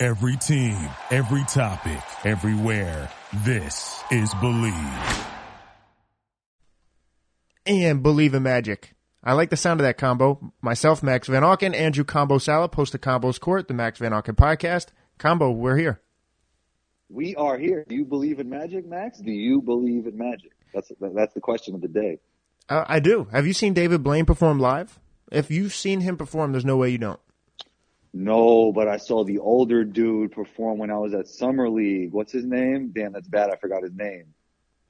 Every 0.00 0.36
team, 0.36 0.78
every 1.10 1.42
topic, 1.48 1.98
everywhere. 2.24 3.10
This 3.38 4.00
is 4.12 4.32
Believe. 4.34 5.26
And 7.66 8.00
Believe 8.00 8.32
in 8.32 8.44
Magic. 8.44 8.94
I 9.24 9.32
like 9.32 9.50
the 9.50 9.56
sound 9.56 9.80
of 9.80 9.84
that 9.86 9.98
combo. 9.98 10.52
Myself, 10.62 11.02
Max 11.02 11.26
Van 11.26 11.42
Auken, 11.42 11.74
Andrew 11.74 12.04
Combo 12.04 12.38
Salop, 12.38 12.76
host 12.76 12.94
of 12.94 13.00
Combo's 13.00 13.40
Court, 13.40 13.66
the 13.66 13.74
Max 13.74 13.98
Van 13.98 14.12
Auken 14.12 14.36
podcast. 14.36 14.90
Combo, 15.18 15.50
we're 15.50 15.76
here. 15.76 16.00
We 17.08 17.34
are 17.34 17.58
here. 17.58 17.84
Do 17.88 17.96
you 17.96 18.04
believe 18.04 18.38
in 18.38 18.48
magic, 18.48 18.86
Max? 18.86 19.18
Do 19.18 19.32
you 19.32 19.60
believe 19.60 20.06
in 20.06 20.16
magic? 20.16 20.52
That's 20.72 20.92
that's 21.00 21.34
the 21.34 21.40
question 21.40 21.74
of 21.74 21.80
the 21.80 21.88
day. 21.88 22.20
Uh, 22.68 22.84
I 22.86 23.00
do. 23.00 23.26
Have 23.32 23.48
you 23.48 23.52
seen 23.52 23.74
David 23.74 24.04
Blaine 24.04 24.26
perform 24.26 24.60
live? 24.60 25.00
If 25.32 25.50
you've 25.50 25.74
seen 25.74 26.02
him 26.02 26.16
perform, 26.16 26.52
there's 26.52 26.64
no 26.64 26.76
way 26.76 26.90
you 26.90 26.98
don't. 26.98 27.18
No, 28.12 28.72
but 28.72 28.88
I 28.88 28.96
saw 28.96 29.24
the 29.24 29.38
older 29.38 29.84
dude 29.84 30.32
perform 30.32 30.78
when 30.78 30.90
I 30.90 30.98
was 30.98 31.14
at 31.14 31.28
Summer 31.28 31.68
League. 31.68 32.12
What's 32.12 32.32
his 32.32 32.44
name? 32.44 32.92
Damn, 32.94 33.12
that's 33.12 33.28
bad. 33.28 33.50
I 33.50 33.56
forgot 33.56 33.82
his 33.82 33.94
name. 33.94 34.34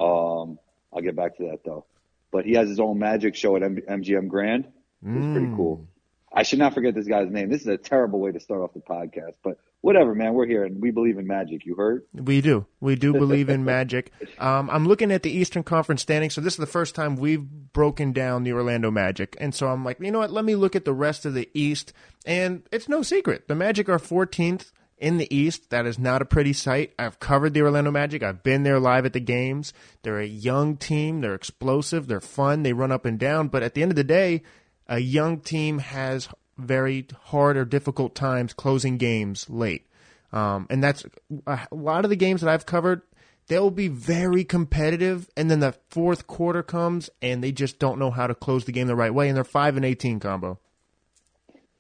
Um, 0.00 0.58
I'll 0.92 1.02
get 1.02 1.16
back 1.16 1.36
to 1.38 1.50
that 1.50 1.64
though. 1.64 1.84
But 2.30 2.44
he 2.44 2.52
has 2.54 2.68
his 2.68 2.78
own 2.78 2.98
magic 2.98 3.34
show 3.34 3.56
at 3.56 3.62
M- 3.62 3.76
MGM 3.76 4.28
Grand. 4.28 4.66
It's 5.04 5.24
mm. 5.24 5.32
pretty 5.32 5.54
cool. 5.56 5.88
I 6.32 6.42
should 6.42 6.58
not 6.58 6.74
forget 6.74 6.94
this 6.94 7.06
guy's 7.06 7.30
name. 7.30 7.48
This 7.48 7.62
is 7.62 7.68
a 7.68 7.78
terrible 7.78 8.20
way 8.20 8.32
to 8.32 8.40
start 8.40 8.60
off 8.60 8.74
the 8.74 8.80
podcast, 8.80 9.34
but 9.42 9.58
whatever, 9.80 10.14
man. 10.14 10.34
We're 10.34 10.46
here 10.46 10.64
and 10.64 10.80
we 10.80 10.90
believe 10.90 11.18
in 11.18 11.26
magic. 11.26 11.64
You 11.64 11.74
heard? 11.74 12.04
We 12.12 12.40
do. 12.40 12.66
We 12.80 12.96
do 12.96 13.12
believe 13.14 13.48
in 13.48 13.64
magic. 13.64 14.12
Um, 14.38 14.68
I'm 14.70 14.86
looking 14.86 15.12
at 15.12 15.22
the 15.22 15.30
Eastern 15.30 15.62
Conference 15.62 16.02
standings. 16.02 16.34
So 16.34 16.40
this 16.40 16.54
is 16.54 16.58
the 16.58 16.66
first 16.66 16.94
time 16.94 17.16
we've 17.16 17.42
broken 17.42 18.12
down 18.12 18.44
the 18.44 18.52
Orlando 18.52 18.90
Magic. 18.90 19.36
And 19.40 19.54
so 19.54 19.68
I'm 19.68 19.84
like, 19.84 20.00
you 20.00 20.10
know 20.10 20.18
what? 20.20 20.32
Let 20.32 20.44
me 20.44 20.54
look 20.54 20.76
at 20.76 20.84
the 20.84 20.94
rest 20.94 21.24
of 21.24 21.34
the 21.34 21.48
East. 21.54 21.92
And 22.26 22.62
it's 22.72 22.88
no 22.88 23.02
secret. 23.02 23.48
The 23.48 23.54
Magic 23.54 23.88
are 23.88 23.98
14th 23.98 24.72
in 24.98 25.18
the 25.18 25.34
East. 25.34 25.70
That 25.70 25.86
is 25.86 25.98
not 25.98 26.22
a 26.22 26.26
pretty 26.26 26.52
sight. 26.52 26.92
I've 26.98 27.20
covered 27.20 27.54
the 27.54 27.62
Orlando 27.62 27.90
Magic. 27.90 28.22
I've 28.22 28.42
been 28.42 28.64
there 28.64 28.80
live 28.80 29.06
at 29.06 29.12
the 29.12 29.20
games. 29.20 29.72
They're 30.02 30.20
a 30.20 30.26
young 30.26 30.76
team. 30.76 31.20
They're 31.20 31.34
explosive. 31.34 32.08
They're 32.08 32.20
fun. 32.20 32.62
They 32.62 32.72
run 32.72 32.92
up 32.92 33.04
and 33.04 33.18
down. 33.18 33.48
But 33.48 33.62
at 33.62 33.74
the 33.74 33.82
end 33.82 33.92
of 33.92 33.96
the 33.96 34.04
day, 34.04 34.42
a 34.88 34.98
young 34.98 35.40
team 35.40 35.78
has 35.78 36.28
very 36.58 37.06
hard 37.24 37.56
or 37.56 37.64
difficult 37.64 38.14
times 38.14 38.52
closing 38.52 38.98
games 38.98 39.48
late. 39.48 39.86
Um, 40.32 40.66
and 40.68 40.84
that's 40.84 41.06
a 41.46 41.66
lot 41.70 42.04
of 42.04 42.10
the 42.10 42.16
games 42.16 42.42
that 42.42 42.50
I've 42.50 42.66
covered. 42.66 43.02
They'll 43.46 43.70
be 43.70 43.88
very 43.88 44.44
competitive, 44.44 45.30
and 45.34 45.50
then 45.50 45.60
the 45.60 45.74
fourth 45.88 46.26
quarter 46.26 46.62
comes, 46.62 47.08
and 47.22 47.42
they 47.42 47.50
just 47.50 47.78
don't 47.78 47.98
know 47.98 48.10
how 48.10 48.26
to 48.26 48.34
close 48.34 48.66
the 48.66 48.72
game 48.72 48.88
the 48.88 48.94
right 48.94 49.14
way, 49.14 49.28
and 49.28 49.36
they're 49.36 49.44
five 49.44 49.76
and 49.76 49.86
eighteen 49.86 50.20
combo. 50.20 50.58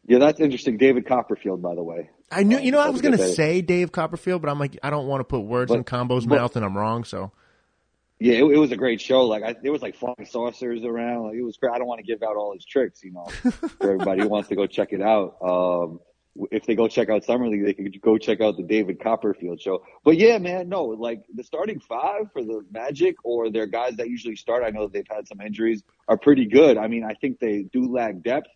Yeah, 0.06 0.18
that's 0.18 0.40
interesting. 0.40 0.78
David 0.78 1.06
Copperfield, 1.06 1.60
by 1.60 1.74
the 1.74 1.82
way. 1.82 2.08
I 2.30 2.42
knew, 2.42 2.58
you 2.58 2.72
know, 2.72 2.78
I 2.78 2.88
was 2.88 3.02
going 3.02 3.16
to 3.16 3.28
say 3.28 3.60
Dave 3.60 3.92
Copperfield, 3.92 4.40
but 4.40 4.50
I'm 4.50 4.58
like, 4.58 4.78
I 4.82 4.88
don't 4.88 5.06
want 5.06 5.20
to 5.20 5.24
put 5.24 5.40
words 5.40 5.70
but, 5.70 5.76
in 5.78 5.84
Combo's 5.84 6.24
but, 6.24 6.36
mouth, 6.36 6.56
and 6.56 6.64
I'm 6.64 6.76
wrong. 6.76 7.04
So 7.04 7.32
yeah, 8.20 8.34
it, 8.34 8.44
it, 8.44 8.58
was 8.58 8.72
a 8.72 8.76
great 8.76 9.00
show. 9.00 9.24
Like 9.26 9.42
I, 9.44 9.54
there 9.62 9.72
was 9.72 9.82
like 9.82 9.96
flying 9.96 10.26
saucers 10.26 10.84
around. 10.84 11.28
Like 11.28 11.36
it 11.36 11.42
was 11.42 11.56
great. 11.56 11.72
I 11.72 11.78
don't 11.78 11.86
want 11.86 12.00
to 12.00 12.06
give 12.06 12.22
out 12.22 12.36
all 12.36 12.52
his 12.52 12.64
tricks, 12.64 13.02
you 13.04 13.12
know, 13.12 13.24
for 13.50 13.92
everybody 13.92 14.22
who 14.22 14.28
wants 14.28 14.48
to 14.48 14.56
go 14.56 14.66
check 14.66 14.92
it 14.92 15.02
out. 15.02 15.36
Um, 15.40 16.00
if 16.50 16.66
they 16.66 16.74
go 16.74 16.88
check 16.88 17.08
out 17.08 17.24
Summer 17.24 17.48
League, 17.48 17.64
they 17.64 17.74
could 17.74 18.00
go 18.00 18.18
check 18.18 18.40
out 18.40 18.56
the 18.56 18.62
David 18.62 19.00
Copperfield 19.00 19.60
show. 19.60 19.84
But 20.04 20.16
yeah, 20.16 20.38
man, 20.38 20.68
no, 20.68 20.84
like 20.84 21.22
the 21.34 21.42
starting 21.42 21.80
five 21.80 22.32
for 22.32 22.42
the 22.42 22.64
Magic 22.70 23.16
or 23.24 23.50
their 23.50 23.66
guys 23.66 23.96
that 23.96 24.08
usually 24.08 24.36
start. 24.36 24.62
I 24.64 24.70
know 24.70 24.88
they've 24.88 25.06
had 25.08 25.26
some 25.26 25.40
injuries 25.40 25.82
are 26.06 26.16
pretty 26.16 26.46
good. 26.46 26.76
I 26.78 26.88
mean, 26.88 27.04
I 27.04 27.14
think 27.14 27.38
they 27.38 27.62
do 27.72 27.92
lack 27.92 28.22
depth, 28.22 28.48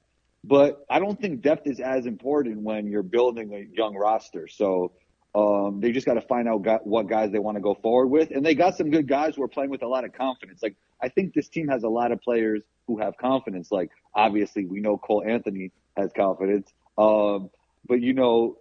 but 0.45 0.85
I 0.91 0.99
don't 0.99 1.21
think 1.21 1.43
depth 1.43 1.67
is 1.67 1.81
as 1.81 2.07
important 2.07 2.63
when 2.63 2.87
you're 2.87 3.03
building 3.03 3.53
a 3.55 3.67
young 3.77 3.95
roster. 3.95 4.49
So 4.49 4.93
um, 5.35 5.81
they 5.81 5.93
just 5.93 6.05
got 6.07 6.15
to 6.15 6.21
find 6.21 6.47
out 6.47 6.87
what 6.87 7.07
guys 7.07 7.33
they 7.33 7.39
want 7.39 7.57
to 7.57 7.63
go 7.63 7.75
forward 7.75 8.09
with, 8.09 8.31
and 8.31 8.45
they 8.45 8.55
got 8.55 8.77
some 8.77 8.91
good 8.91 9.09
guys 9.09 9.37
who 9.37 9.43
are 9.43 9.49
playing 9.49 9.71
with 9.71 9.83
a 9.83 9.89
lot 9.89 10.05
of 10.05 10.13
confidence. 10.13 10.63
Like 10.63 10.77
I 11.01 11.09
think 11.09 11.33
this 11.33 11.49
team 11.49 11.69
has 11.69 11.85
a 11.85 11.89
lot 11.89 12.13
of 12.13 12.21
players 12.21 12.63
who 12.87 12.99
have 12.99 13.17
confidence. 13.17 13.73
Like 13.73 13.91
obviously 14.15 14.67
we 14.67 14.81
know 14.81 14.99
Cole 14.99 15.25
Anthony 15.27 15.73
has 15.97 16.11
confidence, 16.15 16.71
um, 16.99 17.51
but 17.89 18.01
you 18.01 18.13
know 18.13 18.59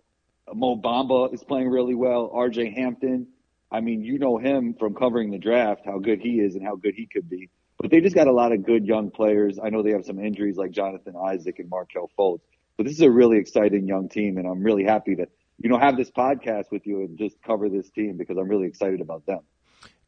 Mo 0.54 0.78
Bamba 0.78 1.34
is 1.34 1.44
playing 1.44 1.70
really 1.70 1.96
well. 1.96 2.32
R.J. 2.34 2.72
Hampton, 2.72 3.28
I 3.70 3.82
mean 3.82 4.02
you 4.02 4.18
know 4.18 4.38
him 4.38 4.74
from 4.74 4.96
covering 4.96 5.32
the 5.32 5.40
draft, 5.40 5.82
how 5.86 6.00
good 6.00 6.22
he 6.22 6.40
is 6.40 6.56
and 6.56 6.66
how 6.66 6.78
good 6.78 6.94
he 6.96 7.06
could 7.06 7.30
be. 7.30 7.50
But 7.80 7.92
they 7.92 8.00
just 8.00 8.16
got 8.16 8.28
a 8.28 8.32
lot 8.32 8.54
of 8.54 8.64
good 8.64 8.86
young 8.86 9.12
players. 9.12 9.60
I 9.62 9.70
know 9.72 9.84
they 9.84 9.92
have 9.92 10.06
some 10.06 10.20
injuries 10.20 10.56
like 10.56 10.72
Jonathan 10.72 11.16
Isaac 11.18 11.60
and 11.60 11.70
Markelle 11.70 12.10
Fultz. 12.18 12.42
But 12.78 12.86
this 12.86 12.96
is 12.96 13.02
a 13.02 13.12
really 13.12 13.38
exciting 13.38 13.88
young 13.88 14.08
team, 14.08 14.38
and 14.38 14.48
I'm 14.48 14.64
really 14.64 14.84
happy 14.84 15.16
to 15.18 15.28
you 15.64 15.70
know, 15.70 15.78
have 15.78 15.98
this 15.98 16.10
podcast 16.10 16.72
with 16.72 16.86
you 16.86 17.02
and 17.02 17.18
just 17.18 17.42
cover 17.42 17.70
this 17.70 17.90
team 17.90 18.18
because 18.18 18.38
I'm 18.38 18.48
really 18.48 18.68
excited 18.68 19.02
about 19.02 19.26
them. 19.26 19.40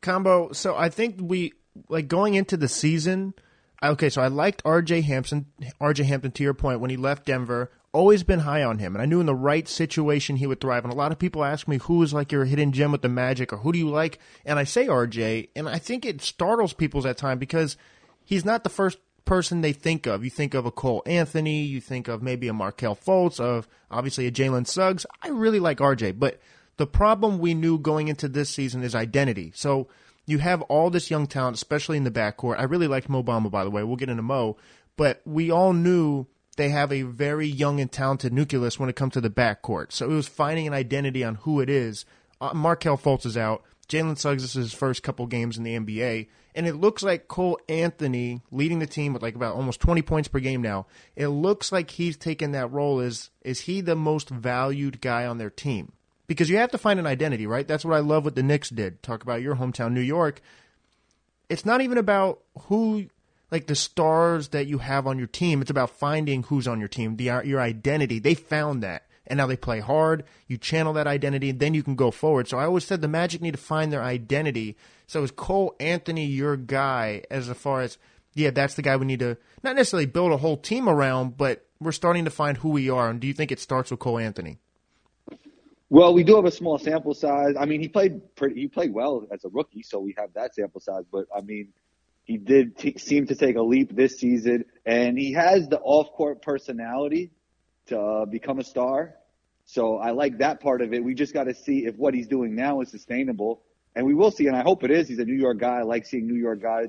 Combo. 0.01 0.51
So 0.51 0.75
I 0.75 0.89
think 0.89 1.17
we 1.21 1.53
like 1.89 2.07
going 2.07 2.33
into 2.33 2.57
the 2.57 2.67
season. 2.67 3.33
Okay, 3.81 4.09
so 4.09 4.21
I 4.21 4.27
liked 4.27 4.61
R.J. 4.63 5.01
Hampton. 5.01 5.47
R.J. 5.81 6.03
Hampton, 6.03 6.31
to 6.31 6.43
your 6.43 6.53
point, 6.53 6.79
when 6.79 6.89
he 6.89 6.95
left 6.97 7.25
Denver, 7.25 7.69
always 7.91 8.23
been 8.23 8.39
high 8.39 8.63
on 8.63 8.79
him, 8.79 8.95
and 8.95 9.01
I 9.01 9.05
knew 9.05 9.19
in 9.19 9.25
the 9.25 9.35
right 9.35 9.67
situation 9.67 10.37
he 10.37 10.47
would 10.47 10.61
thrive. 10.61 10.83
And 10.83 10.93
a 10.93 10.95
lot 10.95 11.11
of 11.11 11.19
people 11.19 11.43
ask 11.43 11.67
me 11.67 11.77
who 11.77 12.01
is 12.01 12.13
like 12.13 12.31
your 12.31 12.45
hidden 12.45 12.71
gem 12.71 12.91
with 12.91 13.01
the 13.01 13.09
Magic, 13.09 13.51
or 13.51 13.57
who 13.57 13.71
do 13.73 13.79
you 13.79 13.89
like? 13.89 14.19
And 14.45 14.57
I 14.57 14.63
say 14.63 14.87
R.J. 14.87 15.49
And 15.55 15.67
I 15.67 15.79
think 15.79 16.05
it 16.05 16.21
startles 16.21 16.73
people 16.73 17.05
at 17.07 17.17
time 17.17 17.39
because 17.39 17.77
he's 18.23 18.45
not 18.45 18.63
the 18.63 18.69
first 18.69 18.99
person 19.25 19.61
they 19.61 19.73
think 19.73 20.05
of. 20.05 20.23
You 20.23 20.29
think 20.29 20.53
of 20.53 20.65
a 20.65 20.71
Cole 20.71 21.03
Anthony, 21.05 21.63
you 21.63 21.79
think 21.81 22.07
of 22.07 22.21
maybe 22.21 22.47
a 22.47 22.53
Markelle 22.53 22.95
Fultz, 22.95 23.39
of 23.39 23.67
obviously 23.89 24.27
a 24.27 24.31
Jalen 24.31 24.67
Suggs. 24.67 25.05
I 25.21 25.29
really 25.29 25.59
like 25.59 25.77
RJ, 25.79 26.19
but 26.19 26.39
the 26.77 26.87
problem 26.87 27.39
we 27.39 27.53
knew 27.53 27.77
going 27.77 28.07
into 28.07 28.27
this 28.27 28.49
season 28.49 28.83
is 28.83 28.95
identity. 28.95 29.51
So 29.55 29.87
you 30.25 30.39
have 30.39 30.61
all 30.63 30.89
this 30.89 31.11
young 31.11 31.27
talent, 31.27 31.55
especially 31.55 31.97
in 31.97 32.03
the 32.03 32.11
backcourt. 32.11 32.59
I 32.59 32.63
really 32.63 32.87
liked 32.87 33.09
Mo 33.09 33.23
Bamba, 33.23 33.51
by 33.51 33.63
the 33.63 33.69
way. 33.69 33.83
We'll 33.83 33.97
get 33.97 34.09
into 34.09 34.23
Mo, 34.23 34.57
but 34.97 35.21
we 35.25 35.51
all 35.51 35.73
knew 35.73 36.27
they 36.55 36.69
have 36.69 36.91
a 36.91 37.01
very 37.01 37.47
young 37.47 37.79
and 37.79 37.91
talented 37.91 38.31
nucleus 38.31 38.79
when 38.79 38.89
it 38.89 38.95
comes 38.95 39.13
to 39.13 39.21
the 39.21 39.29
backcourt. 39.29 39.91
So 39.91 40.09
it 40.09 40.13
was 40.13 40.27
finding 40.27 40.67
an 40.67 40.73
identity 40.73 41.23
on 41.23 41.35
who 41.35 41.59
it 41.59 41.69
is. 41.69 42.05
Uh, 42.39 42.53
Markelle 42.53 42.97
Fultz 42.97 43.25
is 43.25 43.37
out. 43.37 43.63
Jalen 43.87 44.17
Suggs 44.17 44.43
is 44.43 44.53
his 44.53 44.73
first 44.73 45.03
couple 45.03 45.25
games 45.27 45.57
in 45.57 45.63
the 45.63 45.77
NBA, 45.77 46.27
and 46.55 46.67
it 46.67 46.75
looks 46.75 47.03
like 47.03 47.27
Cole 47.27 47.59
Anthony 47.67 48.41
leading 48.51 48.79
the 48.79 48.87
team 48.87 49.13
with 49.13 49.21
like 49.21 49.35
about 49.35 49.55
almost 49.55 49.79
20 49.79 50.01
points 50.01 50.27
per 50.27 50.39
game 50.39 50.61
now. 50.61 50.85
It 51.15 51.27
looks 51.27 51.71
like 51.71 51.91
he's 51.91 52.17
taken 52.17 52.51
that 52.51 52.71
role 52.71 52.99
as 52.99 53.29
is 53.41 53.61
he 53.61 53.81
the 53.81 53.95
most 53.95 54.29
valued 54.29 55.01
guy 55.01 55.25
on 55.25 55.37
their 55.37 55.49
team? 55.49 55.93
Because 56.27 56.49
you 56.49 56.57
have 56.57 56.71
to 56.71 56.77
find 56.77 56.99
an 56.99 57.07
identity, 57.07 57.47
right? 57.47 57.67
That's 57.67 57.83
what 57.83 57.95
I 57.95 57.99
love 57.99 58.25
what 58.25 58.35
the 58.35 58.43
Knicks 58.43 58.69
did. 58.69 59.03
Talk 59.03 59.23
about 59.23 59.41
your 59.41 59.55
hometown, 59.55 59.91
New 59.91 60.01
York. 60.01 60.41
It's 61.49 61.65
not 61.65 61.81
even 61.81 61.97
about 61.97 62.41
who 62.67 63.07
like 63.51 63.67
the 63.67 63.75
stars 63.75 64.49
that 64.49 64.67
you 64.67 64.79
have 64.79 65.05
on 65.05 65.17
your 65.17 65.27
team. 65.27 65.61
It's 65.61 65.69
about 65.69 65.91
finding 65.91 66.43
who's 66.43 66.67
on 66.67 66.79
your 66.79 66.87
team, 66.87 67.17
the 67.17 67.41
your 67.43 67.59
identity. 67.59 68.19
They 68.19 68.35
found 68.35 68.81
that 68.83 69.03
and 69.27 69.37
now 69.37 69.47
they 69.47 69.57
play 69.57 69.79
hard. 69.79 70.23
You 70.47 70.57
channel 70.57 70.93
that 70.93 71.07
identity, 71.07 71.49
and 71.49 71.59
then 71.59 71.73
you 71.73 71.83
can 71.83 71.95
go 71.95 72.11
forward. 72.11 72.47
So 72.47 72.57
I 72.57 72.65
always 72.65 72.85
said 72.85 73.01
the 73.01 73.07
Magic 73.07 73.41
need 73.41 73.51
to 73.51 73.57
find 73.57 73.91
their 73.91 74.03
identity. 74.03 74.75
So 75.13 75.21
is 75.21 75.29
Cole 75.29 75.75
Anthony 75.79 76.25
your 76.25 76.57
guy 76.57 77.21
as 77.29 77.47
far 77.49 77.81
as 77.81 77.99
yeah, 78.33 78.49
that's 78.49 78.73
the 78.73 78.81
guy 78.81 78.97
we 78.97 79.05
need 79.05 79.19
to 79.19 79.37
not 79.61 79.75
necessarily 79.75 80.07
build 80.07 80.31
a 80.31 80.37
whole 80.37 80.57
team 80.57 80.89
around, 80.89 81.37
but 81.37 81.67
we're 81.79 81.91
starting 81.91 82.25
to 82.25 82.31
find 82.31 82.57
who 82.57 82.69
we 82.69 82.89
are. 82.89 83.11
And 83.11 83.19
do 83.19 83.27
you 83.27 83.33
think 83.33 83.51
it 83.51 83.59
starts 83.59 83.91
with 83.91 83.99
Cole 83.99 84.17
Anthony? 84.17 84.57
Well, 85.91 86.15
we 86.15 86.23
do 86.23 86.35
have 86.37 86.45
a 86.45 86.51
small 86.51 86.79
sample 86.79 87.13
size. 87.13 87.53
I 87.59 87.65
mean, 87.65 87.79
he 87.79 87.89
played 87.89 88.35
pretty, 88.35 88.59
he 88.59 88.67
played 88.67 88.91
well 88.91 89.27
as 89.31 89.45
a 89.45 89.49
rookie, 89.49 89.83
so 89.83 89.99
we 89.99 90.15
have 90.17 90.33
that 90.33 90.55
sample 90.55 90.81
size. 90.81 91.03
But 91.11 91.27
I 91.35 91.41
mean, 91.41 91.67
he 92.23 92.37
did 92.37 92.75
t- 92.75 92.97
seem 92.97 93.27
to 93.27 93.35
take 93.35 93.55
a 93.55 93.61
leap 93.61 93.95
this 93.95 94.17
season, 94.17 94.65
and 94.83 95.15
he 95.15 95.33
has 95.33 95.67
the 95.67 95.79
off-court 95.79 96.41
personality 96.41 97.29
to 97.85 97.99
uh, 97.99 98.25
become 98.25 98.57
a 98.57 98.63
star. 98.63 99.13
So 99.65 99.97
I 99.97 100.09
like 100.09 100.39
that 100.39 100.59
part 100.59 100.81
of 100.81 100.91
it. 100.91 101.03
We 101.03 101.13
just 101.13 101.35
got 101.35 101.43
to 101.43 101.53
see 101.53 101.85
if 101.85 101.97
what 101.97 102.15
he's 102.15 102.27
doing 102.27 102.55
now 102.55 102.81
is 102.81 102.89
sustainable, 102.89 103.61
and 103.95 104.05
we 104.05 104.13
will 104.13 104.31
see. 104.31 104.47
And 104.47 104.55
I 104.55 104.61
hope 104.61 104.83
it 104.83 104.91
is. 104.91 105.07
He's 105.07 105.19
a 105.19 105.25
New 105.25 105.39
York 105.39 105.59
guy. 105.59 105.79
I 105.79 105.83
like 105.83 106.05
seeing 106.05 106.27
New 106.27 106.39
York 106.39 106.61
guys, 106.61 106.87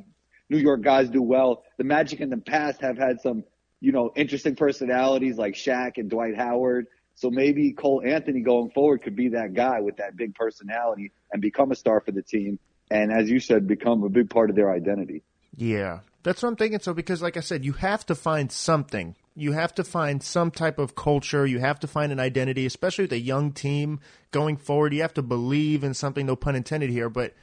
New 0.49 0.59
York 0.59 0.83
guys 0.83 1.09
do 1.09 1.23
well. 1.23 1.65
The 1.79 1.85
Magic 1.85 2.21
in 2.21 2.31
the 2.31 2.37
past 2.39 2.81
have 2.81 2.99
had 2.99 3.21
some, 3.21 3.45
you 3.81 3.93
know, 3.93 4.13
interesting 4.15 4.57
personalities 4.57 5.37
like 5.37 5.55
Shaq 5.55 5.93
and 5.97 6.11
Dwight 6.11 6.37
Howard. 6.37 6.87
So 7.17 7.31
maybe 7.31 7.73
Cole 7.73 8.03
Anthony 8.05 8.41
going 8.41 8.71
forward 8.71 9.03
could 9.03 9.17
be 9.17 9.29
that 9.31 9.55
guy 9.55 9.81
with 9.81 9.99
that 9.99 10.17
big 10.17 10.35
personality 10.35 11.13
and 11.33 11.41
become 11.41 11.71
a 11.71 11.77
star 11.77 12.01
for 12.01 12.13
the 12.13 12.23
team. 12.23 12.59
And 12.91 13.13
as 13.13 13.31
you 13.31 13.41
said, 13.41 13.67
become 13.67 14.03
a 14.03 14.09
big 14.09 14.31
part 14.31 14.51
of 14.51 14.57
their 14.57 14.71
identity. 14.71 15.23
Yeah, 15.57 16.01
that's 16.23 16.43
what 16.43 16.49
I'm 16.49 16.57
thinking. 16.57 16.81
So, 16.81 16.93
because 16.93 17.23
like 17.23 17.37
I 17.37 17.41
said, 17.41 17.65
you 17.65 17.73
have 17.75 18.05
to 18.07 18.15
find 18.15 18.51
something. 18.51 19.15
You 19.37 19.53
have 19.53 19.75
to 19.75 19.85
find 19.85 20.23
some 20.23 20.51
type 20.51 20.79
of 20.79 20.95
culture. 20.95 21.45
You 21.45 21.59
have 21.59 21.81
to 21.81 21.87
find 21.87 22.13
an 22.13 22.21
identity, 22.21 22.67
especially 22.67 23.05
with 23.05 23.13
a 23.13 23.19
young 23.19 23.53
team 23.53 24.01
going 24.31 24.57
forward. 24.57 24.95
You 24.95 25.03
have 25.03 25.15
to 25.15 25.23
believe 25.23 25.83
in 25.83 25.95
something, 25.95 26.27
no 26.27 26.37
pun 26.37 26.55
intended 26.55 26.91
here. 26.91 27.09
But 27.09 27.35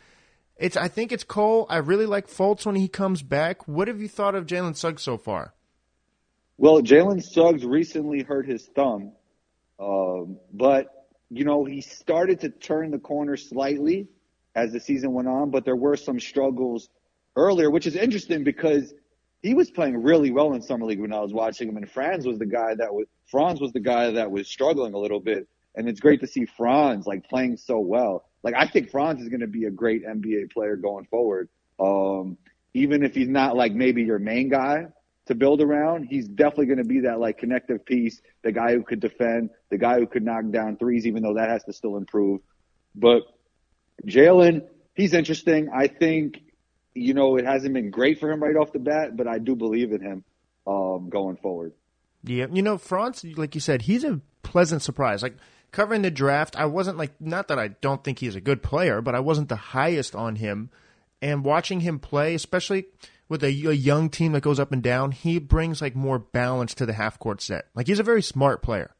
it's, 0.55 0.77
I 0.77 0.87
think 0.87 1.11
it's 1.11 1.23
Cole. 1.23 1.65
I 1.69 1.77
really 1.77 2.05
like 2.05 2.27
Fultz 2.27 2.65
when 2.65 2.75
he 2.75 2.87
comes 2.87 3.21
back. 3.21 3.67
What 3.67 3.87
have 3.87 3.99
you 3.99 4.07
thought 4.07 4.35
of 4.35 4.45
Jalen 4.45 4.75
Suggs 4.77 5.01
so 5.01 5.17
far? 5.17 5.53
Well, 6.57 6.81
Jalen 6.81 7.23
Suggs 7.23 7.65
recently 7.65 8.21
hurt 8.21 8.47
his 8.47 8.63
thumb, 8.67 9.13
um, 9.79 10.37
but 10.53 11.07
you 11.31 11.43
know 11.43 11.65
he 11.65 11.81
started 11.81 12.41
to 12.41 12.49
turn 12.49 12.91
the 12.91 12.99
corner 12.99 13.35
slightly 13.35 14.07
as 14.53 14.71
the 14.71 14.79
season 14.79 15.11
went 15.11 15.27
on. 15.27 15.49
But 15.49 15.65
there 15.65 15.75
were 15.75 15.97
some 15.97 16.19
struggles 16.19 16.87
earlier, 17.35 17.71
which 17.71 17.87
is 17.87 17.95
interesting 17.95 18.43
because 18.43 18.93
he 19.41 19.53
was 19.53 19.71
playing 19.71 20.01
really 20.01 20.31
well 20.31 20.53
in 20.53 20.61
summer 20.61 20.85
league 20.85 20.99
when 20.99 21.13
I 21.13 21.19
was 21.19 21.33
watching 21.33 21.69
him, 21.69 21.77
and 21.77 21.89
Franz 21.89 22.25
was 22.25 22.37
the 22.39 22.45
guy 22.45 22.75
that 22.75 22.93
was 22.93 23.07
Franz 23.27 23.59
was 23.59 23.71
the 23.71 23.79
guy 23.79 24.11
that 24.11 24.31
was 24.31 24.47
struggling 24.47 24.93
a 24.93 24.97
little 24.97 25.19
bit. 25.19 25.47
And 25.75 25.87
it's 25.87 26.01
great 26.01 26.19
to 26.19 26.27
see 26.27 26.45
Franz 26.45 27.07
like 27.07 27.29
playing 27.29 27.57
so 27.57 27.79
well. 27.79 28.25
Like 28.43 28.55
I 28.57 28.67
think 28.67 28.91
Franz 28.91 29.21
is 29.21 29.29
going 29.29 29.41
to 29.41 29.47
be 29.47 29.65
a 29.65 29.71
great 29.71 30.05
NBA 30.05 30.51
player 30.51 30.75
going 30.75 31.05
forward. 31.05 31.47
Um, 31.79 32.37
even 32.73 33.03
if 33.03 33.15
he's 33.15 33.29
not 33.29 33.55
like 33.55 33.73
maybe 33.73 34.03
your 34.03 34.19
main 34.19 34.49
guy, 34.49 34.87
to 35.31 35.35
build 35.35 35.61
around. 35.61 36.05
He's 36.05 36.27
definitely 36.27 36.67
going 36.67 36.79
to 36.79 36.83
be 36.83 37.01
that 37.01 37.19
like 37.19 37.37
connective 37.37 37.85
piece, 37.85 38.21
the 38.43 38.51
guy 38.51 38.73
who 38.73 38.83
could 38.83 38.99
defend, 38.99 39.49
the 39.69 39.77
guy 39.77 39.99
who 39.99 40.07
could 40.07 40.23
knock 40.23 40.49
down 40.51 40.77
threes, 40.77 41.05
even 41.05 41.23
though 41.23 41.35
that 41.35 41.49
has 41.49 41.63
to 41.65 41.73
still 41.73 41.97
improve. 41.97 42.41
But 42.95 43.23
Jalen, 44.05 44.63
he's 44.93 45.13
interesting. 45.13 45.69
I 45.73 45.87
think, 45.87 46.41
you 46.93 47.13
know, 47.13 47.37
it 47.37 47.45
hasn't 47.45 47.73
been 47.73 47.89
great 47.89 48.19
for 48.19 48.31
him 48.31 48.41
right 48.41 48.55
off 48.55 48.73
the 48.73 48.79
bat, 48.79 49.15
but 49.15 49.27
I 49.27 49.39
do 49.39 49.55
believe 49.55 49.91
in 49.91 50.01
him 50.01 50.23
um, 50.67 51.09
going 51.09 51.37
forward. 51.37 51.73
Yeah, 52.23 52.47
you 52.51 52.61
know, 52.61 52.77
Franz, 52.77 53.23
like 53.23 53.55
you 53.55 53.61
said, 53.61 53.83
he's 53.83 54.03
a 54.03 54.21
pleasant 54.43 54.81
surprise. 54.81 55.23
Like 55.23 55.37
covering 55.71 56.01
the 56.01 56.11
draft, 56.11 56.55
I 56.55 56.65
wasn't 56.65 56.97
like 56.97 57.19
not 57.19 57.47
that 57.47 57.57
I 57.59 57.69
don't 57.69 58.03
think 58.03 58.19
he's 58.19 58.35
a 58.35 58.41
good 58.41 58.61
player, 58.61 59.01
but 59.01 59.15
I 59.15 59.19
wasn't 59.19 59.49
the 59.49 59.55
highest 59.55 60.15
on 60.15 60.35
him. 60.35 60.69
And 61.21 61.45
watching 61.45 61.81
him 61.81 61.99
play, 61.99 62.35
especially 62.35 62.85
with 63.29 63.43
a, 63.43 63.47
a, 63.47 63.73
young 63.73 64.09
team 64.09 64.31
that 64.33 64.41
goes 64.41 64.59
up 64.59 64.71
and 64.71 64.81
down, 64.81 65.11
he 65.11 65.39
brings 65.39 65.81
like 65.81 65.95
more 65.95 66.19
balance 66.19 66.73
to 66.75 66.85
the 66.85 66.93
half 66.93 67.17
court 67.19 67.41
set. 67.41 67.65
Like 67.75 67.87
he's 67.87 67.99
a 67.99 68.03
very 68.03 68.23
smart 68.23 68.61
player. 68.61 68.95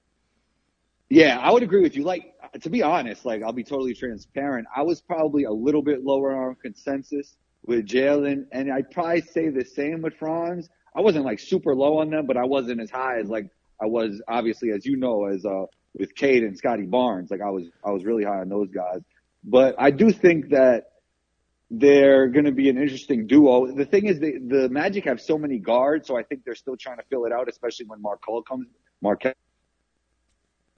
Yeah, 1.10 1.38
I 1.40 1.52
would 1.52 1.64
agree 1.64 1.82
with 1.82 1.96
you. 1.96 2.04
Like 2.04 2.34
to 2.62 2.70
be 2.70 2.82
honest, 2.82 3.26
like 3.26 3.44
I'll 3.44 3.54
be 3.54 3.64
totally 3.64 3.94
transparent. 3.94 4.68
I 4.76 4.84
was 4.84 5.02
probably 5.02 5.44
a 5.44 5.52
little 5.52 5.82
bit 5.82 6.04
lower 6.04 6.36
on 6.36 6.56
consensus 6.56 7.36
with 7.66 7.86
Jalen, 7.88 8.46
and 8.52 8.72
I'd 8.72 8.92
probably 8.92 9.22
say 9.22 9.50
the 9.50 9.66
same 9.66 10.02
with 10.02 10.16
Franz. 10.16 10.70
I 10.96 11.02
wasn't 11.02 11.26
like 11.26 11.40
super 11.40 11.76
low 11.76 12.00
on 12.00 12.10
them, 12.10 12.26
but 12.26 12.38
I 12.38 12.46
wasn't 12.46 12.82
as 12.82 12.90
high 12.90 13.20
as 13.20 13.28
like 13.28 13.48
I 13.82 13.86
was 13.86 14.22
obviously 14.28 14.72
as 14.72 14.86
you 14.86 14.98
know 14.98 15.26
as 15.26 15.46
uh 15.46 15.66
with 15.94 16.16
Cade 16.16 16.44
and 16.44 16.58
Scotty 16.58 16.84
Barnes. 16.84 17.32
Like 17.32 17.42
I 17.42 17.50
was 17.50 17.66
I 17.86 17.92
was 17.92 18.04
really 18.04 18.24
high 18.24 18.40
on 18.40 18.50
those 18.50 18.70
guys. 18.70 19.02
But 19.44 19.76
I 19.78 19.92
do 19.92 20.12
think 20.12 20.50
that 20.50 20.86
they're 21.72 22.28
going 22.28 22.46
to 22.46 22.52
be 22.52 22.70
an 22.70 22.78
interesting 22.78 23.28
duo. 23.28 23.74
The 23.74 23.86
thing 23.86 24.06
is, 24.06 24.20
the, 24.20 24.34
the 24.46 24.70
Magic 24.70 25.06
have 25.06 25.22
so 25.22 25.38
many 25.38 25.58
guards, 25.58 26.08
so 26.08 26.18
I 26.18 26.24
think 26.24 26.44
they're 26.44 26.54
still 26.54 26.76
trying 26.76 26.98
to 26.98 27.04
fill 27.10 27.26
it 27.26 27.32
out, 27.32 27.48
especially 27.50 27.86
when 27.88 28.02
Markelle 28.02 28.44
comes. 28.44 28.68
Markelle 29.02 29.34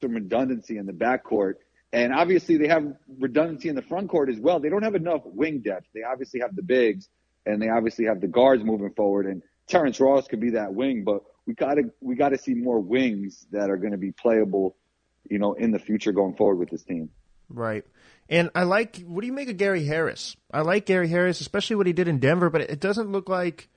some 0.03 0.13
redundancy 0.13 0.77
in 0.77 0.85
the 0.85 0.93
backcourt, 0.93 1.55
and 1.93 2.11
obviously 2.11 2.57
they 2.57 2.67
have 2.67 2.95
redundancy 3.19 3.69
in 3.69 3.75
the 3.75 3.83
front 3.83 4.09
court 4.09 4.27
as 4.27 4.39
well. 4.39 4.59
They 4.59 4.69
don't 4.69 4.81
have 4.81 4.95
enough 4.95 5.21
wing 5.25 5.59
depth. 5.59 5.85
They 5.93 6.01
obviously 6.01 6.39
have 6.39 6.55
the 6.55 6.63
bigs, 6.63 7.07
and 7.45 7.61
they 7.61 7.69
obviously 7.69 8.05
have 8.05 8.19
the 8.19 8.27
guards 8.27 8.63
moving 8.63 8.91
forward. 8.95 9.27
And 9.27 9.43
Terrence 9.67 9.99
Ross 9.99 10.27
could 10.27 10.39
be 10.39 10.51
that 10.51 10.73
wing, 10.73 11.03
but 11.03 11.23
we 11.45 11.53
gotta 11.53 11.83
we 12.01 12.15
gotta 12.15 12.39
see 12.39 12.55
more 12.55 12.79
wings 12.79 13.45
that 13.51 13.69
are 13.69 13.77
going 13.77 13.91
to 13.91 13.97
be 13.97 14.11
playable, 14.11 14.75
you 15.29 15.37
know, 15.37 15.53
in 15.53 15.71
the 15.71 15.79
future 15.79 16.11
going 16.11 16.35
forward 16.35 16.57
with 16.57 16.71
this 16.71 16.83
team. 16.83 17.11
Right. 17.47 17.85
And 18.27 18.49
I 18.55 18.63
like 18.63 19.03
what 19.05 19.21
do 19.21 19.27
you 19.27 19.33
make 19.33 19.49
of 19.49 19.57
Gary 19.57 19.85
Harris? 19.85 20.35
I 20.51 20.61
like 20.61 20.87
Gary 20.87 21.09
Harris, 21.09 21.41
especially 21.41 21.75
what 21.75 21.85
he 21.85 21.93
did 21.93 22.07
in 22.07 22.17
Denver, 22.17 22.49
but 22.49 22.61
it 22.61 22.79
doesn't 22.79 23.11
look 23.11 23.29
like 23.29 23.69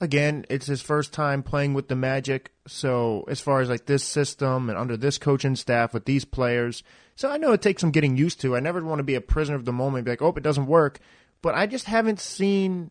again, 0.00 0.44
it's 0.48 0.66
his 0.66 0.82
first 0.82 1.12
time 1.12 1.42
playing 1.42 1.74
with 1.74 1.88
the 1.88 1.96
Magic. 1.96 2.52
So 2.66 3.24
as 3.28 3.40
far 3.40 3.60
as 3.60 3.70
like 3.70 3.86
this 3.86 4.04
system 4.04 4.68
and 4.68 4.78
under 4.78 4.96
this 4.96 5.18
coaching 5.18 5.56
staff 5.56 5.94
with 5.94 6.04
these 6.04 6.24
players, 6.24 6.82
so 7.20 7.30
I 7.30 7.36
know 7.36 7.52
it 7.52 7.60
takes 7.60 7.82
some 7.82 7.90
getting 7.90 8.16
used 8.16 8.40
to. 8.40 8.56
I 8.56 8.60
never 8.60 8.82
want 8.82 9.00
to 9.00 9.04
be 9.04 9.14
a 9.14 9.20
prisoner 9.20 9.56
of 9.56 9.66
the 9.66 9.72
moment, 9.72 10.06
be 10.06 10.12
like, 10.12 10.22
oh, 10.22 10.32
it 10.34 10.42
doesn't 10.42 10.66
work. 10.66 11.00
But 11.42 11.54
I 11.54 11.66
just 11.66 11.84
haven't 11.84 12.18
seen 12.18 12.90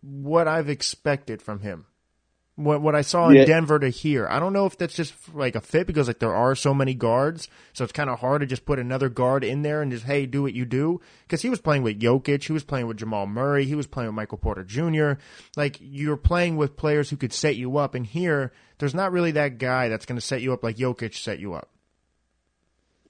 what 0.00 0.48
I've 0.48 0.68
expected 0.68 1.40
from 1.40 1.60
him 1.60 1.86
what 2.56 2.80
what 2.80 2.94
I 2.94 3.02
saw 3.02 3.28
in. 3.28 3.46
Denver 3.46 3.78
to 3.78 3.88
here. 3.90 4.26
I 4.28 4.40
don't 4.40 4.52
know 4.52 4.66
if 4.66 4.76
that's 4.76 4.96
just 4.96 5.14
like 5.34 5.54
a 5.54 5.60
fit 5.60 5.86
because 5.86 6.08
like 6.08 6.18
there 6.18 6.34
are 6.34 6.54
so 6.54 6.72
many 6.74 6.94
guards, 6.94 7.48
so 7.74 7.84
it's 7.84 7.92
kind 7.92 8.10
of 8.10 8.18
hard 8.18 8.40
to 8.40 8.46
just 8.46 8.64
put 8.64 8.78
another 8.78 9.08
guard 9.08 9.44
in 9.44 9.62
there 9.62 9.82
and 9.82 9.92
just 9.92 10.06
hey 10.06 10.26
do 10.26 10.42
what 10.42 10.54
you 10.54 10.64
do. 10.64 11.00
Because 11.22 11.42
he 11.42 11.50
was 11.50 11.60
playing 11.60 11.82
with 11.82 12.00
Jokic, 12.00 12.44
he 12.44 12.52
was 12.52 12.64
playing 12.64 12.86
with 12.86 12.96
Jamal 12.96 13.26
Murray, 13.26 13.66
he 13.66 13.74
was 13.74 13.86
playing 13.86 14.08
with 14.08 14.16
Michael 14.16 14.38
Porter 14.38 14.64
Jr. 14.64 15.20
Like 15.56 15.76
you're 15.80 16.16
playing 16.16 16.56
with 16.56 16.76
players 16.76 17.10
who 17.10 17.16
could 17.16 17.32
set 17.32 17.56
you 17.56 17.76
up, 17.76 17.94
and 17.94 18.06
here 18.06 18.52
there's 18.78 18.94
not 18.94 19.12
really 19.12 19.32
that 19.32 19.58
guy 19.58 19.88
that's 19.88 20.06
going 20.06 20.18
to 20.18 20.26
set 20.26 20.40
you 20.40 20.52
up 20.52 20.64
like 20.64 20.76
Jokic 20.76 21.14
set 21.14 21.38
you 21.38 21.52
up. 21.52 21.70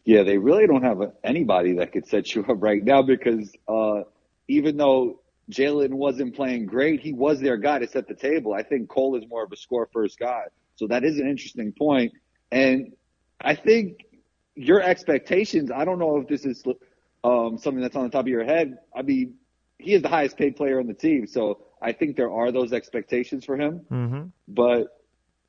Yeah, 0.06 0.22
they 0.22 0.38
really 0.38 0.68
don't 0.68 0.84
have 0.84 1.00
anybody 1.24 1.74
that 1.74 1.92
could 1.92 2.06
set 2.06 2.32
you 2.32 2.42
up 2.48 2.62
right 2.62 2.82
now 2.82 3.02
because 3.02 3.52
uh, 3.68 4.02
even 4.46 4.76
though 4.76 5.20
Jalen 5.50 5.94
wasn't 5.94 6.36
playing 6.36 6.66
great, 6.66 7.00
he 7.00 7.12
was 7.12 7.40
their 7.40 7.56
guy 7.56 7.80
to 7.80 7.88
set 7.88 8.06
the 8.06 8.14
table. 8.14 8.54
I 8.54 8.62
think 8.62 8.88
Cole 8.88 9.16
is 9.16 9.24
more 9.28 9.42
of 9.42 9.50
a 9.50 9.56
score 9.56 9.88
first 9.92 10.18
guy. 10.18 10.44
So 10.76 10.86
that 10.86 11.04
is 11.04 11.18
an 11.18 11.28
interesting 11.28 11.72
point. 11.72 12.12
And 12.52 12.92
I 13.40 13.56
think 13.56 14.06
your 14.54 14.80
expectations, 14.80 15.72
I 15.74 15.84
don't 15.84 15.98
know 15.98 16.18
if 16.18 16.28
this 16.28 16.44
is 16.44 16.62
um, 17.24 17.58
something 17.58 17.82
that's 17.82 17.96
on 17.96 18.04
the 18.04 18.10
top 18.10 18.22
of 18.22 18.28
your 18.28 18.44
head. 18.44 18.78
I 18.94 19.02
mean, 19.02 19.34
he 19.78 19.92
is 19.92 20.02
the 20.02 20.08
highest 20.08 20.36
paid 20.36 20.54
player 20.54 20.78
on 20.78 20.86
the 20.86 20.94
team. 20.94 21.26
So 21.26 21.66
I 21.82 21.90
think 21.92 22.16
there 22.16 22.30
are 22.30 22.52
those 22.52 22.72
expectations 22.72 23.44
for 23.44 23.56
him. 23.56 23.80
Mm-hmm. 23.90 24.22
But 24.46 24.95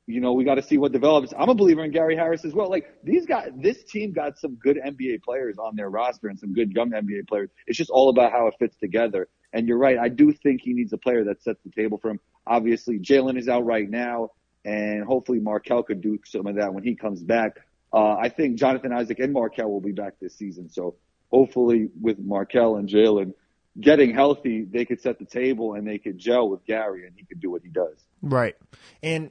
you 0.08 0.20
know, 0.22 0.32
we 0.32 0.42
got 0.42 0.54
to 0.54 0.62
see 0.62 0.78
what 0.78 0.90
develops. 0.90 1.34
I'm 1.38 1.50
a 1.50 1.54
believer 1.54 1.84
in 1.84 1.90
Gary 1.90 2.16
Harris 2.16 2.42
as 2.46 2.54
well. 2.54 2.70
Like 2.70 2.86
these 3.04 3.26
guys, 3.26 3.50
this 3.54 3.84
team 3.84 4.12
got 4.12 4.38
some 4.38 4.54
good 4.54 4.78
NBA 4.78 5.22
players 5.22 5.58
on 5.58 5.76
their 5.76 5.90
roster 5.90 6.28
and 6.28 6.38
some 6.38 6.54
good 6.54 6.72
young 6.72 6.90
NBA 6.92 7.28
players. 7.28 7.50
It's 7.66 7.76
just 7.76 7.90
all 7.90 8.08
about 8.08 8.32
how 8.32 8.46
it 8.46 8.54
fits 8.58 8.74
together. 8.78 9.28
And 9.52 9.68
you're 9.68 9.78
right. 9.78 9.98
I 9.98 10.08
do 10.08 10.32
think 10.32 10.62
he 10.62 10.72
needs 10.72 10.94
a 10.94 10.96
player 10.96 11.24
that 11.24 11.42
sets 11.42 11.60
the 11.62 11.70
table 11.70 11.98
for 11.98 12.10
him. 12.10 12.20
Obviously, 12.46 12.98
Jalen 12.98 13.38
is 13.38 13.48
out 13.48 13.66
right 13.66 13.88
now, 13.88 14.30
and 14.64 15.04
hopefully 15.04 15.40
Markelle 15.40 15.82
could 15.82 16.00
do 16.00 16.18
some 16.24 16.46
of 16.46 16.56
that 16.56 16.72
when 16.72 16.84
he 16.84 16.94
comes 16.94 17.22
back. 17.22 17.58
Uh, 17.92 18.14
I 18.14 18.30
think 18.30 18.58
Jonathan 18.58 18.92
Isaac 18.94 19.18
and 19.18 19.34
Markelle 19.34 19.70
will 19.70 19.80
be 19.82 19.92
back 19.92 20.14
this 20.20 20.34
season. 20.36 20.70
So 20.70 20.96
hopefully 21.30 21.90
with 22.00 22.18
Markelle 22.18 22.76
and 22.76 22.88
Jalen 22.88 23.34
getting 23.78 24.14
healthy, 24.14 24.64
they 24.64 24.84
could 24.84 25.00
set 25.00 25.18
the 25.18 25.24
table 25.24 25.74
and 25.74 25.86
they 25.86 25.98
could 25.98 26.18
gel 26.18 26.48
with 26.48 26.64
Gary 26.64 27.06
and 27.06 27.14
he 27.16 27.24
could 27.24 27.40
do 27.40 27.50
what 27.50 27.62
he 27.62 27.68
does. 27.68 27.96
Right. 28.22 28.56
And 29.02 29.30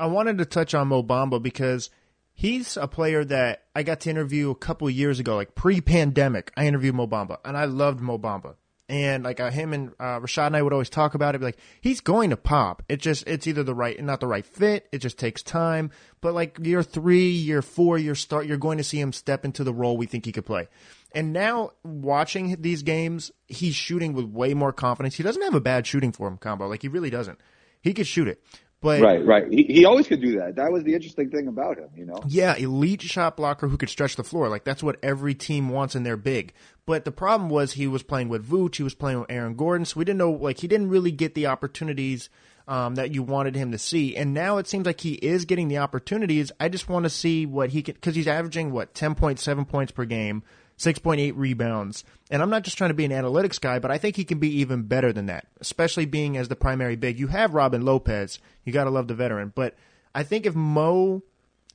I 0.00 0.06
wanted 0.06 0.38
to 0.38 0.46
touch 0.46 0.74
on 0.74 0.88
Mo 0.88 1.02
Bamba 1.02 1.42
because 1.42 1.90
he's 2.32 2.78
a 2.78 2.88
player 2.88 3.22
that 3.26 3.64
I 3.76 3.82
got 3.82 4.00
to 4.00 4.10
interview 4.10 4.48
a 4.50 4.54
couple 4.54 4.88
years 4.88 5.20
ago, 5.20 5.36
like 5.36 5.54
pre-pandemic. 5.54 6.52
I 6.56 6.66
interviewed 6.66 6.94
Mo 6.94 7.06
Bamba, 7.06 7.36
and 7.44 7.54
I 7.54 7.66
loved 7.66 8.00
Mo 8.00 8.18
Bamba. 8.18 8.54
And 8.88 9.22
like 9.22 9.38
uh, 9.38 9.50
him 9.50 9.72
and 9.72 9.92
uh, 10.00 10.18
Rashad 10.18 10.48
and 10.48 10.56
I 10.56 10.62
would 10.62 10.72
always 10.72 10.90
talk 10.90 11.14
about 11.14 11.34
it. 11.36 11.38
Be 11.38 11.44
Like 11.44 11.58
he's 11.80 12.00
going 12.00 12.30
to 12.30 12.36
pop. 12.36 12.82
It 12.88 12.96
just 12.96 13.24
it's 13.28 13.46
either 13.46 13.62
the 13.62 13.74
right 13.74 14.02
not 14.02 14.18
the 14.18 14.26
right 14.26 14.44
fit. 14.44 14.88
It 14.90 14.98
just 14.98 15.16
takes 15.16 15.44
time. 15.44 15.92
But 16.20 16.34
like 16.34 16.58
year 16.60 16.82
three, 16.82 17.28
year 17.28 17.62
four, 17.62 17.98
year 17.98 18.16
start, 18.16 18.46
you're 18.46 18.56
going 18.56 18.78
to 18.78 18.84
see 18.84 18.98
him 18.98 19.12
step 19.12 19.44
into 19.44 19.62
the 19.62 19.72
role 19.72 19.96
we 19.96 20.06
think 20.06 20.24
he 20.24 20.32
could 20.32 20.44
play. 20.44 20.66
And 21.12 21.32
now 21.32 21.70
watching 21.84 22.56
these 22.62 22.82
games, 22.82 23.30
he's 23.46 23.76
shooting 23.76 24.12
with 24.12 24.24
way 24.24 24.54
more 24.54 24.72
confidence. 24.72 25.14
He 25.14 25.22
doesn't 25.22 25.42
have 25.42 25.54
a 25.54 25.60
bad 25.60 25.86
shooting 25.86 26.10
for 26.10 26.26
him 26.26 26.36
combo. 26.36 26.66
Like 26.66 26.82
he 26.82 26.88
really 26.88 27.10
doesn't. 27.10 27.38
He 27.80 27.94
could 27.94 28.08
shoot 28.08 28.26
it. 28.26 28.42
But 28.82 29.02
right, 29.02 29.24
right. 29.24 29.52
He, 29.52 29.64
he 29.64 29.84
always 29.84 30.06
could 30.06 30.22
do 30.22 30.38
that. 30.38 30.56
That 30.56 30.72
was 30.72 30.84
the 30.84 30.94
interesting 30.94 31.30
thing 31.30 31.48
about 31.48 31.76
him, 31.76 31.90
you 31.94 32.06
know. 32.06 32.22
Yeah, 32.26 32.56
elite 32.56 33.02
shot 33.02 33.36
blocker 33.36 33.68
who 33.68 33.76
could 33.76 33.90
stretch 33.90 34.16
the 34.16 34.24
floor. 34.24 34.48
Like 34.48 34.64
that's 34.64 34.82
what 34.82 34.96
every 35.02 35.34
team 35.34 35.68
wants 35.68 35.94
in 35.94 36.02
their 36.02 36.16
big. 36.16 36.54
But 36.86 37.04
the 37.04 37.12
problem 37.12 37.50
was 37.50 37.72
he 37.72 37.86
was 37.86 38.02
playing 38.02 38.30
with 38.30 38.48
Vooch, 38.48 38.76
he 38.76 38.82
was 38.82 38.94
playing 38.94 39.20
with 39.20 39.30
Aaron 39.30 39.54
Gordon, 39.54 39.84
so 39.84 39.98
we 39.98 40.06
didn't 40.06 40.18
know 40.18 40.32
like 40.32 40.60
he 40.60 40.66
didn't 40.66 40.88
really 40.88 41.12
get 41.12 41.34
the 41.34 41.46
opportunities 41.46 42.30
um, 42.66 42.94
that 42.94 43.12
you 43.12 43.22
wanted 43.22 43.54
him 43.54 43.72
to 43.72 43.78
see. 43.78 44.16
And 44.16 44.32
now 44.32 44.56
it 44.56 44.66
seems 44.66 44.86
like 44.86 45.00
he 45.00 45.14
is 45.14 45.44
getting 45.44 45.68
the 45.68 45.78
opportunities. 45.78 46.50
I 46.58 46.70
just 46.70 46.88
want 46.88 47.04
to 47.04 47.10
see 47.10 47.44
what 47.44 47.70
he 47.70 47.82
can 47.82 47.94
because 47.94 48.14
he's 48.14 48.28
averaging 48.28 48.72
what 48.72 48.94
ten 48.94 49.14
point 49.14 49.40
seven 49.40 49.66
points 49.66 49.92
per 49.92 50.06
game, 50.06 50.42
6.8 50.80 51.34
rebounds. 51.36 52.04
And 52.30 52.40
I'm 52.40 52.48
not 52.48 52.62
just 52.62 52.78
trying 52.78 52.88
to 52.88 52.94
be 52.94 53.04
an 53.04 53.10
analytics 53.10 53.60
guy, 53.60 53.78
but 53.78 53.90
I 53.90 53.98
think 53.98 54.16
he 54.16 54.24
can 54.24 54.38
be 54.38 54.60
even 54.60 54.84
better 54.84 55.12
than 55.12 55.26
that, 55.26 55.46
especially 55.60 56.06
being 56.06 56.38
as 56.38 56.48
the 56.48 56.56
primary 56.56 56.96
big. 56.96 57.18
You 57.18 57.26
have 57.26 57.52
Robin 57.52 57.84
Lopez. 57.84 58.38
You 58.64 58.72
got 58.72 58.84
to 58.84 58.90
love 58.90 59.06
the 59.06 59.14
veteran. 59.14 59.52
But 59.54 59.74
I 60.14 60.22
think 60.22 60.46
if 60.46 60.54
Mo, 60.54 61.22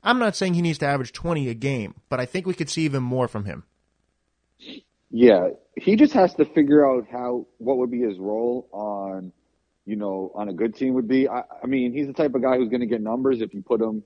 I'm 0.04 0.18
not 0.18 0.36
saying 0.36 0.56
he 0.56 0.64
needs 0.64 0.80
to 0.80 0.88
average 0.88 1.14
20 1.14 1.50
a 1.50 1.54
game, 1.54 1.94
but 2.10 2.20
I 2.20 2.26
think 2.26 2.48
we 2.48 2.56
could 2.56 2.70
see 2.70 2.82
even 2.82 3.04
more 3.04 3.28
from 3.28 3.46
him. 3.46 3.64
Yeah, 5.12 5.50
he 5.76 5.96
just 5.96 6.14
has 6.14 6.34
to 6.36 6.46
figure 6.46 6.86
out 6.86 7.08
how 7.12 7.46
what 7.60 7.78
would 7.78 7.92
be 7.92 8.02
his 8.02 8.18
role 8.18 8.68
on, 8.72 9.32
you 9.86 9.98
know, 9.98 10.32
on 10.34 10.50
a 10.50 10.54
good 10.54 10.76
team 10.76 10.96
would 10.96 11.08
be. 11.08 11.30
I, 11.30 11.44
I 11.64 11.68
mean, 11.68 11.94
he's 11.94 12.08
the 12.08 12.14
type 12.14 12.34
of 12.34 12.42
guy 12.42 12.58
who's 12.58 12.70
going 12.70 12.82
to 12.82 12.88
get 12.88 13.02
numbers 13.02 13.42
if 13.42 13.54
you 13.54 13.62
put 13.62 13.80
him 13.80 14.04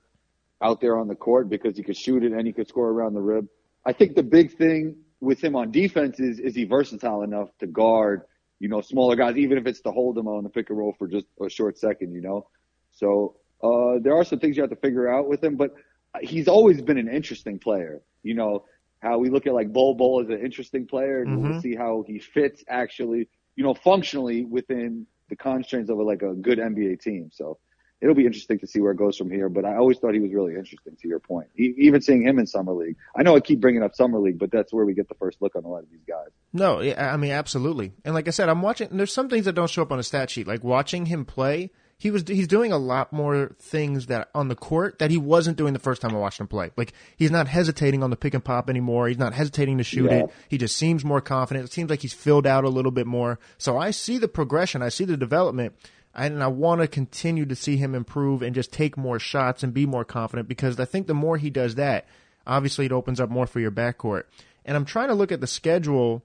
out 0.62 0.82
there 0.82 0.98
on 0.98 1.08
the 1.08 1.16
court 1.16 1.50
because 1.50 1.78
he 1.78 1.84
could 1.84 1.96
shoot 1.96 2.24
it 2.24 2.34
and 2.34 2.46
he 2.46 2.52
could 2.52 2.68
score 2.68 2.90
around 2.90 3.14
the 3.14 3.22
rim. 3.22 3.48
I 3.86 3.94
think 3.94 4.16
the 4.16 4.24
big 4.24 4.58
thing 4.58 4.96
with 5.22 5.44
him 5.44 5.56
on 5.56 5.72
defense 5.72 6.20
is 6.20 6.40
is 6.40 6.56
he 6.56 6.64
versatile 6.66 7.24
enough 7.24 7.50
to 7.60 7.68
guard, 7.68 8.22
you 8.60 8.70
know, 8.70 8.82
smaller 8.82 9.16
guys, 9.16 9.38
even 9.38 9.58
if 9.58 9.66
it's 9.68 9.82
to 9.82 9.92
hold 9.92 10.16
them 10.16 10.28
on 10.28 10.44
the 10.44 10.50
pick 10.50 10.70
and 10.70 10.78
roll 10.78 10.94
for 10.98 11.08
just 11.08 11.28
a 11.42 11.50
short 11.50 11.78
second, 11.78 12.14
you 12.14 12.22
know. 12.22 12.48
So 12.92 13.36
uh, 13.64 14.00
there 14.02 14.16
are 14.16 14.24
some 14.24 14.40
things 14.40 14.56
you 14.58 14.64
have 14.64 14.70
to 14.70 14.76
figure 14.78 15.08
out 15.10 15.28
with 15.28 15.44
him, 15.44 15.56
but 15.56 15.74
he's 16.22 16.48
always 16.48 16.82
been 16.82 16.98
an 16.98 17.08
interesting 17.10 17.60
player. 17.60 18.02
You 18.24 18.34
know 18.36 18.66
how 19.02 19.18
we 19.18 19.30
look 19.30 19.48
at 19.48 19.54
like 19.54 19.72
Bol 19.72 19.96
Bol 19.96 20.22
as 20.22 20.30
an 20.30 20.40
interesting 20.44 20.86
player, 20.86 21.22
and 21.24 21.32
Mhm. 21.32 21.42
we'll 21.42 21.60
see 21.62 21.76
how 21.76 22.04
he 22.08 22.20
fits 22.20 22.64
actually, 22.68 23.28
you 23.56 23.64
know, 23.64 23.74
functionally 23.74 24.46
within 24.46 25.06
the 25.30 25.36
constraints 25.36 25.90
of 25.90 26.00
a, 26.00 26.04
like 26.04 26.22
a 26.22 26.34
good 26.34 26.60
NBA 26.60 26.98
team. 26.98 27.30
So 27.32 27.58
it'll 28.02 28.16
be 28.16 28.26
interesting 28.26 28.60
to 28.60 28.68
see 28.68 28.80
where 28.80 28.92
it 28.92 28.98
goes 28.98 29.18
from 29.18 29.30
here. 29.30 29.50
But 29.50 29.66
I 29.66 29.76
always 29.76 29.98
thought 29.98 30.14
he 30.14 30.20
was 30.20 30.34
really 30.34 30.56
interesting. 30.56 30.96
To 31.02 31.08
your 31.08 31.20
point, 31.20 31.48
e- 31.58 31.74
even 31.78 32.02
seeing 32.02 32.22
him 32.26 32.40
in 32.40 32.48
summer 32.48 32.74
league, 32.74 32.96
I 33.16 33.24
know 33.24 33.36
I 33.36 33.40
keep 33.40 33.60
bringing 33.60 33.84
up 33.84 33.96
summer 33.96 34.20
league, 34.20 34.40
but 34.40 34.52
that's 34.52 34.72
where 34.74 34.86
we 34.86 34.94
get 34.94 35.10
the 35.10 35.16
first 35.16 35.42
look 35.42 35.56
on 35.56 35.64
a 35.64 35.68
lot 35.68 35.84
of 35.84 35.90
these 35.92 36.04
guys. 36.08 36.28
No, 36.54 36.82
I 36.82 37.18
mean 37.18 37.32
absolutely. 37.32 37.94
And 38.06 38.14
like 38.14 38.28
I 38.28 38.32
said, 38.32 38.50
I'm 38.50 38.62
watching. 38.62 38.90
There's 38.92 39.14
some 39.14 39.30
things 39.30 39.46
that 39.46 39.54
don't 39.54 39.70
show 39.70 39.82
up 39.82 39.92
on 39.92 40.00
a 40.00 40.04
stat 40.04 40.30
sheet. 40.30 40.48
Like 40.48 40.64
watching 40.64 41.06
him 41.06 41.26
play, 41.26 41.72
he 41.98 42.10
was 42.12 42.24
he's 42.26 42.48
doing 42.48 42.72
a 42.72 42.78
lot 42.78 43.12
more 43.12 43.56
things 43.60 44.06
that 44.08 44.30
on 44.34 44.48
the 44.48 44.56
court 44.56 45.00
that 45.00 45.12
he 45.12 45.18
wasn't 45.18 45.58
doing 45.58 45.74
the 45.74 45.80
first 45.80 46.02
time 46.02 46.16
I 46.16 46.18
watched 46.18 46.40
him 46.40 46.48
play. 46.48 46.72
Like 46.78 46.94
he's 47.18 47.30
not 47.30 47.48
hesitating 47.50 48.02
on 48.04 48.10
the 48.10 48.16
pick 48.16 48.34
and 48.34 48.44
pop 48.44 48.70
anymore. 48.70 49.10
He's 49.10 49.18
not 49.18 49.34
hesitating 49.34 49.78
to 49.80 49.84
shoot 49.84 50.06
Yeah. 50.10 50.24
it. 50.24 50.30
He 50.48 50.58
just 50.58 50.78
seems 50.78 51.04
more 51.04 51.20
confident. 51.22 51.66
It 51.66 51.74
seems 51.74 51.90
like 51.90 52.02
he's 52.02 52.14
filled 52.14 52.48
out 52.48 52.64
a 52.64 52.70
little 52.70 52.92
bit 52.92 53.06
more. 53.06 53.38
So 53.58 53.78
I 53.78 53.92
see 53.92 54.18
the 54.18 54.30
progression. 54.30 54.82
I 54.82 54.90
see 54.90 55.04
the 55.04 55.18
development. 55.18 55.76
And 56.14 56.44
I 56.44 56.48
want 56.48 56.82
to 56.82 56.88
continue 56.88 57.46
to 57.46 57.56
see 57.56 57.78
him 57.78 57.96
improve 57.96 58.42
and 58.42 58.56
just 58.56 58.74
take 58.74 58.98
more 58.98 59.20
shots 59.20 59.64
and 59.64 59.74
be 59.74 59.86
more 59.86 60.04
confident 60.04 60.48
because 60.48 60.80
I 60.80 60.86
think 60.86 61.08
the 61.08 61.14
more 61.14 61.38
he 61.38 61.50
does 61.50 61.76
that, 61.76 62.08
obviously 62.46 62.86
it 62.86 62.92
opens 62.92 63.20
up 63.20 63.30
more 63.30 63.48
for 63.48 63.60
your 63.60 63.72
backcourt. 63.72 64.24
And 64.66 64.76
I'm 64.76 64.86
trying 64.86 65.10
to 65.10 65.14
look 65.14 65.32
at 65.32 65.42
the 65.42 65.48
schedule 65.48 66.24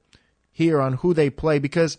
here 0.51 0.81
on 0.81 0.95
who 0.95 1.15
they 1.15 1.31
play 1.31 1.59
because 1.59 1.99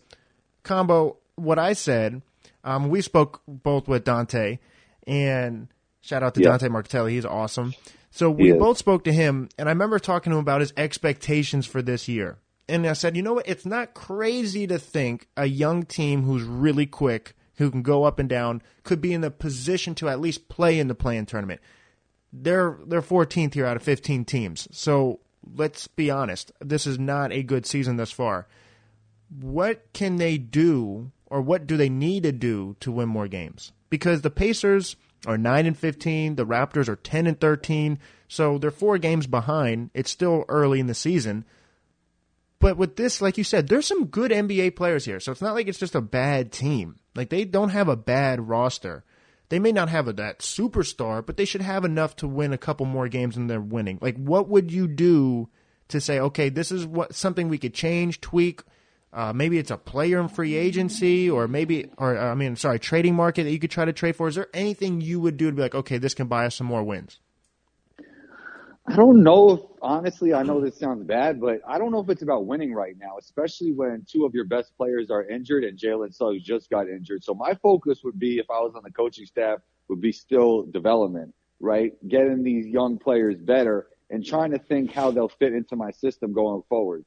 combo 0.63 1.17
what 1.35 1.59
I 1.59 1.73
said, 1.73 2.21
um, 2.63 2.89
we 2.89 3.01
spoke 3.01 3.41
both 3.47 3.87
with 3.87 4.03
Dante 4.03 4.59
and 5.05 5.67
shout 6.01 6.23
out 6.23 6.33
to 6.35 6.41
Yeah. 6.41 6.49
Dante 6.49 6.67
Marchitelli, 6.69 7.11
he's 7.11 7.25
awesome. 7.25 7.73
So 8.11 8.31
we 8.31 8.53
both 8.53 8.77
spoke 8.77 9.03
to 9.03 9.13
him 9.13 9.49
and 9.57 9.67
I 9.67 9.73
remember 9.73 9.99
talking 9.99 10.31
to 10.31 10.37
him 10.37 10.41
about 10.41 10.61
his 10.61 10.73
expectations 10.77 11.65
for 11.65 11.81
this 11.81 12.07
year. 12.07 12.37
And 12.67 12.87
I 12.87 12.93
said, 12.93 13.15
you 13.15 13.21
know 13.21 13.33
what, 13.33 13.47
it's 13.47 13.65
not 13.65 13.93
crazy 13.93 14.65
to 14.67 14.79
think 14.79 15.27
a 15.37 15.45
young 15.45 15.83
team 15.83 16.23
who's 16.23 16.43
really 16.43 16.85
quick, 16.87 17.35
who 17.57 17.71
can 17.71 17.81
go 17.81 18.03
up 18.03 18.19
and 18.19 18.29
down, 18.29 18.61
could 18.83 19.01
be 19.01 19.13
in 19.13 19.21
the 19.21 19.31
position 19.31 19.95
to 19.95 20.09
at 20.09 20.19
least 20.19 20.49
play 20.49 20.79
in 20.79 20.87
the 20.87 20.95
play-in 20.95 21.25
tournament 21.25 21.61
they're 22.41 22.77
they're 22.85 23.01
14th 23.01 23.53
here 23.53 23.65
out 23.65 23.77
of 23.77 23.83
15 23.83 24.25
teams. 24.25 24.67
So 24.71 25.19
let's 25.55 25.87
be 25.87 26.09
honest, 26.09 26.51
this 26.59 26.85
is 26.85 26.99
not 26.99 27.31
a 27.31 27.43
good 27.43 27.65
season 27.65 27.97
thus 27.97 28.11
far. 28.11 28.47
What 29.41 29.85
can 29.93 30.17
they 30.17 30.37
do, 30.37 31.11
or 31.27 31.41
what 31.41 31.67
do 31.67 31.77
they 31.77 31.89
need 31.89 32.23
to 32.23 32.31
do 32.31 32.75
to 32.79 32.91
win 32.91 33.09
more 33.09 33.27
games? 33.27 33.71
Because 33.89 34.21
the 34.21 34.29
Pacers 34.29 34.95
are 35.25 35.37
nine 35.37 35.65
and 35.65 35.77
15, 35.77 36.35
the 36.35 36.45
Raptors 36.45 36.87
are 36.87 36.95
10 36.95 37.25
and 37.27 37.39
13, 37.39 37.97
so 38.27 38.57
they're 38.57 38.71
four 38.71 38.97
games 38.97 39.25
behind. 39.25 39.89
It's 39.93 40.11
still 40.11 40.45
early 40.47 40.79
in 40.79 40.87
the 40.87 40.93
season. 40.93 41.45
But 42.59 42.77
with 42.77 42.95
this, 42.95 43.21
like 43.21 43.37
you 43.37 43.43
said, 43.43 43.67
there's 43.67 43.87
some 43.87 44.05
good 44.05 44.31
NBA 44.31 44.75
players 44.75 45.05
here. 45.05 45.19
So 45.19 45.31
it's 45.31 45.41
not 45.41 45.55
like 45.55 45.67
it's 45.67 45.79
just 45.79 45.95
a 45.95 46.01
bad 46.01 46.51
team. 46.51 46.97
Like 47.15 47.29
they 47.29 47.45
don't 47.45 47.69
have 47.69 47.87
a 47.87 47.95
bad 47.95 48.47
roster. 48.47 49.03
They 49.49 49.59
may 49.59 49.71
not 49.71 49.89
have 49.89 50.07
a, 50.07 50.13
that 50.13 50.39
superstar, 50.39 51.25
but 51.25 51.37
they 51.37 51.45
should 51.45 51.61
have 51.61 51.85
enough 51.85 52.15
to 52.17 52.27
win 52.27 52.51
a 52.51 52.57
couple 52.57 52.85
more 52.85 53.07
games 53.07 53.35
than 53.35 53.47
they're 53.47 53.61
winning. 53.61 53.99
Like, 54.01 54.17
what 54.17 54.49
would 54.49 54.71
you 54.71 54.87
do 54.87 55.49
to 55.89 56.01
say, 56.01 56.19
okay, 56.19 56.49
this 56.49 56.71
is 56.71 56.85
what 56.85 57.13
something 57.13 57.47
we 57.47 57.59
could 57.59 57.73
change, 57.73 58.21
tweak? 58.21 58.61
Uh, 59.13 59.31
maybe 59.33 59.57
it's 59.57 59.71
a 59.71 59.77
player 59.77 60.19
in 60.19 60.27
free 60.27 60.55
agency, 60.55 61.29
or 61.29 61.47
maybe, 61.47 61.89
or 61.97 62.17
I 62.17 62.33
mean, 62.33 62.55
sorry, 62.55 62.79
trading 62.79 63.15
market 63.15 63.43
that 63.43 63.51
you 63.51 63.59
could 63.59 63.71
try 63.71 63.85
to 63.85 63.93
trade 63.93 64.15
for. 64.15 64.27
Is 64.27 64.35
there 64.35 64.49
anything 64.53 64.99
you 64.99 65.19
would 65.21 65.37
do 65.37 65.45
to 65.45 65.55
be 65.55 65.61
like, 65.61 65.75
okay, 65.75 65.99
this 65.99 66.15
can 66.15 66.27
buy 66.27 66.47
us 66.47 66.55
some 66.55 66.67
more 66.67 66.83
wins? 66.83 67.19
I 68.87 68.95
don't 68.95 69.23
know 69.23 69.51
if 69.51 69.59
honestly, 69.81 70.33
I 70.33 70.43
know 70.43 70.61
this 70.61 70.77
sounds 70.77 71.03
bad, 71.03 71.41
but 71.41 71.59
I 71.67 71.79
don't 71.79 71.91
know 71.91 72.01
if 72.01 72.09
it's 72.09 72.21
about 72.21 72.45
winning 72.45 72.71
right 72.71 72.95
now, 72.99 73.17
especially 73.17 73.71
when 73.71 74.05
two 74.07 74.25
of 74.25 74.35
your 74.35 74.45
best 74.45 74.77
players 74.77 75.09
are 75.09 75.23
injured 75.27 75.63
and 75.63 75.77
Jalen 75.77 76.13
Suggs 76.13 76.43
just 76.43 76.69
got 76.69 76.87
injured. 76.87 77.23
So 77.23 77.33
my 77.33 77.55
focus 77.55 78.03
would 78.03 78.19
be 78.19 78.37
if 78.37 78.45
I 78.49 78.59
was 78.59 78.73
on 78.75 78.83
the 78.83 78.91
coaching 78.91 79.25
staff 79.25 79.59
would 79.87 80.01
be 80.01 80.11
still 80.11 80.63
development, 80.63 81.33
right? 81.59 81.93
Getting 82.07 82.43
these 82.43 82.67
young 82.67 82.99
players 82.99 83.37
better 83.37 83.87
and 84.11 84.23
trying 84.23 84.51
to 84.51 84.59
think 84.59 84.91
how 84.91 85.09
they'll 85.09 85.29
fit 85.29 85.53
into 85.53 85.75
my 85.75 85.89
system 85.89 86.31
going 86.31 86.61
forward. 86.69 87.05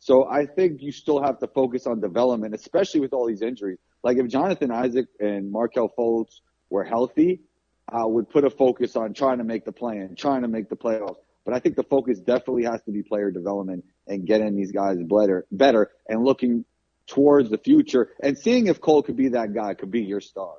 So 0.00 0.28
I 0.28 0.44
think 0.44 0.82
you 0.82 0.92
still 0.92 1.22
have 1.22 1.38
to 1.38 1.46
focus 1.46 1.86
on 1.86 2.00
development, 2.00 2.54
especially 2.54 3.00
with 3.00 3.14
all 3.14 3.26
these 3.26 3.40
injuries. 3.40 3.78
Like 4.02 4.18
if 4.18 4.28
Jonathan 4.28 4.70
Isaac 4.70 5.06
and 5.20 5.50
Markelle 5.50 5.88
Fultz 5.98 6.40
were 6.68 6.84
healthy, 6.84 7.40
I 7.88 8.04
would 8.04 8.28
put 8.30 8.44
a 8.44 8.50
focus 8.50 8.96
on 8.96 9.14
trying 9.14 9.38
to 9.38 9.44
make 9.44 9.64
the 9.64 9.72
play 9.72 9.98
in, 9.98 10.16
trying 10.16 10.42
to 10.42 10.48
make 10.48 10.68
the 10.68 10.76
playoffs. 10.76 11.16
But 11.44 11.54
I 11.54 11.58
think 11.58 11.76
the 11.76 11.82
focus 11.82 12.18
definitely 12.18 12.64
has 12.64 12.82
to 12.82 12.90
be 12.90 13.02
player 13.02 13.30
development 13.30 13.84
and 14.06 14.26
getting 14.26 14.56
these 14.56 14.72
guys 14.72 14.96
better, 15.02 15.46
better 15.52 15.90
and 16.08 16.24
looking 16.24 16.64
towards 17.06 17.50
the 17.50 17.58
future 17.58 18.10
and 18.22 18.38
seeing 18.38 18.66
if 18.66 18.80
Cole 18.80 19.02
could 19.02 19.16
be 19.16 19.28
that 19.28 19.52
guy, 19.52 19.74
could 19.74 19.90
be 19.90 20.02
your 20.02 20.22
star. 20.22 20.54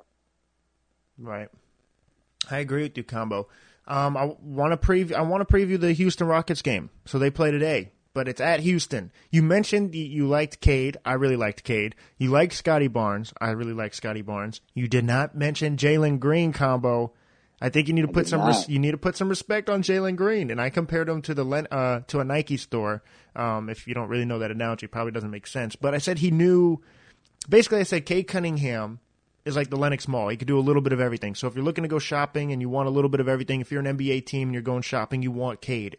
Right. 1.18 1.48
I 2.50 2.58
agree 2.58 2.84
with 2.84 2.96
you, 2.96 3.02
combo. 3.02 3.48
Um, 3.88 4.16
I 4.16 4.36
want 4.40 4.80
to 4.80 4.86
preview. 4.86 5.14
I 5.14 5.22
want 5.22 5.46
to 5.46 5.52
preview 5.52 5.78
the 5.78 5.92
Houston 5.92 6.26
Rockets 6.26 6.62
game. 6.62 6.90
So 7.04 7.18
they 7.18 7.30
play 7.30 7.50
today, 7.50 7.92
but 8.16 8.28
it's 8.28 8.40
at 8.40 8.60
Houston. 8.60 9.12
You 9.30 9.42
mentioned 9.42 9.94
you, 9.94 10.26
liked 10.26 10.62
Cade. 10.62 10.96
I 11.04 11.12
really 11.12 11.36
liked 11.36 11.64
Cade. 11.64 11.94
You 12.16 12.30
liked 12.30 12.54
Scotty 12.54 12.88
Barnes. 12.88 13.34
I 13.42 13.50
really 13.50 13.74
liked 13.74 13.94
Scotty 13.94 14.22
Barnes. 14.22 14.62
You 14.72 14.88
did 14.88 15.04
not 15.04 15.36
mention 15.36 15.76
Jalen 15.76 16.18
Green 16.18 16.54
combo. 16.54 17.12
I 17.60 17.68
think 17.68 17.88
you 17.88 17.92
need 17.92 18.06
to 18.06 18.08
put 18.08 18.26
some 18.26 18.46
res- 18.46 18.70
you 18.70 18.78
need 18.78 18.92
to 18.92 18.96
put 18.96 19.18
some 19.18 19.28
respect 19.28 19.68
on 19.68 19.82
Jalen 19.82 20.16
Green. 20.16 20.50
And 20.50 20.62
I 20.62 20.70
compared 20.70 21.10
him 21.10 21.20
to 21.22 21.34
the 21.34 21.44
Len- 21.44 21.68
uh, 21.70 22.00
to 22.06 22.20
a 22.20 22.24
Nike 22.24 22.56
store. 22.56 23.02
Um, 23.34 23.68
if 23.68 23.86
you 23.86 23.92
don't 23.92 24.08
really 24.08 24.24
know 24.24 24.38
that 24.38 24.50
analogy, 24.50 24.86
it 24.86 24.92
probably 24.92 25.12
doesn't 25.12 25.30
make 25.30 25.46
sense. 25.46 25.76
But 25.76 25.92
I 25.92 25.98
said 25.98 26.20
he 26.20 26.30
knew. 26.30 26.80
Basically, 27.50 27.80
I 27.80 27.82
said 27.82 28.06
Cade 28.06 28.28
Cunningham 28.28 28.98
is 29.44 29.56
like 29.56 29.68
the 29.68 29.76
Lenox 29.76 30.08
Mall. 30.08 30.28
He 30.28 30.38
could 30.38 30.48
do 30.48 30.58
a 30.58 30.60
little 30.60 30.80
bit 30.80 30.94
of 30.94 31.00
everything. 31.00 31.34
So 31.34 31.48
if 31.48 31.54
you're 31.54 31.64
looking 31.64 31.82
to 31.82 31.88
go 31.88 31.98
shopping 31.98 32.50
and 32.50 32.62
you 32.62 32.70
want 32.70 32.88
a 32.88 32.90
little 32.90 33.10
bit 33.10 33.20
of 33.20 33.28
everything, 33.28 33.60
if 33.60 33.70
you're 33.70 33.86
an 33.86 33.98
NBA 33.98 34.24
team 34.24 34.48
and 34.48 34.54
you're 34.54 34.62
going 34.62 34.80
shopping, 34.80 35.20
you 35.20 35.30
want 35.30 35.60
Cade. 35.60 35.98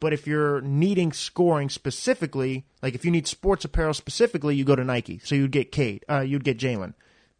But 0.00 0.12
if 0.14 0.26
you're 0.26 0.60
needing 0.62 1.12
scoring 1.12 1.68
specifically, 1.68 2.64
like 2.82 2.94
if 2.94 3.04
you 3.04 3.10
need 3.10 3.26
sports 3.26 3.64
apparel 3.64 3.94
specifically, 3.94 4.56
you 4.56 4.64
go 4.64 4.74
to 4.74 4.84
Nike. 4.84 5.18
So 5.18 5.34
you'd 5.34 5.52
get 5.52 5.70
Cade. 5.70 6.04
Uh, 6.08 6.20
you'd 6.20 6.44
get 6.44 6.58
Jalen. 6.58 6.94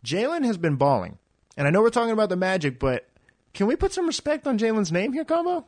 Jalen 0.05 0.45
has 0.45 0.59
been 0.59 0.77
balling, 0.77 1.19
and 1.57 1.67
I 1.67 1.71
know 1.71 1.81
we're 1.81 1.91
talking 1.91 2.13
about 2.13 2.29
the 2.29 2.37
Magic, 2.37 2.79
but 2.79 3.09
can 3.55 3.67
we 3.67 3.77
put 3.77 3.93
some 3.93 4.07
respect 4.07 4.47
on 4.47 4.59
Jalen's 4.59 4.93
name 4.93 5.13
here, 5.13 5.25
combo? 5.25 5.65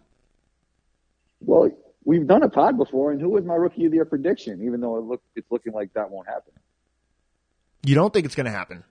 Well, 1.40 1.70
we've 2.04 2.26
done 2.26 2.42
a 2.42 2.48
pod 2.48 2.76
before 2.76 3.10
and 3.10 3.20
who 3.20 3.30
was 3.30 3.44
my 3.44 3.54
rookie 3.54 3.84
of 3.84 3.90
the 3.90 3.96
year 3.96 4.04
prediction, 4.04 4.64
even 4.64 4.80
though 4.80 4.96
it 4.96 5.04
look, 5.04 5.22
it's 5.34 5.50
looking 5.50 5.72
like 5.72 5.92
that 5.94 6.10
won't 6.10 6.28
happen. 6.28 6.52
You 7.84 7.94
don't 7.94 8.12
think 8.12 8.26
it's 8.26 8.34
going 8.34 8.46
to 8.46 8.52
happen? 8.52 8.84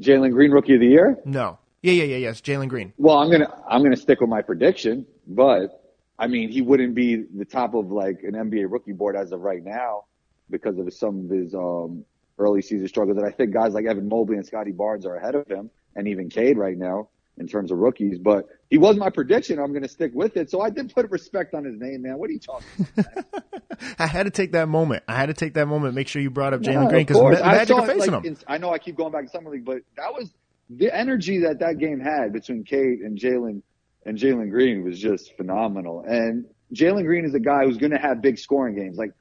Jalen 0.00 0.32
Green 0.32 0.52
rookie 0.52 0.74
of 0.74 0.80
the 0.80 0.86
year? 0.86 1.18
No. 1.24 1.58
Yeah, 1.82 1.92
yeah, 1.92 2.04
yeah, 2.04 2.16
yes. 2.16 2.40
Jalen 2.40 2.68
Green. 2.68 2.92
Well, 2.96 3.18
I'm 3.18 3.30
gonna 3.30 3.52
I'm 3.68 3.82
gonna 3.82 3.96
stick 3.96 4.20
with 4.20 4.30
my 4.30 4.40
prediction, 4.40 5.04
but 5.26 5.81
I 6.22 6.28
mean 6.28 6.50
he 6.50 6.62
wouldn't 6.62 6.94
be 6.94 7.16
the 7.16 7.44
top 7.44 7.74
of 7.74 7.90
like 7.90 8.20
an 8.22 8.34
NBA 8.34 8.70
rookie 8.70 8.92
board 8.92 9.16
as 9.16 9.32
of 9.32 9.40
right 9.40 9.62
now 9.62 10.04
because 10.48 10.78
of 10.78 10.92
some 10.94 11.24
of 11.24 11.30
his 11.30 11.52
um, 11.52 12.04
early 12.38 12.62
season 12.62 12.86
struggles. 12.86 13.18
And 13.18 13.26
I 13.26 13.32
think 13.32 13.52
guys 13.52 13.72
like 13.72 13.86
Evan 13.86 14.08
Mobley 14.08 14.36
and 14.36 14.46
Scotty 14.46 14.70
Barnes 14.70 15.04
are 15.04 15.16
ahead 15.16 15.34
of 15.34 15.48
him, 15.48 15.70
and 15.96 16.06
even 16.06 16.30
Cade 16.30 16.56
right 16.56 16.78
now 16.78 17.08
in 17.38 17.48
terms 17.48 17.72
of 17.72 17.78
rookies. 17.78 18.18
But 18.18 18.46
he 18.70 18.78
was 18.78 18.96
my 18.96 19.10
prediction. 19.10 19.58
I'm 19.58 19.72
gonna 19.72 19.88
stick 19.88 20.12
with 20.14 20.36
it. 20.36 20.48
So 20.48 20.60
I 20.60 20.70
did 20.70 20.94
put 20.94 21.10
respect 21.10 21.54
on 21.54 21.64
his 21.64 21.80
name, 21.80 22.02
man. 22.02 22.18
What 22.18 22.30
are 22.30 22.34
you 22.34 22.38
talking? 22.38 22.86
about? 22.96 23.42
I 23.98 24.06
had 24.06 24.24
to 24.24 24.30
take 24.30 24.52
that 24.52 24.68
moment. 24.68 25.02
I 25.08 25.16
had 25.16 25.26
to 25.26 25.34
take 25.34 25.54
that 25.54 25.66
moment. 25.66 25.96
Make 25.96 26.06
sure 26.06 26.22
you 26.22 26.30
brought 26.30 26.54
up 26.54 26.62
Yeah, 26.62 26.74
Jalen 26.74 26.88
Green 26.88 27.00
because 27.02 27.16
course. 27.16 27.40
I 27.40 27.64
saw 27.64 27.80
are 27.80 27.84
it, 27.84 27.94
facing 27.94 28.12
like, 28.12 28.24
him. 28.24 28.32
in- 28.32 28.38
I 28.46 28.58
know 28.58 28.72
I 28.72 28.78
keep 28.78 28.96
going 28.96 29.10
back 29.10 29.24
to 29.24 29.30
summer 29.30 29.50
league, 29.50 29.64
but 29.64 29.78
that 29.96 30.14
was 30.14 30.32
the 30.70 30.96
energy 30.96 31.40
that 31.40 31.58
that 31.58 31.78
game 31.78 31.98
had 31.98 32.32
between 32.32 32.62
Cade 32.62 33.00
and 33.00 33.18
Jalen 33.18 33.62
and 34.04 34.18
Jalen 34.18 34.50
Green 34.50 34.84
was 34.84 34.98
just 34.98 35.36
phenomenal. 35.36 36.04
And 36.06 36.46
Jalen 36.74 37.04
Green 37.04 37.24
is 37.24 37.34
a 37.34 37.40
guy 37.40 37.64
who's 37.64 37.78
going 37.78 37.92
to 37.92 37.98
have 37.98 38.20
big 38.22 38.38
scoring 38.38 38.74
games. 38.74 38.96
Like 38.98 39.12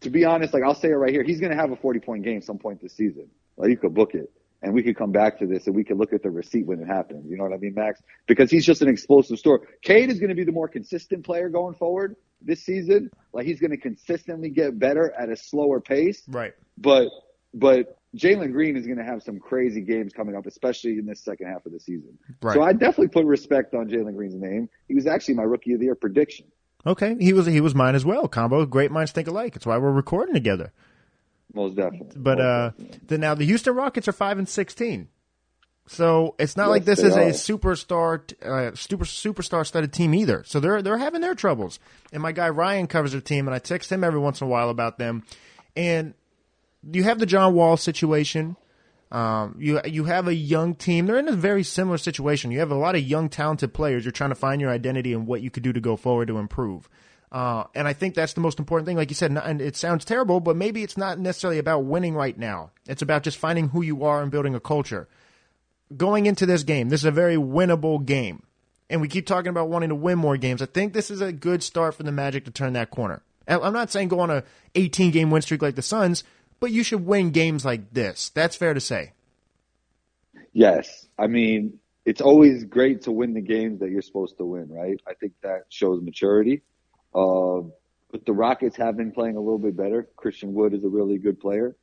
to 0.00 0.10
be 0.10 0.24
honest, 0.24 0.52
like 0.54 0.62
I'll 0.62 0.74
say 0.74 0.88
it 0.88 0.92
right 0.92 1.12
here, 1.12 1.22
he's 1.22 1.40
going 1.40 1.52
to 1.52 1.56
have 1.56 1.70
a 1.70 1.76
40 1.76 2.00
point 2.00 2.24
game 2.24 2.42
some 2.42 2.58
point 2.58 2.80
this 2.82 2.94
season. 2.94 3.28
Like 3.56 3.70
you 3.70 3.76
could 3.76 3.94
book 3.94 4.14
it. 4.14 4.30
and 4.62 4.72
we 4.74 4.82
could 4.82 4.96
come 4.96 5.10
back 5.10 5.38
to 5.40 5.46
this 5.46 5.66
and 5.66 5.74
we 5.74 5.84
could 5.84 5.98
look 5.98 6.12
at 6.12 6.22
the 6.22 6.30
receipt 6.30 6.66
when 6.66 6.80
it 6.80 6.86
happened. 6.86 7.24
You 7.28 7.36
know 7.36 7.44
what 7.44 7.52
I 7.52 7.56
mean, 7.58 7.74
Max? 7.74 8.00
Because 8.26 8.50
he's 8.50 8.64
just 8.64 8.80
an 8.80 8.88
explosive 8.88 9.38
store. 9.38 9.66
Cade 9.82 10.08
is 10.08 10.18
going 10.18 10.30
to 10.30 10.34
be 10.34 10.44
the 10.44 10.52
more 10.52 10.68
consistent 10.68 11.24
player 11.24 11.48
going 11.48 11.74
forward 11.74 12.16
this 12.40 12.64
season. 12.64 13.10
Like 13.32 13.46
he's 13.46 13.60
going 13.60 13.72
to 13.72 13.76
consistently 13.76 14.50
get 14.50 14.78
better 14.78 15.12
at 15.18 15.28
a 15.28 15.36
slower 15.36 15.80
pace. 15.80 16.22
Right. 16.28 16.52
But 16.78 17.08
but 17.52 17.98
Jalen 18.16 18.52
Green 18.52 18.76
is 18.76 18.84
going 18.86 18.98
to 18.98 19.04
have 19.04 19.22
some 19.22 19.38
crazy 19.38 19.80
games 19.80 20.12
coming 20.12 20.36
up, 20.36 20.46
especially 20.46 20.98
in 20.98 21.06
this 21.06 21.20
second 21.20 21.46
half 21.46 21.64
of 21.64 21.72
the 21.72 21.80
season. 21.80 22.18
Right. 22.42 22.54
So 22.54 22.62
I 22.62 22.72
definitely 22.72 23.08
put 23.08 23.24
respect 23.24 23.74
on 23.74 23.88
Jalen 23.88 24.16
Green's 24.16 24.34
name. 24.34 24.68
He 24.86 24.94
was 24.94 25.06
actually 25.06 25.34
my 25.34 25.44
rookie 25.44 25.72
of 25.72 25.78
the 25.78 25.86
year 25.86 25.94
prediction. 25.94 26.46
Okay, 26.84 27.16
he 27.20 27.32
was 27.32 27.46
he 27.46 27.60
was 27.60 27.74
mine 27.74 27.94
as 27.94 28.04
well. 28.04 28.26
Combo, 28.28 28.66
great 28.66 28.90
minds 28.90 29.12
think 29.12 29.28
alike. 29.28 29.56
It's 29.56 29.64
why 29.64 29.78
we're 29.78 29.92
recording 29.92 30.34
together. 30.34 30.72
Most 31.54 31.76
definitely. 31.76 32.10
But 32.16 32.38
Most 32.38 32.44
uh, 32.44 32.70
definitely. 32.70 33.00
the, 33.06 33.18
now 33.18 33.34
the 33.34 33.44
Houston 33.44 33.74
Rockets 33.74 34.08
are 34.08 34.12
five 34.12 34.36
and 34.36 34.48
sixteen, 34.48 35.08
so 35.86 36.34
it's 36.38 36.56
not 36.56 36.64
Yes, 36.64 36.70
like 36.70 36.84
this 36.84 36.98
is 36.98 37.14
a 37.14 37.28
superstar, 37.28 38.20
uh, 38.42 38.74
super 38.74 39.04
superstar 39.04 39.64
studded 39.64 39.92
team 39.92 40.12
either. 40.12 40.42
So 40.44 40.58
they're 40.58 40.82
they're 40.82 40.98
having 40.98 41.20
their 41.20 41.36
troubles. 41.36 41.78
And 42.12 42.20
my 42.20 42.32
guy 42.32 42.48
Ryan 42.48 42.88
covers 42.88 43.12
their 43.12 43.20
team, 43.20 43.46
and 43.46 43.54
I 43.54 43.60
text 43.60 43.92
him 43.92 44.02
every 44.02 44.18
once 44.20 44.40
in 44.40 44.48
a 44.48 44.50
while 44.50 44.68
about 44.68 44.98
them. 44.98 45.22
And 45.76 46.14
you 46.90 47.04
have 47.04 47.18
the 47.18 47.26
John 47.26 47.54
Wall 47.54 47.76
situation. 47.76 48.56
Um, 49.10 49.56
you 49.58 49.80
you 49.84 50.04
have 50.04 50.26
a 50.26 50.34
young 50.34 50.74
team. 50.74 51.06
They're 51.06 51.18
in 51.18 51.28
a 51.28 51.32
very 51.32 51.62
similar 51.62 51.98
situation. 51.98 52.50
You 52.50 52.60
have 52.60 52.70
a 52.70 52.76
lot 52.76 52.94
of 52.94 53.02
young, 53.02 53.28
talented 53.28 53.74
players. 53.74 54.04
You're 54.04 54.12
trying 54.12 54.30
to 54.30 54.36
find 54.36 54.60
your 54.60 54.70
identity 54.70 55.12
and 55.12 55.26
what 55.26 55.42
you 55.42 55.50
could 55.50 55.62
do 55.62 55.72
to 55.72 55.80
go 55.80 55.96
forward 55.96 56.28
to 56.28 56.38
improve. 56.38 56.88
Uh, 57.30 57.64
and 57.74 57.88
I 57.88 57.94
think 57.94 58.14
that's 58.14 58.34
the 58.34 58.40
most 58.40 58.58
important 58.58 58.86
thing. 58.86 58.96
Like 58.96 59.10
you 59.10 59.14
said, 59.14 59.32
not, 59.32 59.46
and 59.46 59.60
it 59.60 59.76
sounds 59.76 60.04
terrible, 60.04 60.40
but 60.40 60.56
maybe 60.56 60.82
it's 60.82 60.98
not 60.98 61.18
necessarily 61.18 61.58
about 61.58 61.84
winning 61.84 62.14
right 62.14 62.36
now. 62.36 62.70
It's 62.86 63.00
about 63.00 63.22
just 63.22 63.38
finding 63.38 63.68
who 63.68 63.80
you 63.80 64.04
are 64.04 64.22
and 64.22 64.30
building 64.30 64.54
a 64.54 64.60
culture. 64.60 65.08
Going 65.96 66.26
into 66.26 66.44
this 66.44 66.62
game, 66.62 66.90
this 66.90 67.00
is 67.00 67.06
a 67.06 67.10
very 67.10 67.36
winnable 67.36 68.04
game. 68.04 68.42
And 68.90 69.00
we 69.00 69.08
keep 69.08 69.26
talking 69.26 69.48
about 69.48 69.70
wanting 69.70 69.88
to 69.88 69.94
win 69.94 70.18
more 70.18 70.36
games. 70.36 70.60
I 70.60 70.66
think 70.66 70.92
this 70.92 71.10
is 71.10 71.22
a 71.22 71.32
good 71.32 71.62
start 71.62 71.94
for 71.94 72.02
the 72.02 72.12
Magic 72.12 72.44
to 72.44 72.50
turn 72.50 72.74
that 72.74 72.90
corner. 72.90 73.22
I'm 73.48 73.72
not 73.72 73.90
saying 73.90 74.08
go 74.08 74.20
on 74.20 74.30
a 74.30 74.44
18 74.74 75.10
game 75.10 75.30
win 75.30 75.42
streak 75.42 75.62
like 75.62 75.74
the 75.74 75.82
Suns, 75.82 76.24
but 76.62 76.70
you 76.70 76.84
should 76.84 77.04
win 77.04 77.32
games 77.32 77.64
like 77.64 77.92
this. 77.92 78.28
That's 78.28 78.54
fair 78.54 78.72
to 78.72 78.78
say. 78.78 79.14
Yes. 80.52 81.08
I 81.18 81.26
mean, 81.26 81.80
it's 82.06 82.20
always 82.20 82.62
great 82.62 83.02
to 83.02 83.10
win 83.10 83.34
the 83.34 83.40
games 83.40 83.80
that 83.80 83.90
you're 83.90 84.00
supposed 84.00 84.38
to 84.38 84.44
win, 84.44 84.68
right? 84.70 85.00
I 85.04 85.14
think 85.14 85.32
that 85.42 85.62
shows 85.70 86.00
maturity. 86.00 86.62
Uh, 87.12 87.62
but 88.12 88.24
the 88.26 88.32
Rockets 88.32 88.76
have 88.76 88.96
been 88.96 89.10
playing 89.10 89.34
a 89.34 89.40
little 89.40 89.58
bit 89.58 89.76
better. 89.76 90.08
Christian 90.14 90.54
Wood 90.54 90.72
is 90.72 90.84
a 90.84 90.88
really 90.88 91.18
good 91.18 91.40
player, 91.40 91.74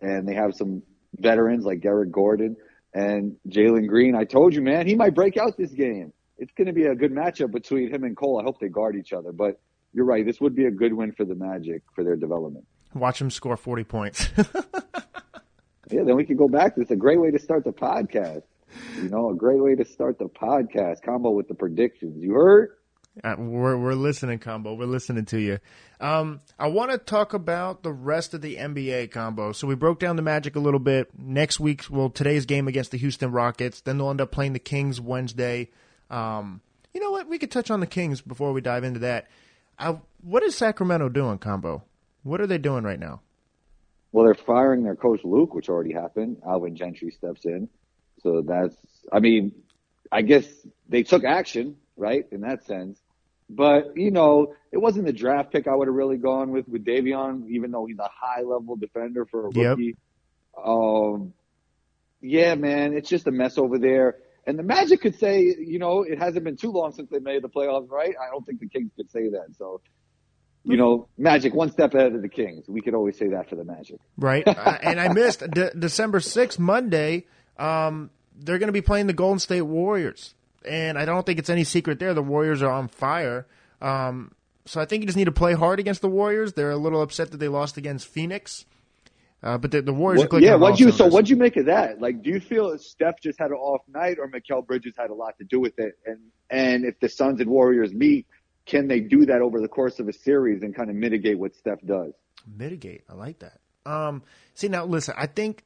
and 0.00 0.28
they 0.28 0.34
have 0.34 0.54
some 0.54 0.84
veterans 1.16 1.64
like 1.64 1.84
Eric 1.84 2.12
Gordon 2.12 2.56
and 2.94 3.34
Jalen 3.48 3.88
Green. 3.88 4.14
I 4.14 4.22
told 4.22 4.54
you, 4.54 4.62
man, 4.62 4.86
he 4.86 4.94
might 4.94 5.16
break 5.16 5.38
out 5.38 5.56
this 5.58 5.72
game. 5.72 6.12
It's 6.38 6.52
going 6.56 6.68
to 6.68 6.72
be 6.72 6.84
a 6.84 6.94
good 6.94 7.10
matchup 7.10 7.50
between 7.50 7.92
him 7.92 8.04
and 8.04 8.16
Cole. 8.16 8.40
I 8.40 8.44
hope 8.44 8.60
they 8.60 8.68
guard 8.68 8.94
each 8.94 9.12
other. 9.12 9.32
But 9.32 9.60
you're 9.92 10.04
right. 10.04 10.24
This 10.24 10.40
would 10.40 10.54
be 10.54 10.66
a 10.66 10.70
good 10.70 10.92
win 10.92 11.10
for 11.10 11.24
the 11.24 11.34
Magic 11.34 11.82
for 11.96 12.04
their 12.04 12.14
development. 12.14 12.64
Watch 12.94 13.20
him 13.20 13.30
score 13.30 13.56
40 13.56 13.84
points. 13.84 14.28
Yeah, 15.90 16.04
then 16.04 16.16
we 16.16 16.24
can 16.24 16.36
go 16.36 16.48
back. 16.48 16.74
It's 16.76 16.90
a 16.90 16.96
great 16.96 17.20
way 17.20 17.30
to 17.32 17.38
start 17.38 17.64
the 17.64 17.72
podcast. 17.72 18.42
You 18.96 19.08
know, 19.08 19.30
a 19.30 19.34
great 19.34 19.60
way 19.60 19.74
to 19.74 19.84
start 19.84 20.18
the 20.18 20.28
podcast. 20.28 21.02
Combo 21.02 21.30
with 21.30 21.48
the 21.48 21.54
predictions. 21.54 22.22
You 22.22 22.34
heard? 22.34 22.70
Uh, 23.24 23.34
we're 23.36 23.76
we're 23.76 23.94
listening, 23.94 24.38
combo. 24.38 24.74
We're 24.74 24.86
listening 24.86 25.24
to 25.26 25.40
you. 25.40 25.58
Um, 26.00 26.42
I 26.60 26.68
want 26.68 26.92
to 26.92 26.98
talk 26.98 27.34
about 27.34 27.82
the 27.82 27.92
rest 27.92 28.34
of 28.34 28.40
the 28.40 28.56
NBA 28.56 29.10
combo. 29.10 29.50
So 29.50 29.66
we 29.66 29.74
broke 29.74 29.98
down 29.98 30.14
the 30.14 30.22
Magic 30.22 30.54
a 30.54 30.60
little 30.60 30.78
bit. 30.78 31.10
Next 31.18 31.58
week, 31.58 31.84
well, 31.90 32.08
today's 32.08 32.46
game 32.46 32.68
against 32.68 32.92
the 32.92 32.98
Houston 32.98 33.32
Rockets. 33.32 33.80
Then 33.80 33.98
they'll 33.98 34.10
end 34.10 34.20
up 34.20 34.30
playing 34.30 34.52
the 34.52 34.60
Kings 34.60 35.00
Wednesday. 35.00 35.70
Um, 36.08 36.60
you 36.94 37.00
know 37.00 37.10
what? 37.10 37.26
We 37.26 37.38
could 37.38 37.50
touch 37.50 37.70
on 37.70 37.80
the 37.80 37.86
Kings 37.86 38.20
before 38.20 38.52
we 38.52 38.60
dive 38.60 38.84
into 38.84 39.00
that. 39.00 39.26
Uh, 39.76 39.96
what 40.22 40.44
is 40.44 40.54
Sacramento 40.56 41.08
doing, 41.08 41.38
combo? 41.38 41.82
What 42.22 42.40
are 42.40 42.46
they 42.46 42.58
doing 42.58 42.84
right 42.84 43.00
now? 43.00 43.22
Well, 44.12 44.24
they're 44.24 44.34
firing 44.34 44.82
their 44.82 44.96
coach 44.96 45.20
Luke, 45.24 45.54
which 45.54 45.68
already 45.68 45.92
happened. 45.92 46.38
Alvin 46.46 46.76
Gentry 46.76 47.10
steps 47.10 47.44
in. 47.44 47.68
So 48.22 48.42
that's, 48.42 48.76
I 49.12 49.20
mean, 49.20 49.52
I 50.10 50.22
guess 50.22 50.46
they 50.88 51.02
took 51.02 51.24
action, 51.24 51.76
right, 51.96 52.26
in 52.32 52.40
that 52.40 52.64
sense. 52.64 53.00
But, 53.48 53.96
you 53.96 54.10
know, 54.10 54.54
it 54.72 54.78
wasn't 54.78 55.06
the 55.06 55.12
draft 55.12 55.52
pick 55.52 55.66
I 55.66 55.74
would 55.74 55.88
have 55.88 55.94
really 55.94 56.18
gone 56.18 56.50
with, 56.50 56.68
with 56.68 56.84
Davion, 56.84 57.48
even 57.48 57.70
though 57.70 57.86
he's 57.86 57.98
a 57.98 58.08
high 58.12 58.42
level 58.42 58.76
defender 58.76 59.26
for 59.26 59.46
a 59.46 59.50
Yep. 59.52 59.70
rookie. 59.70 59.96
Um, 60.62 61.32
yeah, 62.20 62.54
man, 62.54 62.92
it's 62.92 63.08
just 63.08 63.26
a 63.26 63.30
mess 63.30 63.58
over 63.58 63.78
there. 63.78 64.16
And 64.46 64.58
the 64.58 64.62
Magic 64.62 65.00
could 65.00 65.18
say, 65.18 65.42
you 65.42 65.78
know, 65.78 66.02
it 66.02 66.18
hasn't 66.18 66.44
been 66.44 66.56
too 66.56 66.70
long 66.70 66.92
since 66.92 67.10
they 67.10 67.18
made 67.18 67.42
the 67.42 67.48
playoffs, 67.48 67.90
right? 67.90 68.14
I 68.20 68.30
don't 68.30 68.44
think 68.44 68.60
the 68.60 68.68
Kings 68.68 68.90
could 68.96 69.10
say 69.10 69.30
that. 69.30 69.54
So, 69.56 69.80
you 70.64 70.76
know, 70.76 71.08
Magic 71.16 71.54
one 71.54 71.70
step 71.70 71.94
ahead 71.94 72.14
of 72.14 72.22
the 72.22 72.28
Kings. 72.28 72.66
We 72.68 72.80
could 72.80 72.94
always 72.94 73.16
say 73.18 73.28
that 73.28 73.48
for 73.48 73.56
the 73.56 73.64
Magic. 73.64 73.98
right? 74.16 74.44
Uh, 74.46 74.78
and 74.82 75.00
I 75.00 75.12
missed 75.12 75.40
De- 75.50 75.74
December 75.74 76.20
sixth, 76.20 76.58
Monday. 76.58 77.26
Um, 77.58 78.10
they're 78.38 78.58
going 78.58 78.68
to 78.68 78.72
be 78.72 78.80
playing 78.82 79.06
the 79.06 79.12
Golden 79.12 79.38
State 79.38 79.62
Warriors, 79.62 80.34
and 80.66 80.98
I 80.98 81.04
don't 81.04 81.24
think 81.26 81.38
it's 81.38 81.50
any 81.50 81.64
secret 81.64 81.98
there. 81.98 82.14
The 82.14 82.22
Warriors 82.22 82.62
are 82.62 82.70
on 82.70 82.88
fire. 82.88 83.46
Um, 83.80 84.32
so 84.66 84.80
I 84.80 84.84
think 84.84 85.02
you 85.02 85.06
just 85.06 85.16
need 85.16 85.24
to 85.24 85.32
play 85.32 85.54
hard 85.54 85.80
against 85.80 86.00
the 86.02 86.08
Warriors. 86.08 86.52
They're 86.52 86.70
a 86.70 86.76
little 86.76 87.02
upset 87.02 87.30
that 87.32 87.38
they 87.38 87.48
lost 87.48 87.76
against 87.76 88.06
Phoenix, 88.06 88.64
uh, 89.42 89.56
but 89.58 89.70
the, 89.70 89.80
the 89.82 89.92
Warriors 89.92 90.20
are 90.20 90.24
What, 90.24 90.30
clicking 90.30 90.48
yeah, 90.48 90.56
what'd 90.56 90.78
you 90.80 90.90
so 90.92 91.06
what'd 91.06 91.28
you 91.30 91.36
make 91.36 91.56
of 91.56 91.66
that? 91.66 92.00
Like, 92.00 92.22
do 92.22 92.30
you 92.30 92.40
feel 92.40 92.76
Steph 92.78 93.20
just 93.22 93.38
had 93.38 93.48
an 93.50 93.56
off 93.56 93.80
night, 93.88 94.18
or 94.18 94.28
Mikal 94.28 94.66
Bridges 94.66 94.94
had 94.98 95.10
a 95.10 95.14
lot 95.14 95.36
to 95.38 95.44
do 95.44 95.58
with 95.60 95.78
it? 95.78 95.98
And 96.06 96.18
and 96.50 96.84
if 96.84 96.98
the 97.00 97.08
Suns 97.08 97.40
and 97.40 97.48
Warriors 97.50 97.92
meet, 97.92 98.26
can 98.70 98.86
they 98.86 99.00
do 99.00 99.26
that 99.26 99.42
over 99.42 99.60
the 99.60 99.68
course 99.68 99.98
of 99.98 100.08
a 100.08 100.12
series 100.12 100.62
and 100.62 100.74
kind 100.74 100.88
of 100.90 100.96
mitigate 100.96 101.38
what 101.38 101.54
Steph 101.54 101.80
does? 101.84 102.12
mitigate. 102.46 103.02
I 103.08 103.14
like 103.14 103.40
that. 103.40 103.60
Um, 103.84 104.22
see 104.54 104.68
now, 104.68 104.84
listen. 104.84 105.14
I 105.16 105.26
think 105.26 105.62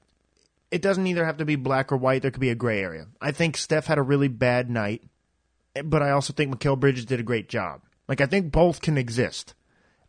it 0.70 0.82
doesn't 0.82 1.06
either 1.06 1.24
have 1.24 1.36
to 1.36 1.44
be 1.44 1.56
black 1.56 1.92
or 1.92 1.96
white. 1.96 2.22
There 2.22 2.30
could 2.30 2.40
be 2.40 2.50
a 2.50 2.54
gray 2.56 2.80
area. 2.80 3.06
I 3.20 3.32
think 3.32 3.56
Steph 3.56 3.86
had 3.86 3.98
a 3.98 4.02
really 4.02 4.28
bad 4.28 4.70
night, 4.70 5.02
but 5.84 6.02
I 6.02 6.10
also 6.10 6.32
think 6.32 6.52
Mikal 6.52 6.78
Bridges 6.78 7.04
did 7.04 7.20
a 7.20 7.24
great 7.24 7.48
job. 7.48 7.82
Like 8.08 8.20
I 8.20 8.26
think 8.26 8.50
both 8.50 8.80
can 8.80 8.98
exist. 8.98 9.54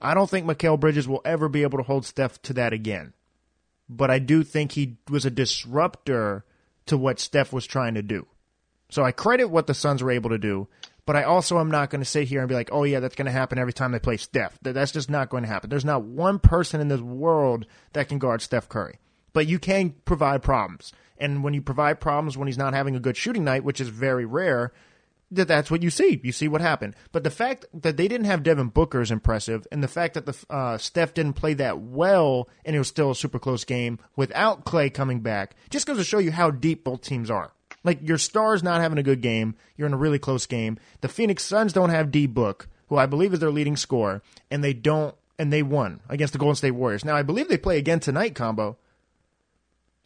I 0.02 0.14
don't 0.14 0.30
think 0.30 0.46
Mikal 0.48 0.80
Bridges 0.80 1.08
will 1.08 1.22
ever 1.24 1.50
be 1.50 1.64
able 1.64 1.78
to 1.78 1.84
hold 1.84 2.06
Steph 2.06 2.42
to 2.44 2.54
that 2.54 2.74
again. 2.74 3.14
But 3.88 4.10
I 4.10 4.20
do 4.20 4.44
think 4.44 4.72
he 4.72 4.98
was 5.10 5.26
a 5.26 5.30
disruptor 5.30 6.46
to 6.88 6.98
what 6.98 7.20
Steph 7.20 7.54
was 7.54 7.68
trying 7.68 7.94
to 7.94 8.02
do. 8.02 8.26
So 8.90 9.04
I 9.04 9.12
credit 9.12 9.50
what 9.50 9.68
the 9.68 9.74
Suns 9.74 10.02
were 10.02 10.12
able 10.12 10.32
to 10.32 10.38
do, 10.38 10.68
but 11.06 11.16
I 11.16 11.24
also 11.24 11.60
am 11.60 11.70
not 11.70 11.90
going 11.90 12.02
to 12.02 12.10
sit 12.10 12.28
here 12.28 12.40
and 12.40 12.50
be 12.50 12.56
like, 12.56 12.70
oh, 12.72 12.84
yeah, 12.84 13.00
that's 13.00 13.16
going 13.16 13.26
to 13.28 13.32
happen 13.32 13.58
every 13.58 13.74
time 13.74 13.92
they 13.92 14.00
play 14.00 14.18
Steph. 14.18 14.58
That- 14.62 14.74
That's 14.74 14.92
just 14.92 15.10
not 15.10 15.30
going 15.30 15.44
to 15.44 15.50
happen. 15.50 15.70
There's 15.70 15.86
not 15.86 16.04
one 16.04 16.40
person 16.40 16.82
in 16.82 16.88
this 16.88 17.02
world 17.02 17.66
that 17.94 18.10
can 18.10 18.20
guard 18.20 18.42
Steph 18.42 18.70
Curry. 18.70 19.00
But 19.34 19.48
you 19.48 19.60
can 19.60 19.92
provide 20.06 20.42
problems. 20.44 20.94
And 21.18 21.44
when 21.44 21.54
you 21.54 21.62
provide 21.62 22.00
problems 22.00 22.38
when 22.38 22.48
he's 22.48 22.58
not 22.58 22.74
having 22.74 22.96
a 22.96 23.00
good 23.00 23.18
shooting 23.18 23.44
night, 23.44 23.64
which 23.64 23.80
is 23.82 23.90
very 23.90 24.26
rare, 24.26 24.72
that 25.32 25.48
that's 25.48 25.72
what 25.72 25.82
you 25.84 25.90
see. 25.90 26.20
You 26.24 26.32
see 26.32 26.48
what 26.48 26.62
happened. 26.62 26.96
But 27.12 27.24
the 27.24 27.30
fact 27.32 27.66
that 27.74 27.98
they 27.98 28.08
didn't 28.08 28.28
have 28.28 28.44
Devin 28.44 28.70
Booker 28.70 29.02
is 29.02 29.12
impressive, 29.12 29.66
and 29.72 29.84
the 29.84 29.88
fact 29.88 30.14
that 30.14 30.26
the 30.26 30.36
uh, 30.50 30.78
Steph 30.78 31.14
didn't 31.14 31.34
play 31.34 31.54
that 31.56 31.80
well, 31.80 32.48
and 32.64 32.76
it 32.76 32.80
was 32.80 32.88
still 32.88 33.12
a 33.12 33.16
super 33.16 33.40
close 33.40 33.64
game 33.66 33.98
without 34.16 34.66
Clay 34.66 34.90
coming 34.90 35.22
back, 35.22 35.56
just 35.70 35.88
goes 35.88 35.98
to 35.98 36.04
show 36.04 36.20
you 36.20 36.32
how 36.32 36.52
deep 36.52 36.84
both 36.84 37.02
teams 37.02 37.30
are. 37.32 37.52
Like 37.86 38.06
your 38.08 38.18
stars 38.18 38.64
not 38.64 38.82
having 38.82 38.98
a 38.98 39.04
good 39.04 39.22
game, 39.22 39.56
you're 39.78 39.88
in 39.88 39.94
a 39.94 39.98
really 39.98 40.20
close 40.20 40.46
game. 40.46 40.78
The 41.02 41.08
Phoenix 41.08 41.44
Suns 41.44 41.72
don't 41.72 41.92
have 41.92 42.12
D 42.12 42.26
Book, 42.26 42.68
who 42.90 42.98
I 42.98 43.06
believe 43.06 43.32
is 43.34 43.40
their 43.40 43.52
leading 43.52 43.78
scorer, 43.78 44.22
and 44.52 44.64
they 44.64 44.74
don't, 44.74 45.16
and 45.40 45.54
they 45.54 45.64
won 45.64 46.02
against 46.10 46.34
the 46.34 46.40
Golden 46.40 46.56
State 46.56 46.72
Warriors. 46.72 47.06
Now 47.06 47.16
I 47.16 47.22
believe 47.24 47.48
they 47.48 47.58
play 47.58 47.78
again 47.78 48.00
tonight, 48.00 48.36
combo, 48.36 48.76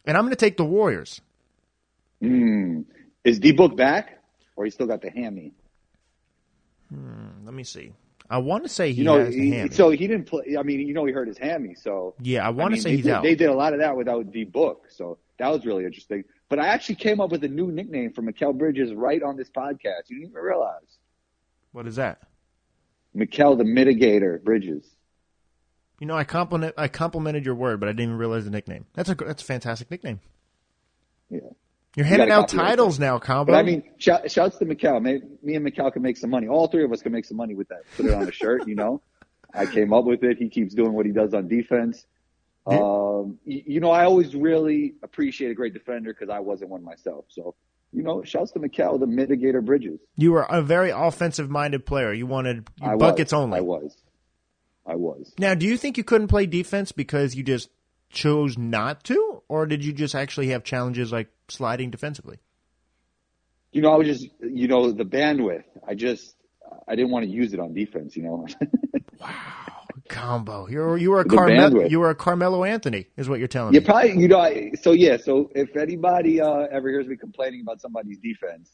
and 0.04 0.16
I'm 0.16 0.24
going 0.24 0.30
to 0.30 0.36
take 0.36 0.56
the 0.58 0.64
Warriors. 0.64 1.20
Hmm. 2.20 2.82
Is 3.24 3.38
D 3.38 3.52
Book 3.52 3.76
back, 3.76 4.22
or 4.56 4.64
he 4.66 4.70
still 4.70 4.86
got 4.86 5.00
the 5.02 5.10
hammy? 5.10 5.52
Let 7.44 7.54
me 7.54 7.64
see. 7.64 7.92
I 8.28 8.38
want 8.38 8.62
to 8.64 8.68
say 8.68 8.92
he 8.92 8.98
You 8.98 9.04
know, 9.04 9.24
he, 9.24 9.50
hammy. 9.50 9.70
so 9.70 9.90
he 9.90 10.06
didn't 10.06 10.24
play. 10.24 10.56
I 10.58 10.62
mean, 10.62 10.86
you 10.86 10.94
know, 10.94 11.04
he 11.04 11.12
hurt 11.12 11.28
his 11.28 11.38
hammy. 11.38 11.74
So 11.74 12.14
Yeah, 12.20 12.46
I 12.46 12.50
want 12.50 12.70
to 12.70 12.74
mean, 12.74 12.82
say 12.82 12.90
they 12.90 12.96
he's 12.96 13.04
did, 13.06 13.12
out. 13.12 13.22
They 13.22 13.34
did 13.34 13.48
a 13.48 13.54
lot 13.54 13.72
of 13.72 13.80
that 13.80 13.96
without 13.96 14.30
D 14.30 14.44
Book, 14.44 14.86
so 14.90 15.18
that 15.38 15.48
was 15.48 15.64
really 15.66 15.84
interesting. 15.84 16.24
But 16.50 16.58
I 16.58 16.66
actually 16.66 16.96
came 16.96 17.20
up 17.20 17.30
with 17.30 17.44
a 17.44 17.48
new 17.48 17.70
nickname 17.70 18.12
for 18.12 18.22
Mikal 18.22 18.58
Bridges 18.58 18.92
right 18.92 19.22
on 19.22 19.36
this 19.36 19.48
podcast. 19.48 20.08
You 20.08 20.18
didn't 20.18 20.32
even 20.32 20.42
realize. 20.42 20.98
What 21.72 21.86
is 21.86 21.96
that? 21.96 22.18
Mikal 23.16 23.56
the 23.56 23.64
Mitigator 23.64 24.42
Bridges. 24.42 24.84
You 26.00 26.06
know, 26.06 26.16
I 26.16 26.24
compliment 26.24 26.74
I 26.76 26.88
complimented 26.88 27.46
your 27.46 27.54
word, 27.54 27.78
but 27.78 27.88
I 27.88 27.92
didn't 27.92 28.04
even 28.04 28.18
realize 28.18 28.44
the 28.44 28.50
nickname. 28.50 28.86
That's 28.94 29.08
a 29.08 29.14
that's 29.14 29.42
a 29.42 29.46
fantastic 29.46 29.90
nickname. 29.90 30.20
Yeah. 31.30 31.40
You're 31.96 32.06
handing 32.06 32.28
gotta 32.28 32.42
out 32.42 32.48
titles 32.48 32.98
now, 32.98 33.18
combo. 33.18 33.52
But 33.52 33.58
I 33.58 33.62
mean, 33.62 33.82
shout, 33.98 34.30
shouts 34.30 34.58
to 34.58 34.64
Mikal. 34.64 35.02
May, 35.02 35.20
me 35.42 35.54
and 35.54 35.66
Mikal 35.66 35.92
can 35.92 36.02
make 36.02 36.16
some 36.16 36.30
money. 36.30 36.48
All 36.48 36.68
three 36.68 36.84
of 36.84 36.92
us 36.92 37.02
can 37.02 37.12
make 37.12 37.24
some 37.24 37.36
money 37.36 37.54
with 37.54 37.68
that. 37.68 37.82
Put 37.96 38.06
it 38.06 38.14
on 38.14 38.28
a 38.28 38.32
shirt, 38.32 38.66
you 38.66 38.74
know. 38.74 39.02
I 39.52 39.66
came 39.66 39.92
up 39.92 40.04
with 40.04 40.22
it. 40.22 40.38
He 40.38 40.48
keeps 40.48 40.74
doing 40.74 40.92
what 40.92 41.06
he 41.06 41.12
does 41.12 41.34
on 41.34 41.48
defense. 41.48 42.06
Um, 42.74 43.38
you, 43.44 43.62
you 43.66 43.80
know, 43.80 43.90
I 43.90 44.04
always 44.04 44.34
really 44.34 44.94
appreciate 45.02 45.50
a 45.50 45.54
great 45.54 45.74
defender 45.74 46.12
because 46.12 46.30
I 46.30 46.40
wasn't 46.40 46.70
one 46.70 46.84
myself. 46.84 47.26
So, 47.28 47.54
you 47.92 48.02
know, 48.02 48.22
shouts 48.22 48.52
to 48.52 48.58
Mikal, 48.58 49.00
the 49.00 49.06
mitigator 49.06 49.64
bridges. 49.64 50.00
You 50.16 50.32
were 50.32 50.42
a 50.42 50.62
very 50.62 50.90
offensive 50.90 51.50
minded 51.50 51.86
player. 51.86 52.12
You 52.12 52.26
wanted 52.26 52.68
I 52.80 52.96
buckets 52.96 53.32
was. 53.32 53.40
only. 53.40 53.58
I 53.58 53.62
was. 53.62 53.96
I 54.86 54.94
was. 54.96 55.32
Now, 55.38 55.54
do 55.54 55.66
you 55.66 55.76
think 55.76 55.96
you 55.98 56.04
couldn't 56.04 56.28
play 56.28 56.46
defense 56.46 56.92
because 56.92 57.34
you 57.34 57.42
just 57.42 57.70
chose 58.10 58.58
not 58.58 59.04
to, 59.04 59.42
or 59.48 59.66
did 59.66 59.84
you 59.84 59.92
just 59.92 60.14
actually 60.14 60.48
have 60.48 60.64
challenges 60.64 61.12
like 61.12 61.28
sliding 61.48 61.90
defensively? 61.90 62.38
You 63.72 63.82
know, 63.82 63.92
I 63.92 63.96
was 63.96 64.08
just, 64.08 64.28
you 64.40 64.66
know, 64.66 64.90
the 64.90 65.04
bandwidth. 65.04 65.64
I 65.86 65.94
just, 65.94 66.34
I 66.88 66.96
didn't 66.96 67.12
want 67.12 67.24
to 67.24 67.30
use 67.30 67.52
it 67.52 67.60
on 67.60 67.72
defense. 67.72 68.16
You 68.16 68.24
know. 68.24 68.46
Combo. 70.10 70.68
You 70.68 70.78
were 70.80 70.96
you 70.98 71.10
were 71.10 71.20
a 71.20 71.24
Carmelo. 71.24 71.84
You 71.86 72.00
were 72.00 72.10
a 72.10 72.14
Carmelo 72.14 72.64
Anthony, 72.64 73.06
is 73.16 73.28
what 73.28 73.38
you're 73.38 73.48
telling 73.48 73.72
Yeah, 73.72 73.80
me. 73.80 73.86
probably. 73.86 74.18
You 74.20 74.28
know, 74.28 74.70
so 74.82 74.92
yeah. 74.92 75.16
So 75.16 75.50
if 75.54 75.76
anybody 75.76 76.40
uh, 76.40 76.66
ever 76.70 76.88
hears 76.90 77.06
me 77.06 77.16
complaining 77.16 77.62
about 77.62 77.80
somebody's 77.80 78.18
defense, 78.18 78.70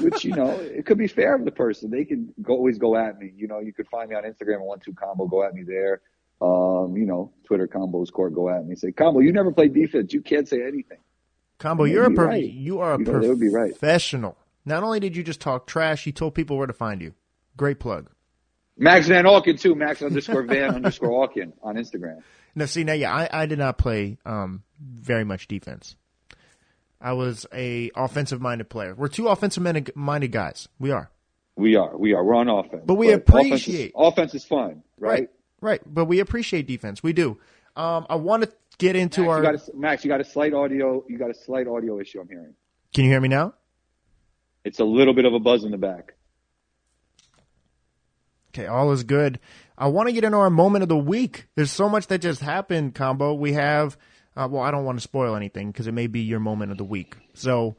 which 0.00 0.24
you 0.24 0.34
know, 0.34 0.50
it 0.60 0.86
could 0.86 0.98
be 0.98 1.08
fair 1.08 1.34
of 1.34 1.44
the 1.44 1.50
person, 1.50 1.90
they 1.90 2.04
can 2.04 2.32
go, 2.42 2.54
always 2.54 2.78
go 2.78 2.96
at 2.96 3.18
me. 3.18 3.32
You 3.36 3.48
know, 3.48 3.60
you 3.60 3.72
could 3.72 3.88
find 3.88 4.08
me 4.08 4.16
on 4.16 4.22
Instagram 4.24 4.54
at 4.54 4.60
one 4.62 4.80
two 4.80 4.94
combo. 4.94 5.26
Go 5.26 5.42
at 5.44 5.52
me 5.54 5.64
there. 5.66 6.00
Um, 6.40 6.96
you 6.96 7.04
know, 7.04 7.32
Twitter 7.44 7.66
combos 7.66 8.12
court. 8.12 8.34
Go 8.34 8.48
at 8.48 8.64
me. 8.66 8.76
Say 8.76 8.92
combo. 8.92 9.20
You 9.20 9.32
never 9.32 9.52
play 9.52 9.68
defense. 9.68 10.12
You 10.12 10.22
can't 10.22 10.48
say 10.48 10.62
anything. 10.62 10.98
Combo, 11.58 11.84
you're 11.84 12.04
a 12.04 12.14
per- 12.14 12.26
right. 12.26 12.48
you 12.48 12.78
are 12.78 12.94
a 12.94 12.98
You 12.98 13.04
know, 13.04 13.34
be 13.34 13.48
right. 13.48 13.72
professional. 13.72 14.36
Not 14.64 14.84
only 14.84 15.00
did 15.00 15.16
you 15.16 15.24
just 15.24 15.40
talk 15.40 15.66
trash, 15.66 16.06
you 16.06 16.12
told 16.12 16.34
people 16.36 16.56
where 16.56 16.68
to 16.68 16.72
find 16.72 17.02
you. 17.02 17.14
Great 17.56 17.80
plug. 17.80 18.10
Max 18.78 19.06
Van 19.08 19.24
Auken 19.24 19.60
too. 19.60 19.74
Max 19.74 20.02
underscore 20.02 20.42
Van 20.42 20.74
underscore 20.76 21.28
Auken 21.28 21.52
on 21.62 21.74
Instagram. 21.76 22.22
Now, 22.54 22.64
see, 22.66 22.84
now, 22.84 22.92
yeah, 22.94 23.12
I, 23.14 23.28
I 23.42 23.46
did 23.46 23.58
not 23.58 23.76
play 23.78 24.18
um, 24.24 24.62
very 24.80 25.24
much 25.24 25.48
defense. 25.48 25.96
I 27.00 27.12
was 27.12 27.46
a 27.52 27.90
offensive 27.94 28.40
minded 28.40 28.68
player. 28.68 28.94
We're 28.94 29.08
two 29.08 29.28
offensive 29.28 29.62
minded 29.94 30.32
guys. 30.32 30.68
We 30.80 30.90
are. 30.90 31.10
We 31.56 31.76
are. 31.76 31.96
We 31.96 32.14
are. 32.14 32.24
We're 32.24 32.34
on 32.36 32.48
offense. 32.48 32.82
But 32.86 32.94
we 32.94 33.12
offense 33.12 33.22
is- 33.22 33.28
appreciate- 33.28 33.92
offense 33.96 34.34
is 34.34 34.44
fun, 34.44 34.82
right? 34.98 35.28
Right. 35.60 35.80
But 35.86 36.06
we 36.06 36.20
appreciate 36.20 36.66
defense. 36.66 37.02
We 37.02 37.12
do. 37.12 37.38
Um, 37.76 38.06
I 38.08 38.16
want 38.16 38.44
to 38.44 38.52
get 38.78 38.96
into 38.96 39.22
Max, 39.22 39.30
our. 39.30 39.36
you 39.38 39.42
got 39.42 39.54
a, 39.54 39.76
Max, 39.76 40.04
you 40.04 40.08
got 40.08 40.20
a 40.20 40.24
slight 40.24 40.54
audio. 40.54 41.04
You 41.08 41.18
got 41.18 41.30
a 41.30 41.34
slight 41.34 41.66
audio 41.68 42.00
issue. 42.00 42.20
I'm 42.20 42.28
hearing. 42.28 42.54
Can 42.94 43.04
you 43.04 43.10
hear 43.10 43.20
me 43.20 43.28
now? 43.28 43.54
It's 44.64 44.80
a 44.80 44.84
little 44.84 45.14
bit 45.14 45.24
of 45.24 45.34
a 45.34 45.38
buzz 45.38 45.64
in 45.64 45.70
the 45.70 45.78
back. 45.78 46.14
Okay, 48.54 48.66
all 48.66 48.92
is 48.92 49.04
good. 49.04 49.38
I 49.76 49.88
want 49.88 50.08
to 50.08 50.12
get 50.12 50.24
into 50.24 50.36
our 50.38 50.50
moment 50.50 50.82
of 50.82 50.88
the 50.88 50.96
week. 50.96 51.46
There's 51.54 51.70
so 51.70 51.88
much 51.88 52.06
that 52.08 52.20
just 52.20 52.40
happened, 52.40 52.94
combo. 52.94 53.34
We 53.34 53.52
have, 53.52 53.96
uh, 54.36 54.48
well, 54.50 54.62
I 54.62 54.70
don't 54.70 54.84
want 54.84 54.98
to 54.98 55.02
spoil 55.02 55.36
anything 55.36 55.70
because 55.70 55.86
it 55.86 55.92
may 55.92 56.06
be 56.06 56.20
your 56.20 56.40
moment 56.40 56.72
of 56.72 56.78
the 56.78 56.84
week. 56.84 57.16
So 57.34 57.76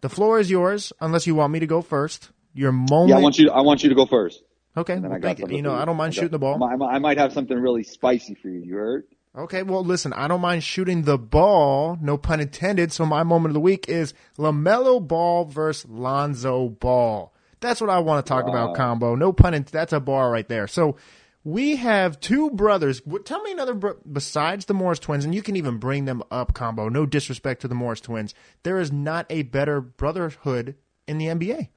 the 0.00 0.08
floor 0.08 0.38
is 0.38 0.50
yours, 0.50 0.92
unless 1.00 1.26
you 1.26 1.34
want 1.34 1.52
me 1.52 1.58
to 1.60 1.66
go 1.66 1.82
first. 1.82 2.30
Your 2.54 2.72
moment. 2.72 3.08
Yeah, 3.10 3.16
I 3.16 3.20
want 3.20 3.38
you. 3.38 3.50
I 3.50 3.60
want 3.62 3.82
you 3.82 3.88
to 3.88 3.94
go 3.94 4.06
first. 4.06 4.42
Okay, 4.76 4.98
well, 4.98 5.18
thank 5.20 5.38
you. 5.38 5.48
You 5.48 5.62
know, 5.62 5.74
I 5.74 5.84
don't 5.84 5.96
mind 5.96 6.12
I 6.12 6.14
got- 6.14 6.14
shooting 6.14 6.30
the 6.30 6.38
ball. 6.38 6.62
I 6.62 6.76
might, 6.76 6.86
I 6.94 6.98
might 6.98 7.18
have 7.18 7.32
something 7.32 7.56
really 7.58 7.82
spicy 7.82 8.34
for 8.34 8.48
you. 8.48 8.60
You 8.60 8.74
heard? 8.74 9.04
Okay, 9.36 9.62
well, 9.62 9.82
listen, 9.84 10.12
I 10.12 10.28
don't 10.28 10.42
mind 10.42 10.62
shooting 10.62 11.02
the 11.02 11.16
ball, 11.18 11.96
no 12.02 12.18
pun 12.18 12.40
intended. 12.40 12.92
So 12.92 13.06
my 13.06 13.22
moment 13.22 13.50
of 13.50 13.54
the 13.54 13.60
week 13.60 13.88
is 13.88 14.12
LaMelo 14.38 15.06
Ball 15.06 15.46
versus 15.46 15.88
Lonzo 15.90 16.68
Ball. 16.68 17.31
That's 17.62 17.80
what 17.80 17.90
I 17.90 18.00
want 18.00 18.24
to 18.24 18.28
talk 18.28 18.46
about, 18.46 18.76
combo. 18.76 19.14
No 19.14 19.32
pun 19.32 19.54
intended. 19.54 19.72
That's 19.72 19.92
a 19.92 20.00
bar 20.00 20.30
right 20.30 20.46
there. 20.46 20.66
So 20.66 20.96
we 21.44 21.76
have 21.76 22.20
two 22.20 22.50
brothers. 22.50 23.00
Tell 23.24 23.42
me 23.42 23.52
another 23.52 23.74
bro- 23.74 23.98
besides 24.10 24.66
the 24.66 24.74
Morris 24.74 24.98
twins, 24.98 25.24
and 25.24 25.34
you 25.34 25.42
can 25.42 25.56
even 25.56 25.78
bring 25.78 26.04
them 26.04 26.22
up, 26.30 26.54
combo. 26.54 26.88
No 26.88 27.06
disrespect 27.06 27.62
to 27.62 27.68
the 27.68 27.74
Morris 27.74 28.00
twins. 28.00 28.34
There 28.62 28.78
is 28.78 28.92
not 28.92 29.26
a 29.30 29.42
better 29.42 29.80
brotherhood 29.80 30.76
in 31.08 31.18
the 31.18 31.26
NBA. 31.26 31.68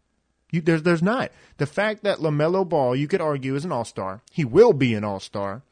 You, 0.51 0.61
there's 0.61 0.83
there's 0.83 1.01
not 1.01 1.31
the 1.57 1.65
fact 1.65 2.03
that 2.03 2.19
Lamelo 2.19 2.67
Ball, 2.67 2.95
you 2.95 3.07
could 3.07 3.21
argue, 3.21 3.55
is 3.55 3.65
an 3.65 3.71
all 3.71 3.85
star. 3.85 4.21
He 4.31 4.45
will 4.45 4.73
be 4.73 4.93
an 4.93 5.03
all 5.03 5.19
star. 5.19 5.63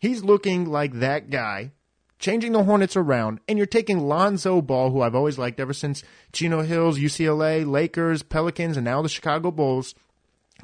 He's 0.00 0.22
looking 0.22 0.66
like 0.66 0.92
that 0.94 1.30
guy, 1.30 1.72
changing 2.18 2.52
the 2.52 2.64
Hornets 2.64 2.96
around, 2.96 3.40
and 3.48 3.58
you're 3.58 3.66
taking 3.66 4.06
Lonzo 4.06 4.62
Ball, 4.62 4.90
who 4.90 5.02
I've 5.02 5.14
always 5.14 5.38
liked 5.38 5.60
ever 5.60 5.72
since 5.72 6.02
Chino 6.32 6.62
Hills, 6.62 6.98
UCLA, 6.98 7.66
Lakers, 7.66 8.22
Pelicans, 8.22 8.76
and 8.76 8.84
now 8.84 9.02
the 9.02 9.08
Chicago 9.08 9.50
Bulls, 9.50 9.94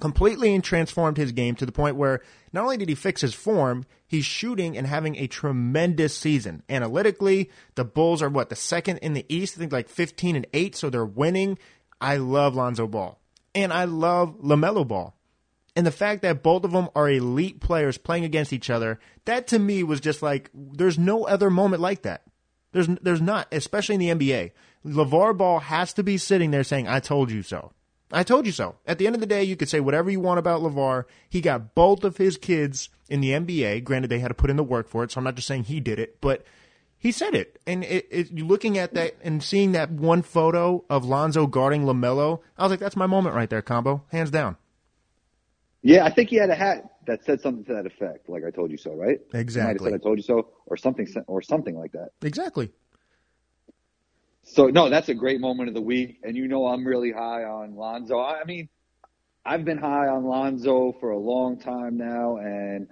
completely 0.01 0.59
transformed 0.61 1.17
his 1.17 1.33
game 1.33 1.55
to 1.57 1.67
the 1.67 1.73
point 1.73 1.97
where 1.97 2.23
not 2.53 2.65
only 2.65 2.77
did 2.77 2.89
he 2.89 2.95
fix 2.95 3.21
his 3.21 3.35
form, 3.35 3.85
he's 4.07 4.25
shooting 4.25 4.77
and 4.77 4.87
having 4.87 5.17
a 5.17 5.27
tremendous 5.27 6.17
season. 6.17 6.63
Analytically, 6.69 7.51
the 7.75 7.85
Bulls 7.85 8.23
are 8.23 8.29
what, 8.29 8.49
the 8.49 8.57
second 8.57 8.99
in 8.99 9.13
the 9.13 9.27
East? 9.29 9.57
I 9.57 9.61
think 9.61 9.73
like 9.73 9.89
15 9.89 10.37
and 10.37 10.47
8, 10.53 10.75
so 10.75 10.91
they're 10.91 11.05
winning. 11.05 11.59
I 12.01 12.17
love 12.17 12.55
Lonzo 12.55 12.87
Ball. 12.87 13.19
And 13.55 13.73
I 13.73 13.85
love 13.85 14.41
LaMelo 14.41 14.87
Ball. 14.87 15.15
And 15.77 15.87
the 15.87 15.93
fact 15.93 16.23
that 16.23 16.43
both 16.43 16.65
of 16.65 16.73
them 16.73 16.89
are 16.95 17.09
elite 17.09 17.61
players 17.61 17.97
playing 17.97 18.25
against 18.25 18.53
each 18.53 18.71
other, 18.71 18.99
that 19.25 19.47
to 19.49 19.59
me 19.59 19.83
was 19.83 20.01
just 20.01 20.23
like 20.23 20.51
there's 20.53 20.99
no 20.99 21.27
other 21.27 21.51
moment 21.51 21.81
like 21.81 22.03
that. 22.03 22.25
There's 22.73 22.89
there's 22.89 23.21
not, 23.21 23.49
especially 23.53 23.95
in 23.97 24.19
the 24.19 24.33
NBA. 24.33 24.53
LeVar 24.85 25.37
Ball 25.37 25.61
has 25.61 25.93
to 25.95 26.03
be 26.03 26.19
sitting 26.19 26.51
there 26.51 26.65
saying, 26.65 26.89
"I 26.89 27.01
told 27.01 27.31
you 27.31 27.43
so." 27.43 27.73
I 28.13 28.25
told 28.25 28.45
you 28.45 28.53
so. 28.53 28.75
At 28.87 28.99
the 28.99 29.07
end 29.07 29.15
of 29.15 29.21
the 29.21 29.27
day, 29.27 29.45
you 29.45 29.55
could 29.55 29.69
say 29.69 29.79
whatever 29.79 30.11
you 30.11 30.19
want 30.19 30.41
about 30.41 30.63
LeVar. 30.63 31.05
He 31.29 31.41
got 31.41 31.77
both 31.77 32.03
of 32.03 32.17
his 32.17 32.37
kids 32.37 32.89
in 33.09 33.21
the 33.21 33.31
NBA. 33.31 33.85
Granted, 33.85 34.09
they 34.09 34.19
had 34.19 34.29
to 34.29 34.35
put 34.35 34.51
in 34.51 34.57
the 34.57 34.65
work 34.65 34.89
for 34.89 35.05
it, 35.05 35.13
so 35.13 35.19
I'm 35.19 35.25
not 35.25 35.37
just 35.37 35.47
saying 35.47 35.65
he 35.65 35.79
did 35.79 36.01
it, 36.01 36.21
but 36.21 36.45
he 36.99 37.13
said 37.13 37.35
it. 37.35 37.61
And 37.67 37.85
it, 37.85 38.09
it, 38.11 38.35
looking 38.35 38.79
at 38.79 38.95
that 38.95 39.15
and 39.23 39.43
seeing 39.43 39.73
that 39.73 39.91
one 39.91 40.23
photo 40.23 40.85
of 40.91 41.05
Lonzo 41.05 41.47
guarding 41.47 41.85
LaMelo, 41.85 42.41
I 42.59 42.65
was 42.65 42.71
like, 42.71 42.81
that's 42.81 42.97
my 42.97 43.07
moment 43.07 43.37
right 43.37 43.49
there, 43.49 43.63
combo. 43.63 44.03
Hands 44.11 44.31
down. 44.31 44.57
Yeah, 45.83 46.05
I 46.05 46.11
think 46.11 46.29
he 46.29 46.37
had 46.37 46.51
a 46.51 46.55
hat 46.55 46.85
that 47.07 47.25
said 47.25 47.40
something 47.40 47.64
to 47.64 47.75
that 47.75 47.87
effect. 47.87 48.29
Like 48.29 48.45
I 48.47 48.51
told 48.51 48.71
you 48.71 48.77
so, 48.77 48.93
right? 48.95 49.19
He 49.19 49.25
might 49.33 49.33
have 49.33 49.40
Exactly. 49.40 49.95
I 49.95 49.99
told 49.99 50.19
you 50.19 50.23
so, 50.23 50.49
or 50.66 50.77
something, 50.77 51.07
or 51.27 51.40
something 51.43 51.77
like 51.79 51.93
that. 51.93 52.11
Exactly. 52.23 52.71
So 54.43 54.66
no, 54.66 54.88
that's 54.90 55.09
a 55.09 55.14
great 55.14 55.40
moment 55.40 55.69
of 55.69 55.75
the 55.75 55.81
week, 55.81 56.19
and 56.23 56.37
you 56.37 56.49
know 56.49 56.66
I'm 56.66 56.87
really 56.87 57.12
high 57.12 57.45
on 57.45 57.77
Lonzo. 57.77 58.19
I 58.19 58.45
mean, 58.45 58.69
I've 59.45 59.64
been 59.64 59.79
high 59.79 60.09
on 60.09 60.25
Lonzo 60.25 60.93
for 61.01 61.11
a 61.11 61.19
long 61.19 61.59
time 61.59 61.97
now, 61.97 62.37
and 62.38 62.88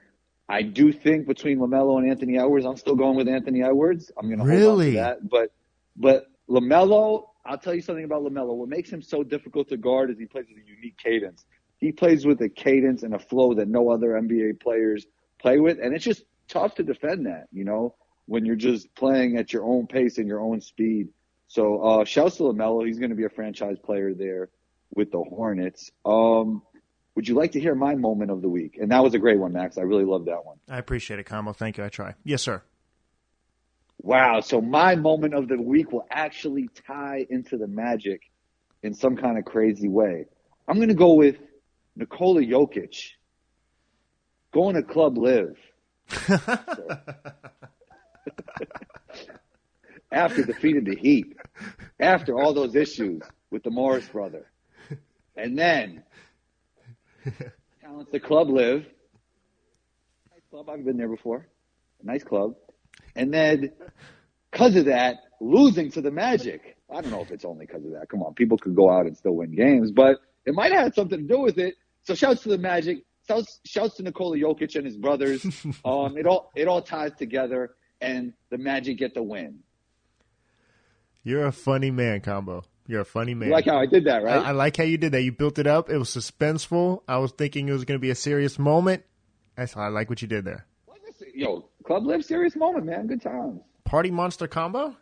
I 0.49 0.63
do 0.63 0.93
think 0.93 1.27
between 1.27 1.59
Lamelo 1.59 1.99
and 1.99 2.09
Anthony 2.11 2.39
Edwards, 2.39 2.65
I'm 2.65 2.77
still 2.77 2.95
going 2.97 3.17
with 3.17 3.29
Anthony 3.29 3.63
Edwards. 3.63 4.11
I'm 4.17 4.27
going 4.29 4.39
to 4.39 4.45
hold 4.45 4.51
on 4.55 4.59
Really? 4.59 4.91
to 4.93 4.97
that, 4.99 5.29
but 5.29 5.51
but 5.97 6.27
Lamelo, 6.49 7.29
I'll 7.45 7.59
tell 7.59 7.75
you 7.75 7.83
something 7.83 8.05
about 8.05 8.23
Lamelo. 8.23 8.55
What 8.55 8.69
makes 8.69 8.91
him 8.91 9.03
so 9.03 9.23
difficult 9.23 9.69
to 9.71 9.77
guard 9.77 10.11
is 10.11 10.19
he 10.19 10.27
plays 10.27 10.47
with 10.49 10.59
a 10.65 10.67
unique 10.69 10.97
cadence. 10.97 11.45
He 11.79 11.93
plays 11.93 12.27
with 12.27 12.41
a 12.43 12.49
cadence 12.49 13.03
and 13.03 13.15
a 13.15 13.19
flow 13.19 13.55
that 13.55 13.69
no 13.69 13.91
other 13.91 14.11
NBA 14.11 14.61
players 14.61 15.07
play 15.39 15.59
with, 15.59 15.79
and 15.81 15.95
it's 15.95 16.05
just 16.05 16.25
tough 16.49 16.75
to 16.77 16.83
defend 16.83 17.27
that. 17.27 17.49
You 17.53 17.65
know, 17.65 17.95
when 18.27 18.45
you're 18.45 18.57
just 18.57 18.95
playing 18.95 19.37
at 19.37 19.53
your 19.53 19.65
own 19.65 19.87
pace 19.87 20.19
and 20.19 20.27
your 20.27 20.41
own 20.41 20.61
speed. 20.61 21.09
So 21.47 21.83
uh 21.83 22.05
shouts 22.05 22.37
to 22.37 22.45
LaMelo. 22.45 22.87
He's 22.87 22.99
going 22.99 23.11
to 23.11 23.17
be 23.17 23.25
a 23.25 23.31
franchise 23.31 23.79
player 23.83 24.13
there 24.13 24.51
with 24.95 25.11
the 25.11 25.19
Hornets. 25.19 25.91
Um, 26.05 26.63
would 27.15 27.27
you 27.27 27.35
like 27.35 27.53
to 27.53 27.61
hear 27.61 27.75
my 27.75 27.95
moment 27.97 28.31
of 28.31 28.43
the 28.43 28.49
week? 28.49 28.79
And 28.81 28.93
that 28.93 29.03
was 29.03 29.15
a 29.15 29.19
great 29.19 29.39
one, 29.39 29.53
Max. 29.53 29.77
I 29.77 29.83
really 29.83 30.05
love 30.05 30.27
that 30.27 30.45
one. 30.45 30.59
I 30.69 30.79
appreciate 30.79 31.19
it, 31.19 31.25
combo. 31.25 31.53
Thank 31.53 31.79
you. 31.79 31.85
I 31.85 31.89
try. 31.89 32.15
Yes, 32.23 32.43
sir. 32.43 32.63
Wow. 34.01 34.41
So 34.41 34.61
my 34.61 34.95
moment 34.95 35.35
of 35.35 35.49
the 35.49 35.61
week 35.61 35.91
will 35.91 36.07
actually 36.11 36.69
tie 36.87 37.27
into 37.29 37.57
the 37.57 37.67
magic 37.67 38.23
in 38.83 38.95
some 38.95 39.17
kind 39.17 39.37
of 39.37 39.45
crazy 39.45 39.89
way. 39.89 40.27
I'm 40.69 40.77
going 40.77 40.91
to 40.91 40.95
go 40.95 41.15
with 41.15 41.39
Nikola 41.99 42.41
Jokic 42.43 43.11
going 44.53 44.77
to 44.77 44.83
Club 44.83 45.19
LIV. 45.19 45.57
after 50.13 50.43
defeating 50.45 50.85
the 50.85 50.97
Heat, 50.97 51.37
after 52.01 52.39
all 52.39 52.55
those 52.55 52.75
issues 52.75 53.21
with 53.51 53.63
the 53.65 53.71
Morris 53.71 54.09
brother. 54.09 54.47
And 55.37 55.59
then 55.59 56.05
the 58.13 58.21
club 58.21 58.49
LIV. 58.49 58.87
Nice 60.31 60.43
club, 60.51 60.71
I've 60.71 60.85
been 60.85 60.97
there 60.97 61.09
before. 61.09 61.47
Nice 62.03 62.23
club. 62.25 62.55
And 63.17 63.35
then 63.35 63.73
because 64.51 64.77
of 64.77 64.85
that, 64.87 65.17
losing 65.41 65.91
to 65.93 66.01
the 66.01 66.11
Magic. 66.11 66.77
I 66.91 67.01
don't 67.01 67.11
know 67.11 67.21
if 67.21 67.31
it's 67.31 67.45
only 67.45 67.67
because 67.67 67.85
of 67.85 67.91
that. 67.93 68.09
Come 68.09 68.23
on, 68.23 68.35
people 68.35 68.57
could 68.57 68.75
go 68.75 68.91
out 68.91 69.07
and 69.07 69.17
still 69.17 69.33
win 69.33 69.55
games, 69.55 69.91
but 69.91 70.21
it 70.47 70.55
might 70.55 70.73
have 70.73 70.85
had 70.85 70.95
something 70.95 71.19
to 71.19 71.35
do 71.35 71.41
with 71.41 71.59
it. 71.59 71.75
So 72.09 72.15
shouts 72.15 72.43
to 72.45 72.49
the 72.49 72.57
Magic. 72.57 73.05
Shouts, 73.29 73.61
shouts 73.67 73.97
to 73.97 74.03
Nikola 74.03 74.39
Jokic 74.39 74.77
and 74.77 74.87
his 74.87 74.97
brothers. 74.97 75.45
um, 75.85 76.17
it 76.17 76.27
all 76.27 76.51
it 76.57 76.67
all 76.67 76.81
ties 76.81 77.13
together, 77.13 77.75
and 78.01 78.33
the 78.49 78.57
Magic 78.57 78.97
get 78.97 79.13
the 79.13 79.23
win. 79.23 79.59
You're 81.23 81.45
a 81.45 81.53
funny 81.53 81.91
man, 81.91 82.23
combo. 82.23 82.65
You're 82.87 83.03
a 83.03 83.05
funny 83.05 83.35
man. 83.35 83.49
You 83.49 83.55
like 83.55 83.67
how 83.67 83.77
I 83.77 83.85
did 83.85 84.07
that, 84.07 84.23
right? 84.23 84.43
I, 84.43 84.49
I 84.49 84.51
like 84.53 84.79
how 84.79 84.85
you 84.85 84.97
did 84.97 85.13
that. 85.13 85.21
You 85.21 85.33
built 85.33 85.59
it 85.59 85.67
up. 85.67 85.91
It 85.91 85.99
was 85.99 86.09
suspenseful. 86.09 87.03
I 87.07 87.19
was 87.19 87.33
thinking 87.33 87.69
it 87.69 87.73
was 87.73 87.85
going 87.85 87.99
to 87.99 88.01
be 88.01 88.09
a 88.09 88.15
serious 88.15 88.59
moment. 88.59 89.05
That's 89.55 89.77
I 89.77 89.89
like 89.89 90.09
what 90.09 90.23
you 90.23 90.29
did 90.29 90.47
there. 90.47 90.65
Yo, 91.35 91.69
Club 91.85 92.07
LIV, 92.07 92.25
serious 92.25 92.57
moment, 92.57 92.87
man. 92.87 93.07
Good 93.07 93.21
times. 93.21 93.61
Party 93.85 94.11
Monster 94.11 94.49
combo? 94.49 94.97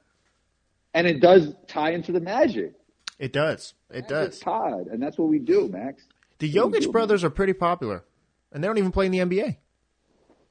And 0.92 1.06
it 1.06 1.20
does 1.20 1.54
tie 1.68 1.92
into 1.92 2.10
the 2.10 2.20
magic. 2.20 2.74
It 3.20 3.32
does. 3.32 3.74
It 3.90 4.08
does. 4.08 4.40
Todd, 4.40 4.88
and 4.88 5.00
that's 5.00 5.16
what 5.16 5.28
we 5.28 5.38
do, 5.38 5.68
Max. 5.68 6.02
The 6.38 6.52
Jokic 6.52 6.90
brothers 6.92 7.24
are 7.24 7.30
pretty 7.30 7.54
popular, 7.54 8.04
and 8.52 8.62
they 8.62 8.68
don't 8.68 8.78
even 8.78 8.92
play 8.92 9.06
in 9.06 9.12
the 9.12 9.18
NBA. 9.18 9.56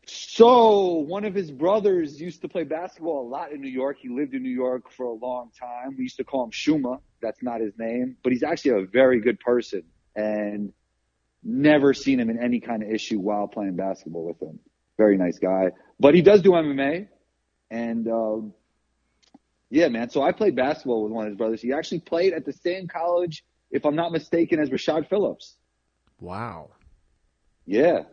So 0.07 0.97
one 1.07 1.25
of 1.25 1.33
his 1.33 1.49
brothers 1.49 2.21
used 2.21 2.41
to 2.41 2.47
play 2.47 2.63
basketball 2.63 3.27
a 3.27 3.29
lot 3.29 3.51
in 3.51 3.61
New 3.61 3.69
York. 3.69 3.97
He 3.99 4.09
lived 4.09 4.35
in 4.35 4.43
New 4.43 4.53
York 4.53 4.91
for 4.91 5.05
a 5.05 5.13
long 5.13 5.49
time. 5.59 5.95
We 5.97 6.03
used 6.03 6.17
to 6.17 6.23
call 6.23 6.43
him 6.43 6.51
Shuma. 6.51 6.99
That's 7.21 7.41
not 7.41 7.61
his 7.61 7.73
name, 7.77 8.17
but 8.23 8.31
he's 8.31 8.43
actually 8.43 8.83
a 8.83 8.85
very 8.85 9.19
good 9.19 9.39
person 9.39 9.83
and 10.15 10.73
never 11.43 11.93
seen 11.93 12.19
him 12.19 12.29
in 12.29 12.41
any 12.41 12.59
kind 12.59 12.83
of 12.83 12.89
issue 12.89 13.19
while 13.19 13.47
playing 13.47 13.75
basketball 13.75 14.25
with 14.25 14.39
him. 14.41 14.59
Very 14.97 15.17
nice 15.17 15.39
guy, 15.39 15.71
but 15.99 16.13
he 16.13 16.21
does 16.21 16.41
do 16.41 16.51
MMA 16.51 17.07
and, 17.71 18.07
um, 18.07 18.53
yeah, 19.69 19.87
man. 19.89 20.09
So 20.09 20.21
I 20.21 20.31
played 20.31 20.55
basketball 20.55 21.03
with 21.03 21.11
one 21.11 21.25
of 21.25 21.31
his 21.31 21.37
brothers. 21.37 21.61
He 21.61 21.73
actually 21.73 21.99
played 21.99 22.33
at 22.33 22.45
the 22.45 22.53
same 22.53 22.87
college, 22.87 23.43
if 23.71 23.85
I'm 23.85 23.95
not 23.95 24.11
mistaken, 24.11 24.59
as 24.59 24.69
Rashad 24.69 25.09
Phillips. 25.09 25.57
Wow. 26.19 26.71
Yeah. 27.65 28.03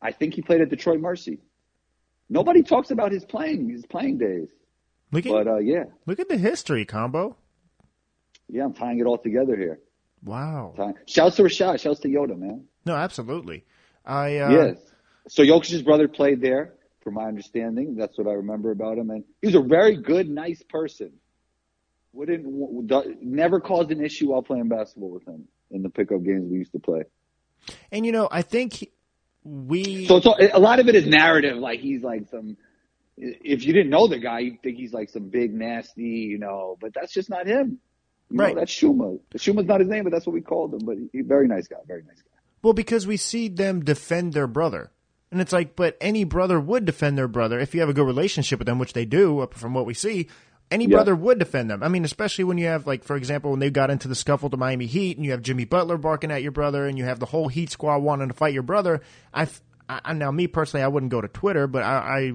I 0.00 0.12
think 0.12 0.34
he 0.34 0.42
played 0.42 0.60
at 0.60 0.68
Detroit 0.70 1.00
Mercy. 1.00 1.40
Nobody 2.30 2.62
talks 2.62 2.90
about 2.90 3.10
his 3.10 3.24
playing, 3.24 3.70
his 3.70 3.84
playing 3.86 4.18
days. 4.18 4.48
Look 5.10 5.24
at 5.26 5.32
But 5.32 5.48
uh, 5.48 5.56
yeah, 5.58 5.84
look 6.06 6.20
at 6.20 6.28
the 6.28 6.36
history 6.36 6.84
combo. 6.84 7.36
yeah, 8.48 8.64
I'm 8.64 8.74
tying 8.74 8.98
it 8.98 9.06
all 9.06 9.16
together 9.18 9.56
here. 9.56 9.80
Wow. 10.22 10.74
Tying- 10.76 10.94
Shouts 11.06 11.36
to 11.36 11.42
Rashad. 11.44 11.80
Shouts 11.80 12.00
to 12.00 12.08
Yoda, 12.08 12.38
man. 12.38 12.64
No, 12.84 12.94
absolutely. 12.94 13.64
I 14.04 14.38
uh, 14.38 14.50
yes. 14.50 14.76
So 15.28 15.42
Jokic's 15.42 15.82
brother 15.82 16.06
played 16.08 16.40
there, 16.42 16.74
from 17.00 17.14
my 17.14 17.24
understanding. 17.24 17.96
That's 17.96 18.18
what 18.18 18.26
I 18.26 18.32
remember 18.32 18.70
about 18.70 18.98
him, 18.98 19.08
and 19.10 19.24
he 19.40 19.46
was 19.46 19.54
a 19.54 19.60
very 19.62 19.96
good, 19.96 20.28
nice 20.28 20.62
person. 20.62 21.12
Wouldn't 22.12 22.44
never 23.22 23.60
caused 23.60 23.90
an 23.90 24.04
issue 24.04 24.30
while 24.30 24.42
playing 24.42 24.68
basketball 24.68 25.10
with 25.10 25.26
him 25.26 25.48
in 25.70 25.82
the 25.82 25.88
pickup 25.90 26.22
games 26.22 26.50
we 26.50 26.58
used 26.58 26.72
to 26.72 26.78
play. 26.78 27.04
And 27.92 28.06
you 28.06 28.12
know, 28.12 28.28
I 28.30 28.42
think 28.42 28.90
we 29.44 30.06
So 30.06 30.16
it's 30.16 30.26
all, 30.26 30.36
a 30.38 30.58
lot 30.58 30.80
of 30.80 30.88
it 30.88 30.94
is 30.94 31.06
narrative. 31.06 31.56
Like 31.56 31.80
he's 31.80 32.02
like 32.02 32.28
some. 32.30 32.56
If 33.16 33.66
you 33.66 33.72
didn't 33.72 33.90
know 33.90 34.06
the 34.06 34.18
guy, 34.18 34.40
you'd 34.40 34.62
think 34.62 34.76
he's 34.76 34.92
like 34.92 35.10
some 35.10 35.28
big 35.28 35.52
nasty, 35.52 36.02
you 36.02 36.38
know. 36.38 36.76
But 36.80 36.94
that's 36.94 37.12
just 37.12 37.28
not 37.28 37.46
him. 37.46 37.78
You 38.30 38.38
Right. 38.38 38.54
Know, 38.54 38.60
that's 38.60 38.72
Shuma. 38.72 39.18
Shuma's 39.36 39.66
not 39.66 39.80
his 39.80 39.88
name, 39.88 40.04
but 40.04 40.12
that's 40.12 40.26
what 40.26 40.34
we 40.34 40.40
called 40.40 40.74
him. 40.74 40.80
But 40.84 40.96
he 41.12 41.22
very 41.22 41.48
nice 41.48 41.66
guy. 41.66 41.78
Very 41.86 42.02
nice 42.02 42.16
guy. 42.16 42.38
Well, 42.62 42.74
because 42.74 43.06
we 43.06 43.16
see 43.16 43.48
them 43.48 43.84
defend 43.84 44.34
their 44.34 44.46
brother. 44.46 44.90
And 45.30 45.40
it's 45.40 45.52
like, 45.52 45.76
but 45.76 45.96
any 46.00 46.24
brother 46.24 46.58
would 46.58 46.84
defend 46.84 47.18
their 47.18 47.28
brother 47.28 47.58
if 47.58 47.74
you 47.74 47.80
have 47.80 47.88
a 47.88 47.92
good 47.92 48.06
relationship 48.06 48.58
with 48.58 48.66
them, 48.66 48.78
which 48.78 48.94
they 48.94 49.04
do, 49.04 49.46
from 49.52 49.74
what 49.74 49.84
we 49.84 49.94
see. 49.94 50.28
Any 50.70 50.84
Yeah. 50.84 50.96
brother 50.96 51.16
would 51.16 51.38
defend 51.38 51.70
them. 51.70 51.82
I 51.82 51.88
mean, 51.88 52.04
especially 52.04 52.44
when 52.44 52.58
you 52.58 52.66
have, 52.66 52.86
like, 52.86 53.02
for 53.02 53.16
example, 53.16 53.52
when 53.52 53.60
they 53.60 53.70
got 53.70 53.90
into 53.90 54.06
the 54.08 54.14
scuffle 54.14 54.50
to 54.50 54.56
Miami 54.56 54.86
Heat 54.86 55.16
and 55.16 55.24
you 55.24 55.32
have 55.32 55.40
Jimmy 55.42 55.64
Butler 55.64 55.96
barking 55.96 56.30
at 56.30 56.42
your 56.42 56.52
brother 56.52 56.86
and 56.86 56.98
you 56.98 57.04
have 57.04 57.18
the 57.20 57.26
whole 57.26 57.48
Heat 57.48 57.70
squad 57.70 57.98
wanting 57.98 58.28
to 58.28 58.34
fight 58.34 58.52
your 58.52 58.62
brother. 58.62 59.00
I, 59.32 59.48
I 59.88 60.12
now, 60.12 60.30
me 60.30 60.46
personally, 60.46 60.84
I 60.84 60.88
wouldn't 60.88 61.10
go 61.10 61.20
to 61.22 61.28
Twitter, 61.28 61.66
but 61.66 61.82
I, 61.82 62.32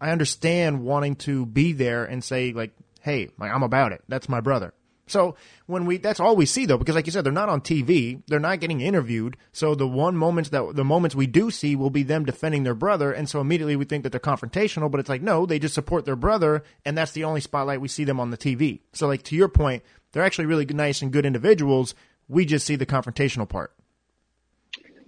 I, 0.00 0.08
I 0.08 0.10
understand 0.10 0.82
wanting 0.82 1.14
to 1.16 1.46
be 1.46 1.72
there 1.72 2.04
and 2.04 2.24
say, 2.24 2.52
like, 2.52 2.72
hey, 3.02 3.28
like, 3.38 3.52
I'm 3.52 3.62
about 3.62 3.92
it. 3.92 4.02
That's 4.08 4.28
my 4.28 4.40
brother. 4.40 4.74
So 5.08 5.36
when 5.66 5.86
we, 5.86 5.98
that's 5.98 6.18
all 6.18 6.34
we 6.34 6.46
see 6.46 6.66
though, 6.66 6.78
because 6.78 6.94
like 6.94 7.06
you 7.06 7.12
said, 7.12 7.24
they're 7.24 7.32
not 7.32 7.48
on 7.48 7.60
TV, 7.60 8.22
they're 8.26 8.40
not 8.40 8.60
getting 8.60 8.80
interviewed. 8.80 9.36
So 9.52 9.74
the 9.74 9.86
one 9.86 10.16
moments 10.16 10.50
that 10.50 10.74
the 10.74 10.84
moments 10.84 11.14
we 11.14 11.26
do 11.26 11.50
see 11.50 11.76
will 11.76 11.90
be 11.90 12.02
them 12.02 12.24
defending 12.24 12.64
their 12.64 12.74
brother, 12.74 13.12
and 13.12 13.28
so 13.28 13.40
immediately 13.40 13.76
we 13.76 13.84
think 13.84 14.02
that 14.02 14.10
they're 14.10 14.20
confrontational, 14.20 14.90
but 14.90 14.98
it's 14.98 15.08
like 15.08 15.22
no, 15.22 15.46
they 15.46 15.58
just 15.58 15.74
support 15.74 16.04
their 16.04 16.16
brother, 16.16 16.64
and 16.84 16.98
that's 16.98 17.12
the 17.12 17.24
only 17.24 17.40
spotlight 17.40 17.80
we 17.80 17.88
see 17.88 18.04
them 18.04 18.18
on 18.18 18.30
the 18.30 18.36
TV. 18.36 18.80
So 18.92 19.06
like 19.06 19.22
to 19.24 19.36
your 19.36 19.48
point, 19.48 19.84
they're 20.12 20.24
actually 20.24 20.46
really 20.46 20.66
nice 20.66 21.02
and 21.02 21.12
good 21.12 21.26
individuals. 21.26 21.94
We 22.28 22.44
just 22.44 22.66
see 22.66 22.74
the 22.76 22.86
confrontational 22.86 23.48
part. 23.48 23.72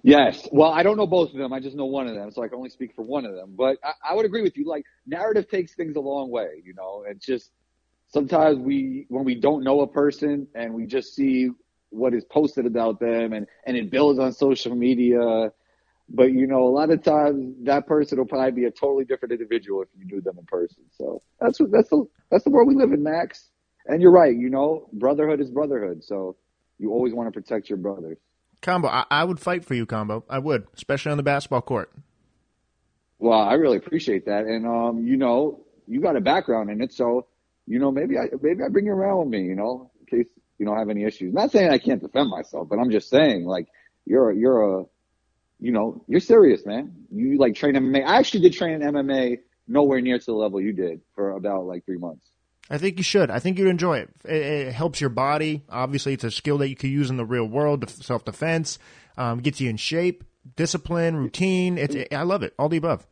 Yes. 0.04 0.48
Well, 0.52 0.70
I 0.70 0.84
don't 0.84 0.96
know 0.96 1.06
both 1.06 1.32
of 1.32 1.38
them. 1.38 1.52
I 1.52 1.58
just 1.58 1.76
know 1.76 1.86
one 1.86 2.06
of 2.06 2.14
them, 2.14 2.30
so 2.30 2.42
I 2.42 2.48
can 2.48 2.56
only 2.56 2.70
speak 2.70 2.94
for 2.94 3.02
one 3.02 3.24
of 3.24 3.34
them. 3.34 3.54
But 3.56 3.78
I, 3.82 3.92
I 4.10 4.14
would 4.14 4.26
agree 4.26 4.42
with 4.42 4.56
you. 4.56 4.64
Like 4.64 4.84
narrative 5.06 5.50
takes 5.50 5.74
things 5.74 5.96
a 5.96 6.00
long 6.00 6.30
way. 6.30 6.62
You 6.64 6.74
know, 6.74 7.04
it's 7.06 7.26
just 7.26 7.50
sometimes 8.08 8.58
we 8.58 9.06
when 9.08 9.24
we 9.24 9.34
don't 9.34 9.62
know 9.62 9.80
a 9.80 9.86
person 9.86 10.46
and 10.54 10.74
we 10.74 10.86
just 10.86 11.14
see 11.14 11.50
what 11.90 12.12
is 12.12 12.24
posted 12.24 12.66
about 12.66 13.00
them 13.00 13.32
and 13.32 13.46
and 13.64 13.76
it 13.76 13.90
builds 13.90 14.18
on 14.18 14.32
social 14.32 14.74
media. 14.74 15.52
But 16.10 16.32
you 16.32 16.46
know, 16.46 16.64
a 16.64 16.72
lot 16.72 16.90
of 16.90 17.02
times 17.02 17.54
that 17.64 17.86
person 17.86 18.18
will 18.18 18.26
probably 18.26 18.52
be 18.52 18.64
a 18.64 18.70
totally 18.70 19.04
different 19.04 19.32
individual 19.32 19.82
if 19.82 19.88
you 19.96 20.06
knew 20.06 20.20
them 20.20 20.38
in 20.38 20.46
person. 20.46 20.84
So 20.96 21.22
that's 21.40 21.60
what 21.60 21.70
that's 21.70 21.90
the 21.90 22.06
that's 22.30 22.44
the 22.44 22.50
world 22.50 22.68
we 22.68 22.74
live 22.74 22.92
in, 22.92 23.02
Max. 23.02 23.50
And 23.86 24.02
you're 24.02 24.10
right. 24.10 24.34
You 24.34 24.50
know, 24.50 24.88
brotherhood 24.92 25.40
is 25.40 25.50
brotherhood. 25.50 26.02
So 26.04 26.36
you 26.78 26.92
always 26.92 27.12
want 27.12 27.32
to 27.32 27.40
protect 27.40 27.68
your 27.68 27.78
brothers. 27.78 28.18
Combo, 28.60 28.88
I, 28.88 29.04
I 29.10 29.24
would 29.24 29.38
fight 29.38 29.64
for 29.64 29.74
you, 29.74 29.86
Combo. 29.86 30.24
I 30.28 30.38
would, 30.38 30.66
especially 30.74 31.12
on 31.12 31.16
the 31.16 31.22
basketball 31.22 31.62
court. 31.62 31.92
Well, 33.20 33.40
I 33.40 33.54
really 33.54 33.76
appreciate 33.76 34.26
that, 34.26 34.44
and 34.46 34.66
um, 34.66 35.04
you 35.04 35.16
know, 35.16 35.64
you 35.86 36.00
got 36.00 36.16
a 36.16 36.20
background 36.20 36.70
in 36.70 36.80
it, 36.80 36.92
so 36.92 37.26
you 37.68 37.78
know, 37.78 37.92
maybe 37.92 38.18
I 38.18 38.28
maybe 38.40 38.62
I 38.64 38.68
bring 38.68 38.86
you 38.86 38.92
around 38.92 39.18
with 39.18 39.28
me, 39.28 39.42
you 39.42 39.54
know, 39.54 39.90
in 40.00 40.06
case 40.06 40.26
you 40.58 40.66
don't 40.66 40.78
have 40.78 40.88
any 40.88 41.04
issues. 41.04 41.34
Not 41.34 41.52
saying 41.52 41.70
I 41.70 41.78
can't 41.78 42.00
defend 42.00 42.30
myself, 42.30 42.68
but 42.68 42.78
I'm 42.78 42.90
just 42.90 43.10
saying, 43.10 43.44
like, 43.44 43.68
you're 44.06 44.32
you're 44.32 44.80
a, 44.80 44.84
you 45.60 45.72
know, 45.72 46.02
you're 46.08 46.20
serious, 46.20 46.64
man. 46.64 46.94
You 47.12 47.36
like 47.38 47.54
train 47.54 47.74
MMA. 47.74 48.04
I 48.06 48.16
actually 48.16 48.40
did 48.40 48.54
train 48.54 48.80
in 48.80 48.80
MMA 48.80 49.38
nowhere 49.68 50.00
near 50.00 50.18
to 50.18 50.24
the 50.24 50.32
level 50.32 50.60
you 50.60 50.72
did 50.72 51.02
for 51.14 51.32
about 51.32 51.66
like 51.66 51.84
three 51.84 51.98
months. 51.98 52.26
I 52.70 52.78
think 52.78 52.96
you 52.98 53.02
should. 53.02 53.30
I 53.30 53.38
think 53.38 53.58
you'd 53.58 53.68
enjoy 53.68 53.98
it. 53.98 54.10
It, 54.24 54.42
it 54.42 54.72
helps 54.74 55.00
your 55.00 55.10
body. 55.10 55.62
Obviously, 55.68 56.14
it's 56.14 56.24
a 56.24 56.30
skill 56.30 56.58
that 56.58 56.68
you 56.68 56.76
could 56.76 56.90
use 56.90 57.10
in 57.10 57.18
the 57.18 57.24
real 57.24 57.46
world, 57.46 57.88
self 57.90 58.24
defense. 58.24 58.78
Um, 59.18 59.40
gets 59.40 59.60
you 59.60 59.68
in 59.68 59.76
shape, 59.76 60.24
discipline, 60.56 61.16
routine. 61.16 61.76
It's, 61.76 61.94
I 62.12 62.22
love 62.22 62.42
it. 62.42 62.54
All 62.58 62.68
the 62.68 62.76
above. 62.76 63.06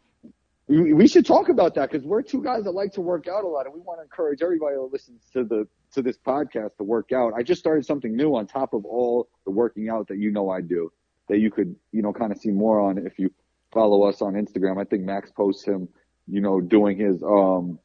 We, 0.68 1.06
should 1.06 1.24
talk 1.24 1.48
about 1.48 1.74
that 1.76 1.92
because 1.92 2.04
we're 2.04 2.22
two 2.22 2.42
guys 2.42 2.64
that 2.64 2.72
like 2.72 2.92
to 2.94 3.00
work 3.00 3.28
out 3.28 3.44
a 3.44 3.46
lot, 3.46 3.66
and 3.66 3.74
we 3.74 3.80
want 3.80 4.00
to 4.00 4.02
encourage 4.02 4.42
everybody 4.42 4.74
that 4.74 4.82
listens 4.82 5.22
to 5.32 5.44
the 5.44 5.68
to 5.92 6.02
this 6.02 6.18
podcast 6.18 6.76
to 6.78 6.84
work 6.84 7.12
out. 7.12 7.34
I 7.36 7.44
just 7.44 7.60
started 7.60 7.86
something 7.86 8.16
new 8.16 8.34
on 8.34 8.48
top 8.48 8.74
of 8.74 8.84
all 8.84 9.28
the 9.44 9.52
working 9.52 9.88
out 9.88 10.08
that 10.08 10.18
you 10.18 10.32
know 10.32 10.50
I 10.50 10.62
do, 10.62 10.90
that 11.28 11.38
you 11.38 11.52
could 11.52 11.76
you 11.92 12.02
know 12.02 12.12
kind 12.12 12.32
of 12.32 12.38
see 12.38 12.50
more 12.50 12.80
on 12.80 12.98
if 12.98 13.16
you 13.16 13.32
follow 13.70 14.02
us 14.04 14.20
on 14.22 14.34
Instagram. 14.34 14.80
I 14.80 14.84
think 14.84 15.04
Max 15.04 15.30
posts 15.30 15.64
him, 15.64 15.88
you 16.26 16.40
know, 16.40 16.60
doing 16.60 16.98
his 16.98 17.22
um 17.22 17.78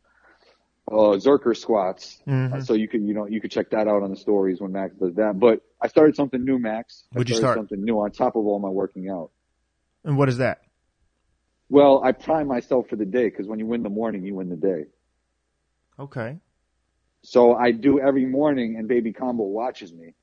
uh 0.91 1.15
Zercher 1.22 1.56
squats, 1.56 2.20
Mhm. 2.28 2.54
Uh, 2.54 2.62
so 2.62 2.74
you 2.74 2.88
can 2.88 3.08
you 3.08 3.13
know 3.13 3.28
you 3.28 3.39
could 3.39 3.52
check 3.52 3.70
that 3.70 3.88
out 3.88 4.02
on 4.02 4.10
the 4.10 4.17
stories 4.17 4.60
when 4.60 4.72
Max 4.72 4.96
does 4.96 5.13
that. 5.15 5.39
But 5.39 5.62
I 5.80 5.88
started 5.88 6.15
something 6.15 6.44
new, 6.44 6.58
Max. 6.58 7.04
I 7.13 7.20
What'd 7.20 7.30
you 7.30 7.36
start? 7.36 7.58
Something 7.58 7.84
new 7.84 8.00
on 8.00 8.12
top 8.12 8.36
of 8.36 8.44
all 8.48 8.58
my 8.58 8.70
working 8.70 9.08
out. 9.08 9.30
And 10.04 10.17
what 10.17 10.30
is 10.30 10.38
that? 10.38 10.62
Well, 11.71 12.01
I 12.03 12.12
prime 12.12 12.47
myself 12.47 12.89
for 12.89 12.97
the 12.97 13.05
day 13.05 13.29
because 13.29 13.47
when 13.47 13.57
you 13.57 13.65
win 13.65 13.81
the 13.81 13.89
morning, 13.89 14.25
you 14.25 14.36
win 14.36 14.49
the 14.49 14.57
day. 14.57 14.88
Okay. 15.97 16.38
So 17.23 17.55
I 17.55 17.71
do 17.71 17.97
every 17.97 18.25
morning 18.25 18.75
and 18.75 18.89
baby 18.89 19.13
combo 19.13 19.43
watches 19.43 19.93
me. 19.93 20.13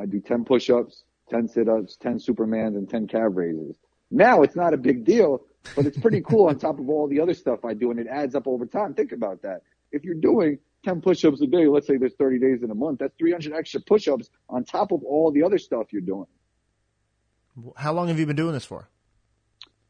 I 0.00 0.06
do 0.06 0.20
10 0.20 0.46
push-ups, 0.46 1.04
10 1.28 1.48
sit-ups, 1.48 1.98
10 2.00 2.18
supermans 2.18 2.78
and 2.78 2.88
10 2.88 3.08
calf 3.08 3.32
raises. 3.34 3.76
Now 4.10 4.40
it's 4.40 4.56
not 4.56 4.72
a 4.72 4.78
big 4.78 5.04
deal, 5.04 5.44
but 5.74 5.84
it's 5.84 5.98
pretty 5.98 6.22
cool 6.22 6.48
on 6.48 6.58
top 6.58 6.78
of 6.78 6.88
all 6.88 7.08
the 7.08 7.20
other 7.20 7.34
stuff 7.34 7.62
I 7.62 7.74
do 7.74 7.90
and 7.90 8.00
it 8.00 8.06
adds 8.10 8.34
up 8.34 8.46
over 8.46 8.64
time. 8.64 8.94
Think 8.94 9.12
about 9.12 9.42
that. 9.42 9.64
If 9.92 10.02
you're 10.02 10.14
doing 10.14 10.60
10 10.86 11.02
push-ups 11.02 11.42
a 11.42 11.46
day, 11.46 11.66
let's 11.66 11.86
say 11.86 11.98
there's 11.98 12.14
30 12.14 12.38
days 12.38 12.62
in 12.62 12.70
a 12.70 12.74
month, 12.74 13.00
that's 13.00 13.14
300 13.18 13.52
extra 13.52 13.82
push-ups 13.82 14.30
on 14.48 14.64
top 14.64 14.92
of 14.92 15.04
all 15.04 15.30
the 15.30 15.42
other 15.42 15.58
stuff 15.58 15.92
you're 15.92 16.00
doing. 16.00 16.26
How 17.76 17.92
long 17.92 18.08
have 18.08 18.18
you 18.18 18.24
been 18.24 18.36
doing 18.36 18.54
this 18.54 18.64
for? 18.64 18.88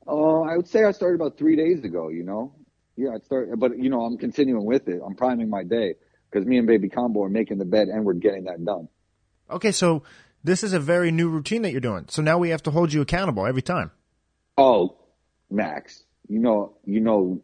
Uh, 0.09 0.43
I 0.43 0.57
would 0.57 0.69
say 0.69 0.85
I 0.85 0.93
started 0.93 1.17
about 1.17 1.37
three 1.37 1.57
days 1.57 1.85
ago, 1.85 2.09
you 2.09 2.23
know? 2.23 2.55
Yeah, 2.97 3.11
I 3.15 3.19
started, 3.19 3.59
but 3.59 3.79
you 3.79 3.91
know, 3.91 4.03
I'm 4.03 4.17
continuing 4.17 4.65
with 4.65 4.89
it. 4.89 5.01
I'm 5.05 5.15
priming 5.15 5.51
my 5.51 5.65
day 5.65 5.95
because 6.31 6.47
me 6.47 6.59
and 6.59 6.67
baby 6.67 6.89
combo 6.89 7.23
are 7.25 7.29
making 7.29 7.59
the 7.59 7.65
bed 7.65 7.89
and 7.89 8.05
we're 8.05 8.15
getting 8.15 8.45
that 8.45 8.65
done. 8.65 8.89
Okay, 9.51 9.73
so 9.73 10.03
this 10.43 10.63
is 10.63 10.73
a 10.73 10.81
very 10.81 11.11
new 11.11 11.29
routine 11.29 11.63
that 11.63 11.73
you're 11.73 11.81
doing. 11.81 12.07
So 12.09 12.23
now 12.23 12.39
we 12.39 12.51
have 12.51 12.63
to 12.65 12.71
hold 12.71 12.93
you 12.93 13.03
accountable 13.03 13.47
every 13.47 13.63
time. 13.63 13.91
Oh, 14.57 14.97
Max, 15.51 16.05
you 16.29 16.39
know, 16.39 16.77
you 16.85 17.01
know, 17.01 17.43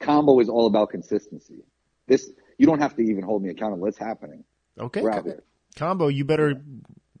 combo 0.00 0.40
is 0.40 0.48
all 0.48 0.66
about 0.66 0.90
consistency. 0.90 1.62
This, 2.08 2.30
you 2.58 2.66
don't 2.66 2.80
have 2.80 2.96
to 2.96 3.02
even 3.02 3.22
hold 3.22 3.42
me 3.42 3.50
accountable. 3.50 3.86
It's 3.86 3.98
happening. 3.98 4.44
Okay. 4.78 5.00
We're 5.00 5.12
out 5.12 5.24
there. 5.24 5.42
Combo, 5.76 6.08
you 6.08 6.24
better 6.24 6.60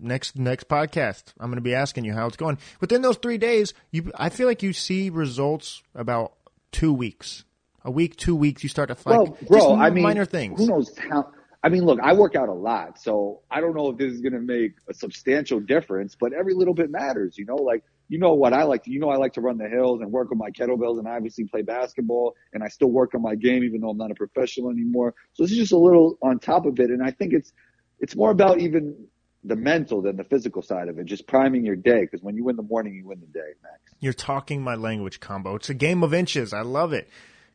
next 0.00 0.36
next 0.36 0.68
podcast. 0.68 1.24
I'm 1.38 1.48
going 1.48 1.56
to 1.56 1.62
be 1.62 1.74
asking 1.74 2.04
you 2.04 2.12
how 2.12 2.26
it's 2.26 2.36
going. 2.36 2.58
Within 2.80 3.02
those 3.02 3.16
three 3.16 3.38
days, 3.38 3.74
you 3.90 4.10
I 4.14 4.28
feel 4.28 4.46
like 4.46 4.62
you 4.62 4.72
see 4.72 5.10
results 5.10 5.82
about 5.94 6.34
two 6.72 6.92
weeks, 6.92 7.44
a 7.82 7.90
week, 7.90 8.16
two 8.16 8.36
weeks. 8.36 8.62
You 8.62 8.68
start 8.68 8.88
to 8.88 8.96
like 9.08 9.18
well, 9.18 9.38
bro, 9.48 9.76
I 9.76 9.90
mean, 9.90 10.04
minor 10.04 10.24
things. 10.24 10.60
Who 10.60 10.68
knows 10.68 10.96
how? 10.96 11.32
I 11.62 11.68
mean, 11.68 11.84
look, 11.84 11.98
I 12.00 12.12
work 12.12 12.36
out 12.36 12.48
a 12.48 12.54
lot, 12.54 13.00
so 13.00 13.40
I 13.50 13.60
don't 13.60 13.74
know 13.74 13.88
if 13.90 13.98
this 13.98 14.12
is 14.12 14.20
going 14.20 14.34
to 14.34 14.40
make 14.40 14.74
a 14.88 14.94
substantial 14.94 15.58
difference, 15.58 16.14
but 16.14 16.32
every 16.32 16.54
little 16.54 16.74
bit 16.74 16.90
matters. 16.90 17.36
You 17.36 17.46
know, 17.46 17.56
like 17.56 17.82
you 18.08 18.18
know 18.18 18.34
what 18.34 18.52
I 18.52 18.62
like 18.64 18.84
to, 18.84 18.90
you 18.90 19.00
know, 19.00 19.08
I 19.08 19.16
like 19.16 19.32
to 19.34 19.40
run 19.40 19.58
the 19.58 19.68
hills 19.68 20.00
and 20.00 20.12
work 20.12 20.30
on 20.30 20.38
my 20.38 20.50
kettlebells 20.50 20.98
and 20.98 21.08
obviously 21.08 21.44
play 21.44 21.62
basketball 21.62 22.36
and 22.52 22.62
I 22.62 22.68
still 22.68 22.88
work 22.88 23.14
on 23.14 23.22
my 23.22 23.34
game 23.34 23.64
even 23.64 23.80
though 23.80 23.90
I'm 23.90 23.96
not 23.96 24.10
a 24.10 24.14
professional 24.14 24.70
anymore. 24.70 25.14
So 25.32 25.42
this 25.42 25.52
is 25.52 25.58
just 25.58 25.72
a 25.72 25.78
little 25.78 26.18
on 26.22 26.38
top 26.38 26.66
of 26.66 26.78
it. 26.78 26.90
And 26.90 27.02
I 27.02 27.10
think 27.10 27.32
it's, 27.32 27.52
it's 27.98 28.14
more 28.14 28.30
about 28.30 28.60
even 28.60 29.08
the 29.46 29.56
mental 29.56 30.02
than 30.02 30.16
the 30.16 30.24
physical 30.24 30.62
side 30.62 30.88
of 30.88 30.98
it, 30.98 31.04
just 31.06 31.26
priming 31.26 31.64
your 31.64 31.76
day. 31.76 32.02
Because 32.02 32.22
when 32.22 32.36
you 32.36 32.44
win 32.44 32.56
the 32.56 32.62
morning, 32.62 32.94
you 32.94 33.06
win 33.06 33.20
the 33.20 33.26
day, 33.26 33.52
Max. 33.62 33.80
You're 34.00 34.12
talking 34.12 34.62
my 34.62 34.74
language, 34.74 35.20
Combo. 35.20 35.54
It's 35.56 35.70
a 35.70 35.74
game 35.74 36.02
of 36.02 36.12
inches. 36.12 36.52
I 36.52 36.62
love 36.62 36.92
it. 36.92 37.08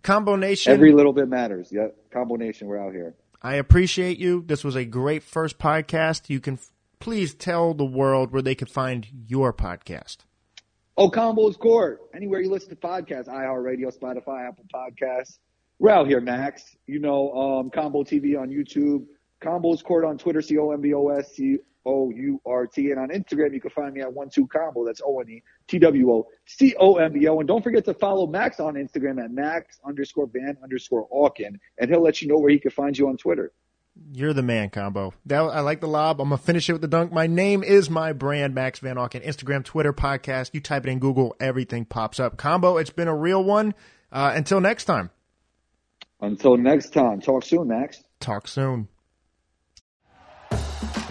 Combo 0.04 0.36
Nation. 0.36 0.74
Every 0.74 0.94
little 0.94 1.14
bit 1.14 1.28
matters. 1.28 1.70
Yeah. 1.72 1.88
Combo 2.12 2.36
Nation, 2.36 2.68
we're 2.68 2.80
out 2.80 2.94
here. 2.94 3.14
I 3.42 3.56
appreciate 3.56 4.18
you. 4.18 4.44
This 4.46 4.64
was 4.64 4.76
a 4.76 4.86
great 4.86 5.24
first 5.24 5.58
podcast. 5.60 6.30
You 6.30 6.40
can 6.40 6.56
f- 6.56 6.72
please 7.00 7.34
tell 7.34 7.74
the 7.74 7.86
world 7.86 8.32
where 8.32 8.42
they 8.42 8.56
can 8.56 8.68
find 8.68 9.08
your 9.28 9.52
podcast. 9.54 10.18
Oh, 10.98 11.10
Combos 11.10 11.58
Court. 11.58 12.02
Anywhere 12.14 12.42
you 12.42 12.50
listen 12.50 12.70
to 12.70 12.76
podcasts, 12.76 13.28
iHeartRadio, 13.28 13.96
Spotify, 13.98 14.48
Apple 14.48 14.66
Podcasts. 14.74 15.40
We're 15.80 15.92
out 15.92 16.08
here, 16.08 16.22
Max. 16.22 16.76
You 16.86 17.00
know, 17.00 17.32
um, 17.32 17.70
Combo 17.72 18.04
TV 18.04 18.40
on 18.40 18.50
YouTube, 18.50 19.06
Combos 19.42 19.84
Court 19.84 20.06
on 20.06 20.18
Twitter, 20.18 20.42
C 20.42 20.58
O 20.60 20.72
M 20.72 20.82
B 20.82 20.94
O 20.94 21.08
S 21.10 21.34
C 21.34 21.58
O 21.86 22.10
U 22.12 22.42
R 22.46 22.68
T. 22.68 22.92
And 22.92 23.00
on 23.00 23.10
Instagram, 23.10 23.54
you 23.54 23.62
can 23.62 23.72
find 23.72 23.94
me 23.94 24.02
at 24.02 24.12
one 24.12 24.30
two 24.30 24.48
combo. 24.48 24.86
That's 24.86 25.02
O 25.04 25.20
N 25.20 25.30
E 25.30 25.44
T 25.68 25.80
W 25.80 26.12
O 26.12 26.28
C 26.46 26.76
O 26.80 26.96
M 26.96 27.14
B 27.14 27.28
O. 27.28 27.40
And 27.40 27.48
don't 27.48 27.64
forget 27.64 27.86
to 27.86 27.94
follow 27.94 28.28
Max 28.28 28.60
on 28.60 28.76
Instagram 28.76 29.24
at 29.24 29.32
Max 29.32 29.80
underscore 29.86 30.28
Van 30.28 30.58
underscore 30.64 31.08
Auken, 31.10 31.60
and 31.78 31.90
he'll 31.90 32.04
let 32.04 32.22
you 32.22 32.28
know 32.28 32.38
where 32.38 32.52
he 32.52 32.60
can 32.60 32.72
find 32.72 32.98
you 32.98 33.08
on 33.08 33.18
Twitter. 33.18 33.52
You're 34.14 34.34
the 34.34 34.42
man, 34.42 34.70
Combo. 34.70 35.14
That, 35.26 35.42
I 35.42 35.60
like 35.60 35.82
the 35.82 35.88
lob. 35.88 36.22
I'm 36.22 36.30
gonna 36.30 36.38
finish 36.38 36.70
it 36.70 36.74
with 36.74 36.82
the 36.82 36.88
dunk. 36.88 37.12
My 37.12 37.28
name 37.28 37.64
is 37.64 37.90
my 37.90 38.14
brand, 38.14 38.56
Max 38.56 38.80
Van 38.80 38.96
Auken. 38.96 39.26
Instagram, 39.26 39.64
Twitter, 39.64 39.94
podcast. 39.94 40.52
You 40.54 40.62
type 40.62 40.86
it 40.86 40.90
in 40.90 41.00
Google, 41.00 41.36
everything 41.40 41.86
pops 41.86 42.20
up. 42.20 42.38
Combo, 42.38 42.78
it's 42.78 42.90
been 42.90 43.08
a 43.08 43.16
real 43.16 43.44
one. 43.44 43.74
Uh, 44.12 44.34
until 44.36 44.62
next 44.62 44.86
time. 44.86 45.10
Until 46.20 46.58
next 46.58 46.94
time. 46.94 47.22
Talk 47.22 47.44
soon, 47.44 47.68
Max. 47.68 48.04
Talk 48.20 48.48
soon. 48.48 48.88